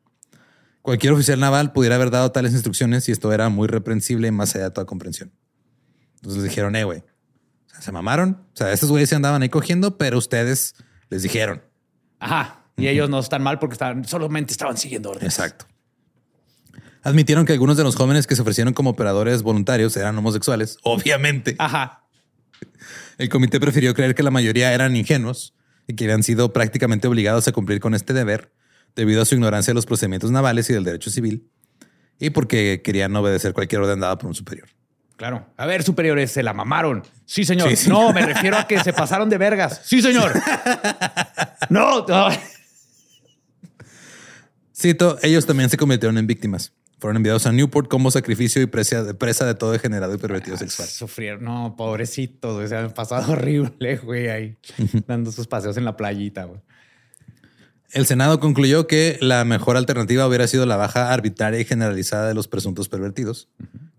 Cualquier 0.83 1.13
oficial 1.13 1.41
naval 1.41 1.73
pudiera 1.73 1.97
haber 1.97 2.13
dado 2.13 2.31
tales 2.31 2.53
instrucciones 2.53 3.09
y 3.09 3.13
esto 3.13 3.33
era 3.33 3.49
muy 3.49 3.67
reprensible 3.67 4.31
más 4.31 4.55
allá 4.55 4.67
de 4.67 4.71
toda 4.71 4.87
comprensión. 4.87 5.33
Entonces 6.17 6.41
les 6.41 6.51
dijeron, 6.51 6.77
eh, 6.77 6.85
güey, 6.85 7.01
o 7.01 7.71
sea, 7.71 7.83
se 7.83 7.91
mamaron. 7.91 8.47
O 8.55 8.57
sea, 8.57 8.73
estos 8.73 8.91
güeyes 8.91 9.09
se 9.09 9.17
andaban 9.17 9.43
ahí 9.43 9.49
cogiendo, 9.49 9.99
pero 9.99 10.19
ustedes 10.19 10.77
les 11.09 11.25
dijeron. 11.25 11.63
Ajá. 12.21 12.65
Y 12.77 12.87
ellos 12.87 13.11
no 13.11 13.19
están 13.19 13.43
mal 13.43 13.59
porque 13.59 13.73
estaban, 13.73 14.05
solamente 14.05 14.53
estaban 14.53 14.77
siguiendo 14.77 15.11
órdenes. 15.11 15.35
Exacto. 15.35 15.67
Admitieron 17.03 17.47
que 17.47 17.53
algunos 17.53 17.77
de 17.77 17.85
los 17.85 17.97
jóvenes 17.97 18.27
que 18.27 18.37
se 18.37 18.43
ofrecieron 18.43 18.75
como 18.75 18.91
operadores 18.91 19.43
voluntarios 19.43 19.97
eran 19.97 20.17
homosexuales, 20.19 20.79
obviamente. 20.83 21.57
Ajá. 21.59 22.05
El 23.19 23.29
comité 23.29 23.61
prefirió 23.61 23.95
creer 23.95 24.15
que 24.15 24.23
la 24.23 24.31
mayoría 24.31 24.73
eran 24.73 24.97
ingenuos 24.97 25.55
y 25.87 25.95
que 25.95 26.05
habían 26.05 26.23
sido 26.23 26.53
prácticamente 26.53 27.09
obligados 27.09 27.49
a 27.49 27.53
cumplir 27.53 27.81
con 27.81 27.95
este 27.95 28.13
deber 28.13 28.53
debido 28.97 29.23
a 29.23 29.25
su 29.25 29.35
ignorancia 29.35 29.73
de 29.73 29.77
los 29.77 29.87
procedimientos 29.87 30.31
navales 30.31 30.69
y 30.71 30.75
del 30.75 30.85
derecho 30.85 31.11
civil 31.11 31.49
y 32.21 32.31
porque 32.31 32.83
querían 32.85 33.17
obedecer 33.17 33.55
cualquier 33.55 33.81
orden 33.81 33.99
dada 33.99 34.17
por 34.19 34.29
un 34.29 34.35
superior. 34.35 34.69
Claro. 35.17 35.47
A 35.57 35.67
ver, 35.67 35.83
superiores, 35.83 36.31
se 36.31 36.43
la 36.43 36.55
mamaron. 36.55 37.03
Sí, 37.27 37.45
señor. 37.45 37.75
Sí. 37.77 37.89
No, 37.89 38.13
me 38.13 38.25
refiero 38.25 38.57
a 38.57 38.67
que 38.67 38.83
se 38.83 38.93
pasaron 38.93 39.29
de 39.29 39.39
vergas. 39.39 39.81
Sí, 39.85 40.01
señor. 40.01 40.33
no. 41.69 42.07
no. 42.07 42.29
Cito, 44.75 45.19
ellos 45.23 45.45
también 45.45 45.69
se 45.69 45.77
convirtieron 45.77 46.17
en 46.17 46.27
víctimas. 46.27 46.73
Fueron 47.01 47.17
enviados 47.17 47.47
a 47.47 47.53
Newport 47.53 47.89
como 47.89 48.11
sacrificio 48.11 48.61
y 48.61 48.67
presa 48.67 49.03
de, 49.03 49.15
presa 49.15 49.47
de 49.47 49.55
todo 49.55 49.73
degenerado 49.73 50.15
y 50.15 50.19
pervertido 50.19 50.59
sexual. 50.59 50.87
Sufrieron. 50.87 51.43
No, 51.43 51.75
pobrecitos. 51.77 52.57
güey. 52.57 52.69
Se 52.69 52.77
han 52.77 52.93
pasado 52.93 53.33
horrible, 53.33 53.97
güey, 53.97 54.29
ahí 54.29 54.59
dando 55.07 55.33
sus 55.33 55.47
paseos 55.47 55.79
en 55.79 55.87
la 55.87 55.97
playita. 55.97 56.45
güey. 56.45 56.61
El 57.93 58.07
Senado 58.07 58.39
concluyó 58.39 58.87
que 58.87 59.17
la 59.21 59.45
mejor 59.45 59.77
alternativa 59.77 60.27
hubiera 60.27 60.47
sido 60.47 60.67
la 60.67 60.77
baja 60.77 61.13
arbitraria 61.13 61.59
y 61.59 61.65
generalizada 61.65 62.29
de 62.29 62.35
los 62.35 62.47
presuntos 62.47 62.89
pervertidos. 62.89 63.49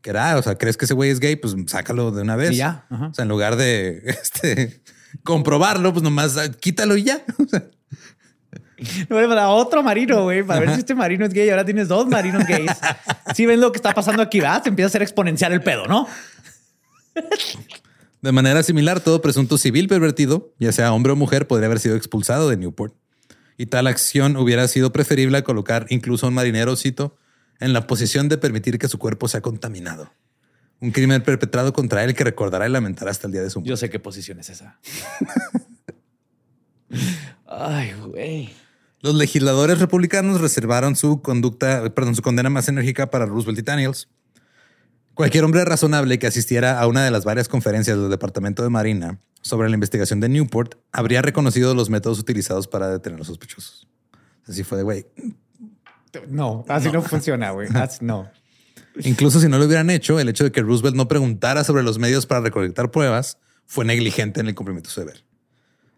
Que 0.02 0.12
era, 0.12 0.32
ah, 0.32 0.38
o 0.38 0.42
sea, 0.42 0.56
¿crees 0.56 0.78
que 0.78 0.86
ese 0.86 0.94
güey 0.94 1.10
es 1.10 1.20
gay? 1.20 1.36
Pues 1.36 1.56
sácalo 1.68 2.12
de 2.12 2.22
una 2.22 2.36
vez. 2.36 2.52
Y 2.52 2.58
ya. 2.58 2.86
O 2.90 3.14
sea, 3.14 3.24
en 3.24 3.30
lugar 3.30 3.56
de 3.56 4.02
este, 4.06 4.82
comprobarlo, 5.24 5.92
pues 5.92 6.04
nomás 6.04 6.38
ah, 6.38 6.52
quítalo 6.52 6.96
y 6.96 7.04
ya. 7.04 7.24
O 7.40 7.48
sea, 7.48 7.66
para 9.08 9.50
otro 9.50 9.84
marino, 9.84 10.24
güey, 10.24 10.44
para 10.44 10.60
ver 10.60 10.74
si 10.74 10.80
este 10.80 10.96
marino 10.96 11.26
es 11.26 11.34
gay. 11.34 11.50
Ahora 11.50 11.66
tienes 11.66 11.88
dos 11.88 12.08
marinos 12.08 12.46
gays. 12.46 12.72
Si 13.36 13.46
ven 13.46 13.62
lo 13.62 13.72
que 13.72 13.78
está 13.78 13.94
pasando 13.94 14.22
aquí, 14.22 14.40
¿verdad? 14.40 14.64
Se 14.64 14.70
empieza 14.70 14.88
a 14.88 14.90
hacer 14.90 15.02
exponencial 15.02 15.54
el 15.54 15.62
pedo, 15.62 15.88
¿no? 15.88 16.08
De 18.22 18.32
manera 18.32 18.62
similar, 18.64 19.00
todo 19.00 19.22
presunto 19.22 19.58
civil 19.58 19.88
pervertido, 19.88 20.54
ya 20.60 20.72
sea 20.72 20.94
hombre 20.94 21.14
o 21.14 21.16
mujer, 21.16 21.48
podría 21.48 21.66
haber 21.68 21.80
sido 21.80 21.96
expulsado 21.96 22.50
de 22.50 22.58
Newport. 22.58 22.94
Y 23.58 23.68
tal 23.68 23.88
acción 23.88 24.38
hubiera 24.38 24.68
sido 24.68 24.92
preferible 24.92 25.38
a 25.40 25.44
colocar 25.44 25.86
incluso 25.90 26.26
a 26.26 26.30
un 26.30 26.36
marinero, 26.36 26.76
cito, 26.76 27.18
en 27.60 27.74
la 27.74 27.88
posición 27.88 28.30
de 28.30 28.38
permitir 28.38 28.80
que 28.80 28.88
su 28.88 28.98
cuerpo 28.98 29.28
sea 29.28 29.42
contaminado. 29.42 30.12
Un 30.80 30.92
crimen 30.92 31.22
perpetrado 31.22 31.74
contra 31.74 32.04
él 32.04 32.16
que 32.16 32.24
recordará 32.24 32.68
y 32.68 32.72
lamentará 32.72 33.12
hasta 33.12 33.28
el 33.28 33.34
día 33.34 33.44
de 33.44 33.52
su 33.52 33.60
muerte. 33.60 33.70
Yo 33.70 33.78
sé 33.78 33.90
qué 33.90 34.00
posición 34.00 34.40
es 34.40 34.50
esa. 34.50 34.80
Ay, 37.46 37.94
güey. 37.94 38.50
Los 39.02 39.16
legisladores 39.16 39.80
republicanos 39.80 40.42
reservaron 40.42 40.96
su 40.96 41.22
conducta, 41.22 41.92
perdón, 41.94 42.16
su 42.16 42.22
condena 42.22 42.50
más 42.50 42.68
enérgica 42.70 43.10
para 43.10 43.26
Roosevelt 43.26 43.58
y 43.58 43.64
Daniels. 43.64 44.10
Cualquier 45.16 45.44
hombre 45.44 45.66
razonable 45.66 46.20
que 46.20 46.28
asistiera 46.28 46.80
a 46.80 46.88
una 46.88 47.04
de 47.04 47.12
las 47.12 47.26
varias 47.26 47.48
conferencias 47.48 47.98
del 47.98 48.10
Departamento 48.10 48.64
de 48.64 48.70
Marina 48.70 49.20
sobre 49.42 49.70
la 49.70 49.76
investigación 49.76 50.20
de 50.20 50.30
Newport 50.30 50.76
habría 50.92 51.22
reconocido 51.22 51.74
los 51.74 51.90
métodos 51.90 52.20
utilizados 52.20 52.68
para 52.68 52.90
detener 52.90 53.16
a 53.16 53.20
los 53.20 53.28
sospechosos. 53.28 53.88
Así 54.48 54.64
fue 54.64 54.78
de 54.78 54.84
güey. 54.84 55.06
No, 56.30 56.66
así 56.68 56.92
no, 56.92 57.02
funciona, 57.02 57.52
güey. 57.52 57.70
No. 58.02 58.30
Incluso 59.04 59.40
si 59.40 59.48
no 59.48 59.58
lo 59.58 59.66
hubieran 59.66 59.90
hecho, 59.90 60.20
el 60.20 60.30
hecho 60.30 60.44
de 60.44 60.52
que 60.52 60.62
Roosevelt 60.62 60.96
no 60.96 61.08
preguntara 61.08 61.64
sobre 61.64 61.82
los 61.82 61.98
medios 61.98 62.26
para 62.26 62.42
recolectar 62.42 62.92
pruebas 62.92 63.38
fue 63.66 63.86
negligente 63.86 64.42
en 64.42 64.48
el 64.48 64.56
cumplimiento 64.56 64.90
de 64.90 64.94
su 64.94 65.00
deber. 65.00 65.24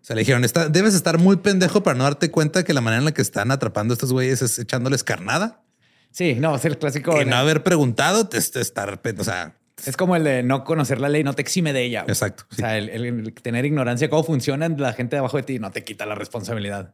O 0.04 0.06
sea, 0.06 0.16
le 0.18 0.22
dijeron, 0.22 0.44
"Está- 0.44 0.68
debes 0.68 0.94
estar 0.96 1.18
muy 1.18 1.38
pendejo 1.38 1.82
para 1.82 1.98
no 1.98 2.04
darte 2.04 2.30
cuenta 2.30 2.64
que 2.66 2.74
la 2.74 2.82
manera 2.82 3.00
en 3.00 3.06
la 3.06 3.14
que 3.14 3.22
están 3.22 3.52
atrapando 3.52 3.94
a 3.94 3.96
estos 3.96 4.12
güeyes 4.12 4.42
es 4.42 4.60
echándoles 4.60 5.02
carnada. 5.04 5.64
Sí, 6.12 6.36
no, 6.36 6.56
es 6.56 6.66
el 6.66 6.78
clásico. 6.78 7.20
Y 7.22 7.26
no 7.26 7.38
haber 7.38 7.64
preguntado, 7.64 8.28
te, 8.28 8.40
te 8.42 8.60
estar, 8.60 9.02
o 9.18 9.24
sea, 9.24 9.56
Es 9.86 9.98
como 9.98 10.16
el 10.16 10.24
de 10.26 10.44
no 10.44 10.64
conocer 10.66 11.00
la 11.02 11.10
ley, 11.10 11.24
no 11.24 11.34
te 11.34 11.42
exime 11.42 11.74
de 11.74 11.84
ella. 11.86 12.06
Exacto, 12.08 12.44
O 12.52 12.56
sea, 12.56 12.78
el, 12.78 13.34
tener 13.42 13.66
ignorancia 13.66 14.08
de 14.08 14.10
cómo 14.12 14.24
funciona 14.24 14.68
la 14.70 14.94
gente 14.94 15.16
debajo 15.16 15.38
de 15.38 15.44
ti 15.44 15.58
no 15.58 15.72
te 15.72 15.84
quita 15.84 16.06
la 16.06 16.16
responsabilidad. 16.16 16.94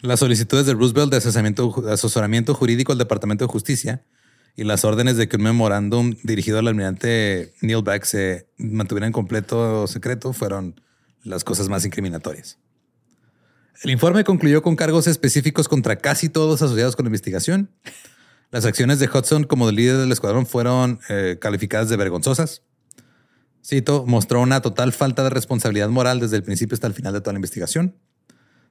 las 0.00 0.20
solicitudes 0.20 0.66
de 0.66 0.74
Roosevelt 0.74 1.10
de 1.10 1.16
asesoramiento, 1.18 1.82
de 1.84 1.92
asesoramiento 1.92 2.54
jurídico 2.54 2.92
al 2.92 2.98
Departamento 2.98 3.44
de 3.46 3.52
Justicia 3.52 4.02
y 4.56 4.64
las 4.64 4.84
órdenes 4.84 5.16
de 5.16 5.28
que 5.28 5.36
un 5.36 5.42
memorándum 5.42 6.14
dirigido 6.22 6.58
al 6.60 6.68
almirante 6.68 7.52
Neil 7.60 7.82
Beck 7.82 8.04
se 8.04 8.46
mantuviera 8.58 9.06
en 9.06 9.12
completo 9.12 9.86
secreto 9.88 10.32
fueron 10.32 10.80
las 11.24 11.42
cosas 11.42 11.68
más 11.68 11.84
incriminatorias. 11.84 12.58
El 13.82 13.90
informe 13.90 14.24
concluyó 14.24 14.62
con 14.62 14.76
cargos 14.76 15.06
específicos 15.06 15.68
contra 15.68 15.96
casi 15.96 16.28
todos 16.28 16.62
asociados 16.62 16.94
con 16.94 17.04
la 17.04 17.08
investigación. 17.08 17.70
Las 18.50 18.64
acciones 18.64 19.00
de 19.00 19.08
Hudson 19.08 19.44
como 19.44 19.70
líder 19.70 19.96
del 19.96 20.12
escuadrón 20.12 20.46
fueron 20.46 21.00
eh, 21.08 21.38
calificadas 21.40 21.88
de 21.88 21.96
vergonzosas. 21.96 22.62
Cito, 23.66 24.04
mostró 24.06 24.40
una 24.40 24.60
total 24.60 24.92
falta 24.92 25.24
de 25.24 25.30
responsabilidad 25.30 25.88
moral 25.88 26.20
desde 26.20 26.36
el 26.36 26.42
principio 26.44 26.74
hasta 26.74 26.86
el 26.86 26.94
final 26.94 27.14
de 27.14 27.20
toda 27.20 27.32
la 27.32 27.38
investigación. 27.38 27.96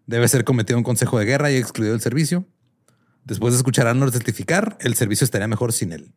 Debe 0.06 0.28
ser 0.28 0.44
cometido 0.44 0.78
un 0.78 0.84
consejo 0.84 1.20
de 1.20 1.26
guerra 1.26 1.52
y 1.52 1.58
excluido 1.58 1.94
del 1.94 2.02
servicio. 2.02 2.48
Después 3.26 3.54
de 3.54 3.58
escuchar 3.58 3.88
a 3.88 3.92
Arnold 3.92 4.14
testificar, 4.14 4.78
el 4.80 4.96
servicio 4.96 5.26
estaría 5.26 5.48
mejor 5.48 5.74
sin 5.74 5.92
él. 5.92 6.14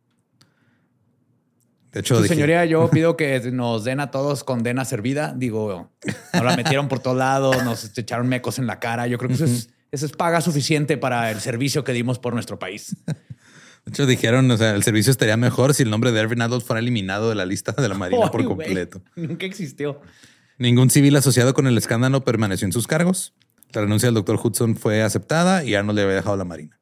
De 1.93 2.01
hecho, 2.01 2.16
dije- 2.20 2.34
señoría, 2.34 2.64
yo 2.64 2.89
pido 2.93 3.16
que 3.16 3.41
nos 3.53 3.84
den 3.84 4.01
a 4.01 4.11
todos 4.11 4.45
condena 4.45 4.84
servida. 4.84 5.32
Digo, 5.37 5.91
nos 6.34 6.45
la 6.45 6.57
metieron 6.57 6.89
por 6.89 6.99
todos 7.01 7.16
lados, 7.16 7.62
nos 7.64 7.97
echaron 7.97 8.28
mecos 8.28 8.59
en 8.59 8.66
la 8.66 8.78
cara. 8.80 9.07
Yo 9.07 9.18
creo 9.18 9.28
que 9.28 9.34
eso 9.34 9.45
es, 9.47 9.70
eso 9.93 10.07
es 10.07 10.12
paga 10.12 10.41
suficiente 10.41 10.97
para 10.97 11.30
el 11.30 11.41
servicio 11.41 11.84
que 11.84 11.93
dimos 11.93 12.18
por 12.18 12.34
nuestro 12.34 12.59
país. 12.59 12.97
de 13.07 13.14
hecho, 13.91 14.05
dijeron, 14.07 14.51
o 14.51 14.57
sea, 14.57 14.74
el 14.74 14.82
servicio 14.82 15.11
estaría 15.11 15.37
mejor 15.37 15.72
si 15.74 15.82
el 15.84 15.91
nombre 15.91 16.12
de 16.12 16.20
Erwin 16.20 16.43
Adolf 16.43 16.64
fuera 16.66 16.80
eliminado 16.80 17.28
de 17.28 17.34
la 17.37 17.47
lista 17.47 17.72
de 17.72 17.89
la 17.89 17.95
Marina 17.95 18.30
por 18.30 18.45
completo. 18.45 19.01
Nunca 19.14 19.47
existió. 19.47 20.01
Ningún 20.59 20.91
civil 20.91 21.14
asociado 21.16 21.55
con 21.55 21.66
el 21.66 21.76
escándalo 21.78 22.24
permaneció 22.24 22.66
en 22.66 22.72
sus 22.72 22.87
cargos. 22.87 23.34
La 23.72 23.82
renuncia 23.82 24.07
del 24.07 24.14
doctor 24.14 24.39
Hudson 24.43 24.76
fue 24.76 25.03
aceptada 25.03 25.62
y 25.64 25.74
Arnold 25.74 25.97
le 25.99 26.03
había 26.05 26.14
dejado 26.16 26.37
la 26.37 26.45
Marina. 26.45 26.78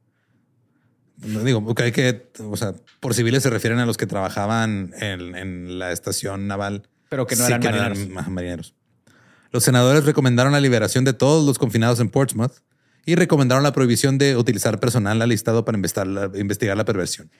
Digo, 1.25 1.59
ok, 1.67 1.81
que, 1.93 2.31
o 2.41 2.57
sea, 2.57 2.75
por 3.01 3.15
civiles 3.15 3.43
se 3.43 3.51
refieren 3.51 3.79
a 3.79 3.87
los 3.87 3.97
que 3.97 4.07
trabajaban 4.07 4.93
en, 5.01 5.35
en 5.37 5.79
la 5.79 5.91
estación 5.93 6.47
naval. 6.47 6.89
Pero 7.09 7.27
que 7.27 7.37
no 7.37 7.47
eran 7.47 7.61
marineros. 7.63 8.09
ma- 8.09 8.29
marineros. 8.29 8.75
Los 9.51 9.65
senadores 9.65 10.05
recomendaron 10.05 10.53
la 10.53 10.61
liberación 10.61 11.05
de 11.05 11.13
todos 11.13 11.47
los 11.47 11.59
confinados 11.59 12.01
en 12.01 12.09
Portsmouth 12.11 12.53
y 13.07 13.15
recomendaron 13.15 13.63
la 13.63 13.73
prohibición 13.73 14.19
de 14.19 14.37
utilizar 14.37 14.81
personal 14.81 15.23
alistado 15.23 15.65
para 15.65 15.77
investigar 15.77 16.07
la, 16.07 16.31
investigar 16.39 16.77
la 16.77 16.85
perversión. 16.85 17.31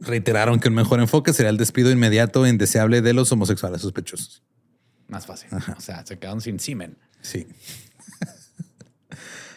Reiteraron 0.00 0.60
que 0.60 0.68
un 0.68 0.74
mejor 0.74 1.00
enfoque 1.00 1.32
sería 1.32 1.50
el 1.50 1.56
despido 1.56 1.90
inmediato 1.90 2.46
e 2.46 2.48
indeseable 2.50 3.02
de 3.02 3.12
los 3.12 3.30
homosexuales 3.32 3.82
sospechosos. 3.82 4.42
Más 5.08 5.26
fácil. 5.26 5.48
O 5.76 5.80
sea, 5.80 6.06
se 6.06 6.18
quedaron 6.18 6.40
sin 6.40 6.60
semen. 6.60 6.96
Sí. 7.20 7.46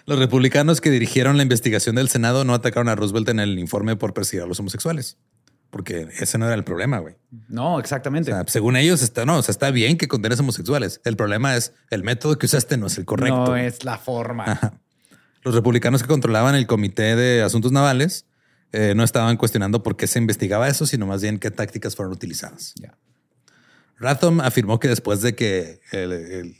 Los 0.05 0.19
republicanos 0.19 0.81
que 0.81 0.89
dirigieron 0.89 1.37
la 1.37 1.43
investigación 1.43 1.95
del 1.95 2.09
Senado 2.09 2.43
no 2.43 2.53
atacaron 2.53 2.89
a 2.89 2.95
Roosevelt 2.95 3.29
en 3.29 3.39
el 3.39 3.59
informe 3.59 3.95
por 3.95 4.13
perseguir 4.13 4.43
a 4.43 4.47
los 4.47 4.59
homosexuales, 4.59 5.17
porque 5.69 6.07
ese 6.19 6.37
no 6.37 6.45
era 6.45 6.55
el 6.55 6.63
problema, 6.63 6.99
güey. 6.99 7.15
No, 7.47 7.79
exactamente. 7.79 8.31
O 8.31 8.35
sea, 8.35 8.43
según 8.47 8.75
ellos, 8.75 9.01
está, 9.01 9.25
no, 9.25 9.37
o 9.37 9.41
sea, 9.43 9.51
está 9.53 9.71
bien 9.71 9.97
que 9.97 10.07
condenes 10.07 10.39
homosexuales. 10.39 11.01
El 11.05 11.15
problema 11.15 11.55
es 11.55 11.73
el 11.89 12.03
método 12.03 12.37
que 12.37 12.45
usaste 12.47 12.77
no 12.77 12.87
es 12.87 12.97
el 12.97 13.05
correcto. 13.05 13.45
No 13.45 13.55
es 13.55 13.83
la 13.85 13.97
forma. 13.97 14.79
Los 15.43 15.55
republicanos 15.55 16.01
que 16.01 16.07
controlaban 16.07 16.55
el 16.55 16.67
Comité 16.67 17.15
de 17.15 17.41
Asuntos 17.41 17.71
Navales 17.71 18.25
eh, 18.73 18.93
no 18.95 19.03
estaban 19.03 19.37
cuestionando 19.37 19.81
por 19.83 19.97
qué 19.97 20.07
se 20.07 20.19
investigaba 20.19 20.67
eso, 20.67 20.85
sino 20.85 21.05
más 21.05 21.21
bien 21.21 21.39
qué 21.39 21.51
tácticas 21.51 21.95
fueron 21.95 22.13
utilizadas. 22.13 22.73
Ya. 22.75 22.97
Ratham 23.97 24.39
afirmó 24.41 24.79
que 24.79 24.87
después 24.87 25.21
de 25.21 25.35
que 25.35 25.79
el- 25.91 26.11
el- 26.11 26.55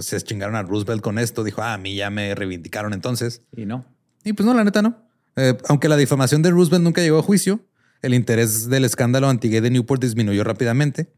se 0.00 0.20
chingaron 0.22 0.56
a 0.56 0.62
Roosevelt 0.62 1.02
con 1.02 1.18
esto, 1.18 1.44
dijo, 1.44 1.62
ah, 1.62 1.74
a 1.74 1.78
mí 1.78 1.94
ya 1.94 2.10
me 2.10 2.34
reivindicaron 2.34 2.92
entonces. 2.92 3.42
Y 3.56 3.66
no. 3.66 3.84
Y 4.24 4.32
pues 4.32 4.46
no, 4.46 4.54
la 4.54 4.64
neta 4.64 4.82
no. 4.82 4.96
Eh, 5.36 5.56
aunque 5.68 5.88
la 5.88 5.96
difamación 5.96 6.42
de 6.42 6.50
Roosevelt 6.50 6.82
nunca 6.84 7.00
llegó 7.02 7.18
a 7.18 7.22
juicio, 7.22 7.60
el 8.02 8.14
interés 8.14 8.68
del 8.68 8.84
escándalo 8.84 9.28
anti-gay 9.28 9.60
de 9.60 9.70
Newport 9.70 10.00
disminuyó 10.02 10.44
rápidamente. 10.44 11.12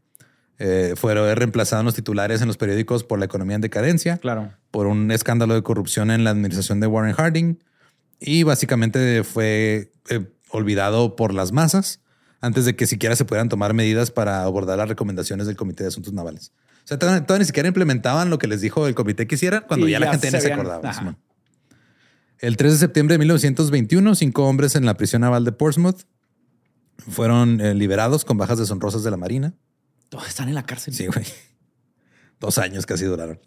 Eh, 0.59 0.93
fueron 0.95 1.35
reemplazados 1.35 1.85
los 1.85 1.93
titulares 1.93 2.41
en 2.41 2.47
los 2.47 2.57
periódicos 2.57 3.03
por 3.03 3.19
la 3.19 3.25
economía 3.25 3.55
en 3.55 3.61
decadencia, 3.61 4.17
Claro. 4.17 4.51
por 4.71 4.87
un 4.87 5.11
escándalo 5.11 5.53
de 5.53 5.61
corrupción 5.61 6.09
en 6.09 6.23
la 6.23 6.31
administración 6.31 6.79
de 6.79 6.87
Warren 6.87 7.13
Harding 7.13 7.59
y 8.19 8.41
básicamente 8.41 9.23
fue 9.23 9.91
eh, 10.09 10.25
olvidado 10.49 11.15
por 11.15 11.31
las 11.33 11.51
masas 11.51 12.01
antes 12.41 12.65
de 12.65 12.75
que 12.75 12.87
siquiera 12.87 13.15
se 13.15 13.23
pudieran 13.25 13.49
tomar 13.49 13.75
medidas 13.75 14.09
para 14.09 14.41
abordar 14.43 14.79
las 14.79 14.89
recomendaciones 14.89 15.45
del 15.45 15.55
Comité 15.55 15.83
de 15.83 15.89
Asuntos 15.89 16.13
Navales. 16.13 16.51
O 16.87 16.89
sea, 16.89 16.97
todavía, 16.97 17.25
todavía 17.25 17.39
ni 17.43 17.45
siquiera 17.47 17.67
implementaban 17.67 18.29
lo 18.29 18.39
que 18.39 18.47
les 18.47 18.61
dijo 18.61 18.87
el 18.87 18.95
comité 18.95 19.27
que 19.27 19.35
hicieran 19.35 19.65
cuando 19.67 19.89
ya 19.89 19.99
la 19.99 20.09
gente 20.09 20.31
se 20.31 20.39
se 20.39 20.53
acordaba. 20.53 20.89
Ajá. 20.89 21.17
El 22.39 22.55
3 22.55 22.71
de 22.71 22.79
septiembre 22.79 23.15
de 23.15 23.17
1921, 23.19 24.15
cinco 24.15 24.45
hombres 24.47 24.73
en 24.77 24.85
la 24.85 24.93
prisión 24.93 25.19
naval 25.23 25.43
de 25.43 25.51
Portsmouth 25.51 26.03
fueron 27.09 27.59
eh, 27.59 27.73
liberados 27.73 28.23
con 28.23 28.37
bajas 28.37 28.57
deshonrosas 28.57 29.03
de 29.03 29.11
la 29.11 29.17
Marina. 29.17 29.53
Todos 30.07 30.29
están 30.29 30.47
en 30.47 30.55
la 30.55 30.65
cárcel. 30.65 30.93
Sí, 30.93 31.07
güey. 31.07 31.25
Dos 32.39 32.57
años 32.57 32.85
casi 32.85 33.03
duraron. 33.03 33.41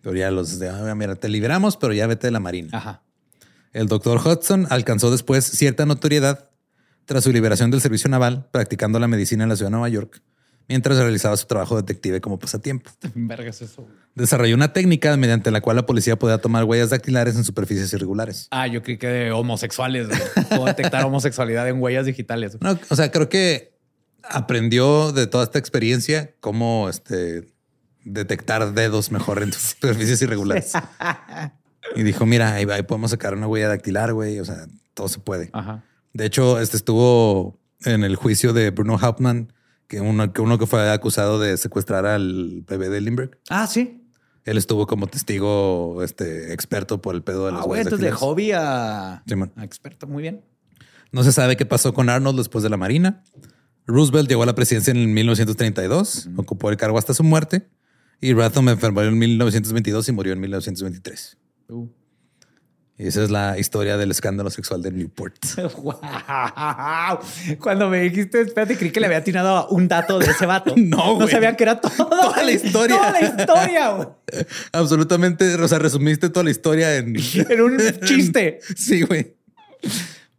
Pero 0.00 0.16
ya 0.16 0.30
los 0.30 0.58
de, 0.58 0.70
"Ah, 0.70 0.94
mira, 0.94 1.16
te 1.16 1.28
liberamos, 1.28 1.76
pero 1.76 1.92
ya 1.92 2.06
vete 2.06 2.28
de 2.28 2.30
la 2.30 2.40
marina. 2.40 2.70
Ajá. 2.72 3.02
El 3.74 3.86
doctor 3.86 4.18
Hudson 4.26 4.66
alcanzó 4.70 5.10
después 5.10 5.44
cierta 5.44 5.84
notoriedad 5.84 6.48
tras 7.04 7.24
su 7.24 7.32
liberación 7.32 7.70
del 7.70 7.82
servicio 7.82 8.08
naval, 8.08 8.48
practicando 8.50 8.98
la 8.98 9.08
medicina 9.08 9.42
en 9.42 9.50
la 9.50 9.56
ciudad 9.56 9.66
de 9.68 9.72
Nueva 9.72 9.90
York, 9.90 10.22
mientras 10.70 10.98
realizaba 10.98 11.36
su 11.36 11.48
trabajo 11.48 11.76
detective 11.76 12.20
como 12.20 12.38
pasatiempo. 12.38 12.92
Vergas 13.16 13.60
eso. 13.60 13.88
Desarrolló 14.14 14.54
una 14.54 14.72
técnica 14.72 15.16
mediante 15.16 15.50
la 15.50 15.60
cual 15.60 15.74
la 15.74 15.84
policía 15.84 16.16
podía 16.16 16.38
tomar 16.38 16.62
huellas 16.62 16.90
dactilares 16.90 17.34
en 17.34 17.42
superficies 17.42 17.92
irregulares. 17.92 18.46
Ah, 18.52 18.68
yo 18.68 18.80
creí 18.80 18.96
que 18.96 19.08
de 19.08 19.32
homosexuales. 19.32 20.06
Puedo 20.48 20.66
detectar 20.66 21.04
homosexualidad 21.04 21.68
en 21.68 21.82
huellas 21.82 22.06
digitales. 22.06 22.56
No, 22.60 22.78
o 22.88 22.96
sea, 22.96 23.10
creo 23.10 23.28
que 23.28 23.76
aprendió 24.22 25.10
de 25.10 25.26
toda 25.26 25.42
esta 25.42 25.58
experiencia 25.58 26.36
cómo 26.38 26.88
este, 26.88 27.52
detectar 28.04 28.72
dedos 28.72 29.10
mejor 29.10 29.42
en 29.42 29.52
superficies 29.52 30.22
irregulares. 30.22 30.72
Y 31.96 32.04
dijo, 32.04 32.26
mira, 32.26 32.54
ahí, 32.54 32.64
ahí 32.70 32.84
podemos 32.84 33.10
sacar 33.10 33.34
una 33.34 33.48
huella 33.48 33.66
dactilar, 33.66 34.12
güey. 34.12 34.38
O 34.38 34.44
sea, 34.44 34.68
todo 34.94 35.08
se 35.08 35.18
puede. 35.18 35.50
Ajá. 35.52 35.82
De 36.12 36.26
hecho, 36.26 36.60
este 36.60 36.76
estuvo 36.76 37.58
en 37.84 38.04
el 38.04 38.14
juicio 38.14 38.52
de 38.52 38.70
Bruno 38.70 38.96
Hauptmann, 39.00 39.52
que 39.90 40.00
uno 40.00 40.32
que, 40.32 40.40
uno 40.40 40.56
que 40.56 40.66
fue 40.66 40.88
acusado 40.88 41.40
de 41.40 41.56
secuestrar 41.56 42.06
al 42.06 42.62
bebé 42.66 42.88
de 42.88 43.00
Lindbergh. 43.00 43.36
Ah, 43.50 43.66
sí. 43.66 44.06
Él 44.44 44.56
estuvo 44.56 44.86
como 44.86 45.08
testigo 45.08 46.02
este, 46.04 46.52
experto 46.52 47.02
por 47.02 47.16
el 47.16 47.22
pedo 47.22 47.46
de 47.46 47.52
los 47.52 47.62
Ah, 47.62 47.64
güey, 47.64 47.80
huellas 47.80 47.86
entonces 47.92 48.04
de 48.04 48.10
dactilares. 48.10 48.20
hobby 48.20 48.52
a 48.52 49.24
experto. 49.64 50.06
Muy 50.06 50.22
bien. 50.22 50.44
No 51.10 51.24
se 51.24 51.32
sabe 51.32 51.56
qué 51.56 51.66
pasó 51.66 51.92
con 51.92 52.08
Arnold 52.08 52.38
después 52.38 52.62
de 52.62 52.70
la 52.70 52.76
Marina. 52.76 53.24
Roosevelt 53.86 54.28
llegó 54.28 54.44
a 54.44 54.46
la 54.46 54.54
presidencia 54.54 54.92
en 54.92 55.12
1932, 55.12 56.28
ocupó 56.36 56.70
el 56.70 56.76
cargo 56.76 56.96
hasta 56.96 57.12
su 57.12 57.24
muerte. 57.24 57.68
Y 58.20 58.32
Ratham 58.32 58.68
enfermó 58.68 59.02
en 59.02 59.18
1922 59.18 60.08
y 60.08 60.12
murió 60.12 60.32
en 60.34 60.40
1923. 60.40 61.36
Uh. 61.68 61.88
Y 63.00 63.06
esa 63.06 63.22
es 63.22 63.30
la 63.30 63.58
historia 63.58 63.96
del 63.96 64.10
escándalo 64.10 64.50
sexual 64.50 64.82
de 64.82 64.92
Newport. 64.92 65.34
Wow. 65.82 67.18
Cuando 67.58 67.88
me 67.88 68.02
dijiste, 68.02 68.42
espérate, 68.42 68.76
creí 68.76 68.90
que 68.90 69.00
le 69.00 69.06
había 69.06 69.18
atinado 69.18 69.68
un 69.68 69.88
dato 69.88 70.18
de 70.18 70.26
ese 70.26 70.44
vato. 70.44 70.74
No, 70.76 70.98
No 70.98 71.14
güey. 71.14 71.28
sabía 71.30 71.56
que 71.56 71.64
era 71.64 71.80
todo. 71.80 72.10
Toda 72.10 72.42
la 72.42 72.52
historia. 72.52 72.96
Toda 72.98 73.12
la 73.12 73.20
historia, 73.22 73.88
güey. 73.92 74.08
Absolutamente, 74.72 75.54
o 75.54 75.66
sea, 75.66 75.78
resumiste 75.78 76.28
toda 76.28 76.44
la 76.44 76.50
historia 76.50 76.94
en... 76.98 77.16
En 77.16 77.60
un 77.62 77.78
chiste. 78.04 78.60
Sí, 78.76 79.00
güey. 79.00 79.34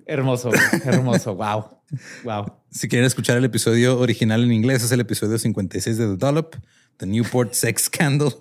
Hermoso, 0.06 0.50
güey. 0.50 0.62
hermoso. 0.86 1.34
Wow. 1.34 1.80
Wow. 2.24 2.54
Si 2.70 2.88
quieren 2.88 3.08
escuchar 3.08 3.38
el 3.38 3.46
episodio 3.46 3.98
original 4.00 4.44
en 4.44 4.52
inglés, 4.52 4.84
es 4.84 4.92
el 4.92 5.00
episodio 5.00 5.40
56 5.40 5.98
de 5.98 6.06
The 6.10 6.16
Dollop, 6.18 6.56
The 6.98 7.08
Newport 7.08 7.54
Sex 7.54 7.86
Scandal. 7.86 8.36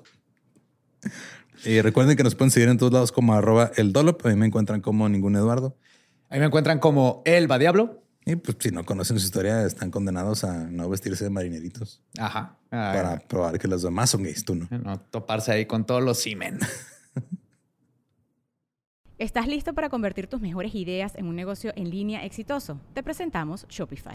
Y 1.64 1.80
recuerden 1.80 2.16
que 2.16 2.22
nos 2.22 2.34
pueden 2.34 2.50
seguir 2.50 2.68
en 2.68 2.78
todos 2.78 2.92
lados 2.92 3.12
como 3.12 3.34
arroba 3.34 3.70
el 3.76 3.92
Dollop. 3.92 4.24
A 4.24 4.30
mí 4.30 4.36
me 4.36 4.46
encuentran 4.46 4.80
como 4.80 5.08
ningún 5.08 5.36
Eduardo. 5.36 5.76
Ahí 6.28 6.40
me 6.40 6.46
encuentran 6.46 6.78
como 6.78 7.22
el 7.24 7.50
va 7.50 7.58
diablo. 7.58 8.02
Y 8.24 8.36
pues 8.36 8.56
si 8.60 8.70
no 8.70 8.84
conocen 8.84 9.18
su 9.18 9.24
historia, 9.24 9.64
están 9.64 9.90
condenados 9.90 10.44
a 10.44 10.70
no 10.70 10.88
vestirse 10.88 11.24
de 11.24 11.30
marineritos 11.30 12.02
Ajá. 12.18 12.58
para 12.68 13.18
probar 13.20 13.58
que 13.58 13.66
los 13.66 13.82
demás 13.82 14.10
son 14.10 14.22
gays, 14.22 14.44
tú 14.44 14.54
no. 14.54 14.68
no 14.70 15.00
toparse 15.00 15.52
ahí 15.52 15.66
con 15.66 15.86
todos 15.86 16.02
los 16.02 16.18
simen. 16.18 16.58
¿Estás 19.18 19.48
listo 19.48 19.74
para 19.74 19.88
convertir 19.88 20.28
tus 20.28 20.40
mejores 20.40 20.74
ideas 20.74 21.14
en 21.16 21.26
un 21.26 21.36
negocio 21.36 21.72
en 21.76 21.90
línea 21.90 22.24
exitoso? 22.24 22.80
Te 22.94 23.02
presentamos 23.02 23.66
Shopify. 23.68 24.14